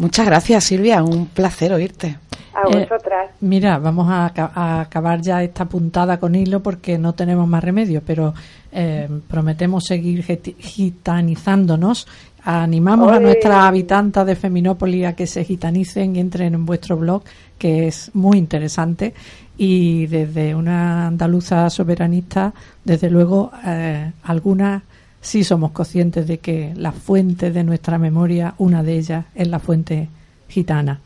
Muchas 0.00 0.24
gracias, 0.26 0.64
Silvia. 0.64 1.02
Un 1.04 1.26
placer 1.26 1.72
oírte. 1.74 2.16
A 2.54 2.62
Eh, 2.68 2.88
vosotras. 2.88 3.30
Mira, 3.40 3.78
vamos 3.78 4.08
a, 4.08 4.24
aca- 4.26 4.50
a 4.54 4.80
acabar 4.80 5.20
ya 5.20 5.42
esta 5.42 5.66
puntada 5.66 6.18
con 6.18 6.34
hilo 6.34 6.60
porque 6.62 6.96
no 6.98 7.12
tenemos 7.12 7.46
más 7.46 7.62
remedio, 7.62 8.02
pero 8.04 8.32
eh, 8.72 9.08
prometemos 9.28 9.84
seguir 9.84 10.24
gitanizándonos. 10.58 12.06
Animamos 12.42 13.12
a 13.12 13.20
nuestras 13.20 13.56
habitantes 13.66 14.24
de 14.24 14.34
Feminópolis 14.34 15.06
a 15.06 15.12
que 15.14 15.26
se 15.26 15.44
gitanicen 15.44 16.16
y 16.16 16.20
entren 16.20 16.54
en 16.54 16.64
vuestro 16.64 16.96
blog, 16.96 17.22
que 17.58 17.86
es 17.86 18.10
muy 18.14 18.38
interesante. 18.38 19.12
Y 19.58 20.06
desde 20.06 20.54
una 20.54 21.08
andaluza 21.08 21.68
soberanista, 21.68 22.54
desde 22.82 23.10
luego, 23.10 23.50
eh, 23.66 24.10
algunas 24.24 24.82
sí 25.20 25.44
somos 25.44 25.72
conscientes 25.72 26.26
de 26.26 26.38
que 26.38 26.72
la 26.76 26.92
fuente 26.92 27.50
de 27.50 27.64
nuestra 27.64 27.98
memoria, 27.98 28.54
una 28.58 28.82
de 28.82 28.98
ellas, 28.98 29.24
es 29.34 29.48
la 29.48 29.58
fuente 29.58 30.08
gitana. 30.48 31.00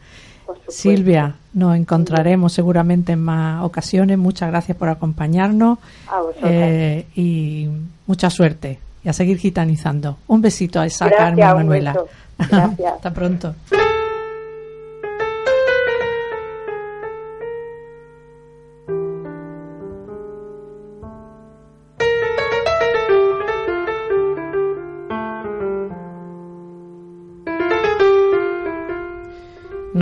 Silvia, 0.68 1.36
nos 1.52 1.76
encontraremos 1.76 2.52
seguramente 2.52 3.12
en 3.12 3.22
más 3.22 3.62
ocasiones. 3.64 4.18
Muchas 4.18 4.50
gracias 4.50 4.76
por 4.76 4.88
acompañarnos 4.88 5.78
eh, 6.42 7.06
y 7.14 7.68
mucha 8.06 8.30
suerte. 8.30 8.78
Y 9.04 9.08
a 9.08 9.12
seguir 9.12 9.38
gitanizando. 9.38 10.16
Un 10.28 10.40
besito 10.40 10.80
a 10.80 10.86
esa 10.86 11.06
Gracias, 11.06 11.36
Carmen 11.36 11.56
Manuela. 11.56 11.94
Hasta 12.38 13.12
pronto. 13.12 13.54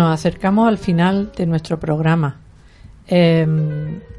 Nos 0.02 0.14
acercamos 0.14 0.66
al 0.66 0.78
final 0.78 1.30
de 1.36 1.46
nuestro 1.46 1.78
programa. 1.78 2.34
Eh, 3.06 3.46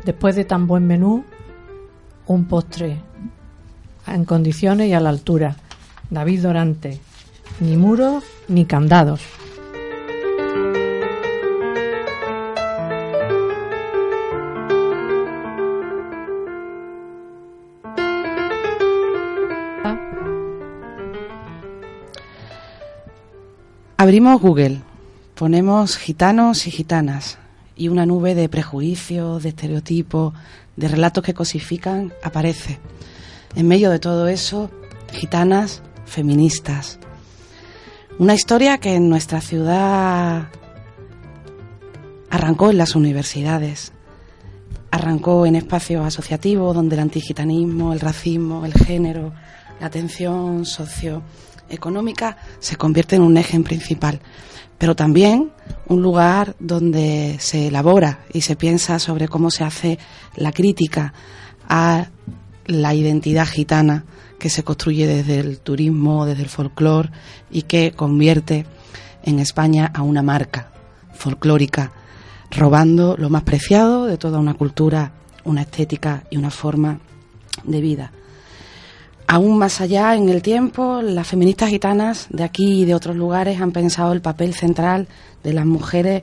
después 0.06 0.34
de 0.34 0.46
tan 0.46 0.66
buen 0.66 0.88
menú, 0.88 1.26
un 2.26 2.46
postre 2.46 3.02
en 4.08 4.24
condiciones 4.24 4.88
y 4.88 4.94
a 4.94 5.02
la 5.02 5.10
altura. 5.10 5.58
David 6.10 6.44
Dorante, 6.44 7.02
ni 7.60 7.76
muros 7.76 8.24
ni 8.48 8.64
candados. 8.64 9.20
Abrimos 23.98 24.40
Google, 24.40 24.82
ponemos 25.36 25.98
gitanos 25.98 26.68
y 26.68 26.72
gitanas 26.72 27.38
y 27.76 27.88
una 27.88 28.06
nube 28.06 28.36
de 28.36 28.50
prejuicios, 28.50 29.44
de 29.44 29.50
estereotipos, 29.50 30.34
de 30.76 30.88
relatos 30.88 31.24
que 31.24 31.34
cosifican 31.34 32.14
aparece. 32.24 32.80
En 33.56 33.68
medio 33.68 33.90
de 33.90 34.00
todo 34.00 34.28
eso, 34.28 34.70
gitanas 35.12 35.82
feministas. 36.06 37.00
Una 38.20 38.36
historia 38.36 38.78
que 38.78 38.96
en 38.96 39.10
nuestra 39.10 39.42
ciudad 39.42 40.50
arrancó 42.30 42.70
en 42.70 42.78
las 42.78 42.96
universidades, 42.96 43.92
arrancó 44.92 45.46
en 45.46 45.56
espacios 45.56 46.06
asociativos 46.06 46.76
donde 46.76 46.96
el 46.96 47.02
antigitanismo, 47.02 47.94
el 47.94 48.00
racismo, 48.00 48.66
el 48.66 48.74
género, 48.74 49.34
la 49.80 49.88
atención 49.88 50.66
socioeconómica 51.64 52.38
se 52.60 52.76
convierte 52.76 53.16
en 53.16 53.22
un 53.22 53.38
eje 53.38 53.60
principal, 53.62 54.20
pero 54.78 54.96
también 54.96 55.52
un 55.88 56.02
lugar 56.02 56.56
donde 56.60 57.38
se 57.40 57.68
elabora 57.68 58.20
y 58.32 58.42
se 58.42 58.56
piensa 58.56 59.00
sobre 59.00 59.28
cómo 59.28 59.52
se 59.52 59.64
hace 59.64 60.00
la 60.36 60.52
crítica 60.52 61.14
a 61.68 62.08
la 62.66 62.94
identidad 62.94 63.48
gitana 63.48 64.06
que 64.40 64.50
se 64.50 64.64
construye 64.64 65.08
desde 65.08 65.40
el 65.40 65.60
turismo, 65.60 66.26
desde 66.26 66.44
el 66.44 66.50
folclore 66.50 67.10
y 67.52 67.64
que 67.64 67.92
convierte 67.92 68.66
en 69.24 69.40
España 69.40 69.90
a 69.94 70.02
una 70.02 70.22
marca 70.22 70.72
folclórica, 71.14 71.92
robando 72.52 73.16
lo 73.18 73.30
más 73.30 73.44
preciado 73.44 74.06
de 74.06 74.18
toda 74.18 74.40
una 74.40 74.54
cultura, 74.54 75.14
una 75.46 75.62
estética 75.62 76.24
y 76.30 76.38
una 76.38 76.52
forma 76.52 77.00
de 77.64 77.82
vida. 77.82 78.12
Aún 79.34 79.58
más 79.58 79.82
allá 79.82 80.14
en 80.14 80.30
el 80.30 80.44
tiempo, 80.44 81.02
las 81.02 81.26
feministas 81.28 81.72
gitanas 81.72 82.28
de 82.30 82.44
aquí 82.44 82.84
y 82.84 82.86
de 82.86 82.94
otros 82.94 83.16
lugares 83.16 83.60
han 83.60 83.72
pensado 83.72 84.14
el 84.14 84.22
papel 84.22 84.54
central 84.54 85.08
de 85.44 85.54
las 85.54 85.66
mujeres 85.66 86.22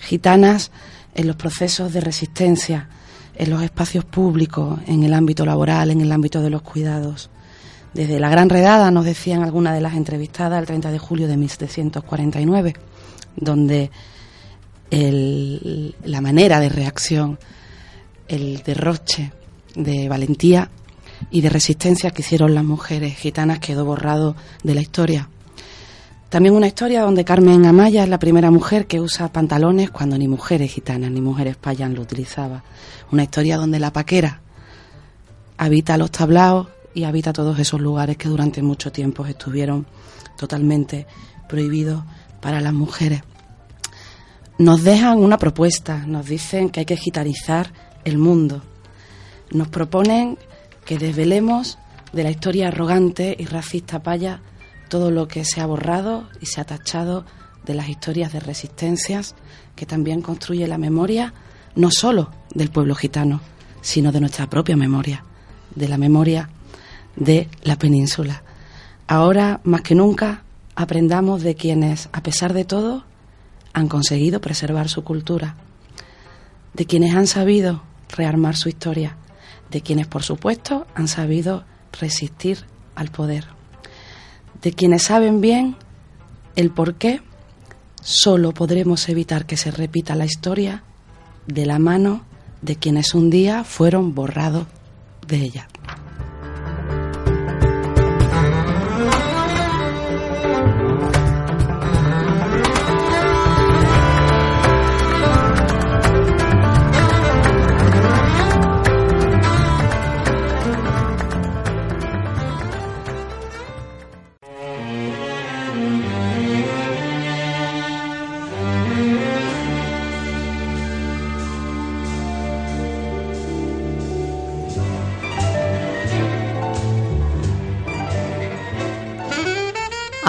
gitanas 0.00 0.72
en 1.14 1.28
los 1.28 1.36
procesos 1.36 1.92
de 1.92 2.00
resistencia, 2.00 2.88
en 3.36 3.50
los 3.50 3.62
espacios 3.62 4.04
públicos, 4.04 4.80
en 4.88 5.04
el 5.04 5.14
ámbito 5.14 5.46
laboral, 5.46 5.92
en 5.92 6.00
el 6.00 6.10
ámbito 6.10 6.42
de 6.42 6.50
los 6.50 6.62
cuidados. 6.62 7.30
Desde 7.94 8.18
la 8.18 8.30
Gran 8.30 8.50
Redada, 8.50 8.90
nos 8.90 9.04
decían 9.04 9.44
algunas 9.44 9.74
de 9.74 9.82
las 9.82 9.94
entrevistadas 9.94 10.58
el 10.58 10.66
30 10.66 10.90
de 10.90 10.98
julio 10.98 11.28
de 11.28 11.36
1749, 11.36 12.74
donde 13.36 13.92
la 14.90 16.20
manera 16.20 16.58
de 16.58 16.68
reacción, 16.68 17.38
el 18.26 18.64
derroche 18.64 19.30
de 19.76 20.08
valentía 20.08 20.68
y 21.30 21.40
de 21.40 21.50
resistencia 21.50 22.10
que 22.10 22.22
hicieron 22.22 22.54
las 22.54 22.64
mujeres 22.64 23.16
gitanas 23.16 23.58
quedó 23.58 23.84
borrado 23.84 24.36
de 24.62 24.74
la 24.74 24.80
historia. 24.80 25.28
También 26.30 26.54
una 26.54 26.68
historia 26.68 27.02
donde 27.02 27.24
Carmen 27.24 27.66
Amaya 27.66 28.04
es 28.04 28.08
la 28.08 28.20
primera 28.20 28.52
mujer 28.52 28.86
que 28.86 29.00
usa 29.00 29.32
pantalones 29.32 29.90
cuando 29.90 30.16
ni 30.16 30.28
mujeres 30.28 30.72
gitanas 30.72 31.10
ni 31.10 31.20
mujeres 31.20 31.56
payan 31.56 31.94
lo 31.94 32.02
utilizaba. 32.02 32.62
Una 33.10 33.24
historia 33.24 33.56
donde 33.56 33.80
la 33.80 33.92
paquera 33.92 34.40
habita 35.58 35.98
los 35.98 36.12
tablaos 36.12 36.68
y 36.94 37.04
habita 37.04 37.32
todos 37.32 37.58
esos 37.58 37.80
lugares 37.80 38.16
que 38.16 38.28
durante 38.28 38.62
mucho 38.62 38.92
tiempo 38.92 39.26
estuvieron 39.26 39.86
totalmente 40.36 41.06
prohibidos 41.48 42.04
para 42.40 42.60
las 42.60 42.72
mujeres. 42.72 43.22
Nos 44.58 44.84
dejan 44.84 45.18
una 45.18 45.36
propuesta, 45.38 46.04
nos 46.06 46.26
dicen 46.26 46.70
que 46.70 46.80
hay 46.80 46.86
que 46.86 46.96
gitanizar 46.96 47.72
el 48.04 48.18
mundo. 48.18 48.62
Nos 49.50 49.68
proponen 49.68 50.38
que 50.90 50.98
desvelemos 50.98 51.78
de 52.12 52.24
la 52.24 52.32
historia 52.32 52.66
arrogante 52.66 53.36
y 53.38 53.44
racista 53.44 54.02
paya 54.02 54.40
todo 54.88 55.12
lo 55.12 55.28
que 55.28 55.44
se 55.44 55.60
ha 55.60 55.66
borrado 55.66 56.28
y 56.40 56.46
se 56.46 56.60
ha 56.60 56.64
tachado 56.64 57.24
de 57.64 57.74
las 57.74 57.88
historias 57.88 58.32
de 58.32 58.40
resistencias 58.40 59.36
que 59.76 59.86
también 59.86 60.20
construye 60.20 60.66
la 60.66 60.78
memoria 60.78 61.32
no 61.76 61.92
solo 61.92 62.32
del 62.52 62.70
pueblo 62.70 62.96
gitano, 62.96 63.40
sino 63.82 64.10
de 64.10 64.18
nuestra 64.18 64.50
propia 64.50 64.76
memoria, 64.76 65.24
de 65.76 65.86
la 65.86 65.96
memoria 65.96 66.50
de 67.14 67.48
la 67.62 67.76
península. 67.76 68.42
Ahora, 69.06 69.60
más 69.62 69.82
que 69.82 69.94
nunca, 69.94 70.42
aprendamos 70.74 71.42
de 71.42 71.54
quienes, 71.54 72.08
a 72.12 72.24
pesar 72.24 72.52
de 72.52 72.64
todo, 72.64 73.04
han 73.74 73.86
conseguido 73.86 74.40
preservar 74.40 74.88
su 74.88 75.04
cultura, 75.04 75.54
de 76.74 76.84
quienes 76.84 77.14
han 77.14 77.28
sabido 77.28 77.80
rearmar 78.08 78.56
su 78.56 78.68
historia, 78.68 79.16
de 79.70 79.80
quienes, 79.80 80.06
por 80.06 80.22
supuesto, 80.22 80.86
han 80.94 81.08
sabido 81.08 81.64
resistir 81.98 82.64
al 82.94 83.10
poder, 83.10 83.46
de 84.62 84.72
quienes 84.72 85.04
saben 85.04 85.40
bien 85.40 85.76
el 86.56 86.70
por 86.70 86.94
qué 86.94 87.22
solo 88.02 88.52
podremos 88.52 89.08
evitar 89.08 89.46
que 89.46 89.56
se 89.56 89.70
repita 89.70 90.14
la 90.14 90.24
historia 90.24 90.84
de 91.46 91.66
la 91.66 91.78
mano 91.78 92.24
de 92.62 92.76
quienes 92.76 93.14
un 93.14 93.30
día 93.30 93.64
fueron 93.64 94.14
borrados 94.14 94.66
de 95.26 95.36
ella. 95.36 95.68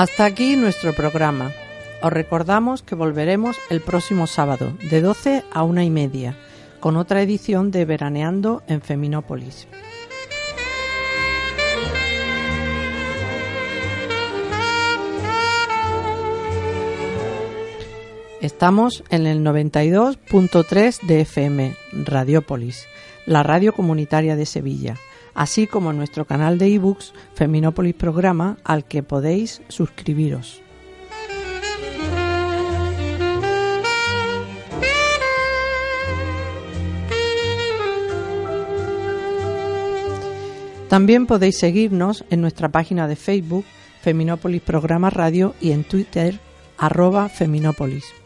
Hasta 0.01 0.25
aquí 0.25 0.55
nuestro 0.55 0.93
programa. 0.93 1.51
Os 2.01 2.11
recordamos 2.11 2.81
que 2.81 2.95
volveremos 2.95 3.55
el 3.69 3.81
próximo 3.81 4.25
sábado, 4.25 4.75
de 4.89 4.99
12 4.99 5.43
a 5.53 5.61
una 5.61 5.83
y 5.83 5.91
media, 5.91 6.35
con 6.79 6.97
otra 6.97 7.21
edición 7.21 7.69
de 7.69 7.85
Veraneando 7.85 8.63
en 8.65 8.81
Feminópolis. 8.81 9.67
Estamos 18.41 19.03
en 19.11 19.27
el 19.27 19.45
92.3 19.45 21.05
de 21.05 21.21
FM, 21.21 21.75
Radiópolis, 22.05 22.87
la 23.27 23.43
radio 23.43 23.71
comunitaria 23.71 24.35
de 24.35 24.47
Sevilla 24.47 24.97
así 25.33 25.67
como 25.67 25.93
nuestro 25.93 26.25
canal 26.25 26.57
de 26.57 26.75
ebooks 26.75 27.13
Feminópolis 27.33 27.95
Programa 27.95 28.57
al 28.63 28.85
que 28.85 29.03
podéis 29.03 29.61
suscribiros. 29.67 30.61
También 40.91 41.25
podéis 41.25 41.57
seguirnos 41.57 42.25
en 42.29 42.41
nuestra 42.41 42.67
página 42.67 43.07
de 43.07 43.15
Facebook 43.15 43.63
Feminópolis 44.01 44.61
Programa 44.61 45.09
Radio 45.09 45.55
y 45.61 45.71
en 45.71 45.85
Twitter 45.85 46.37
arroba 46.77 47.29
Feminópolis. 47.29 48.20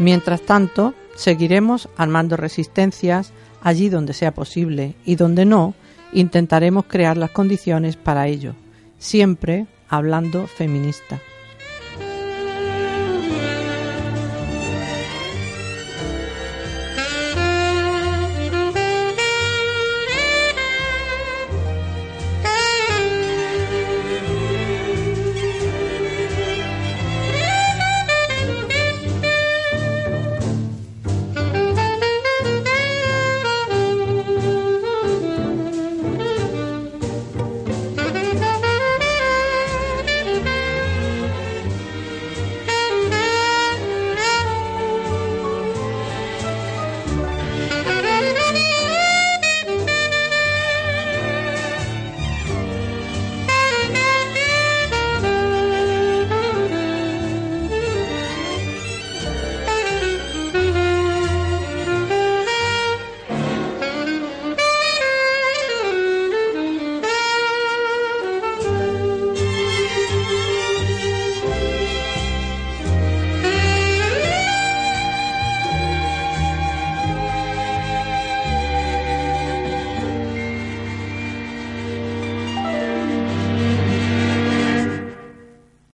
Mientras 0.00 0.40
tanto, 0.40 0.94
seguiremos 1.14 1.90
armando 1.98 2.38
resistencias 2.38 3.34
allí 3.60 3.90
donde 3.90 4.14
sea 4.14 4.32
posible 4.32 4.94
y 5.04 5.16
donde 5.16 5.44
no, 5.44 5.74
intentaremos 6.14 6.86
crear 6.86 7.18
las 7.18 7.32
condiciones 7.32 7.96
para 7.96 8.26
ello, 8.26 8.54
siempre 8.98 9.66
hablando 9.90 10.46
feminista. 10.46 11.20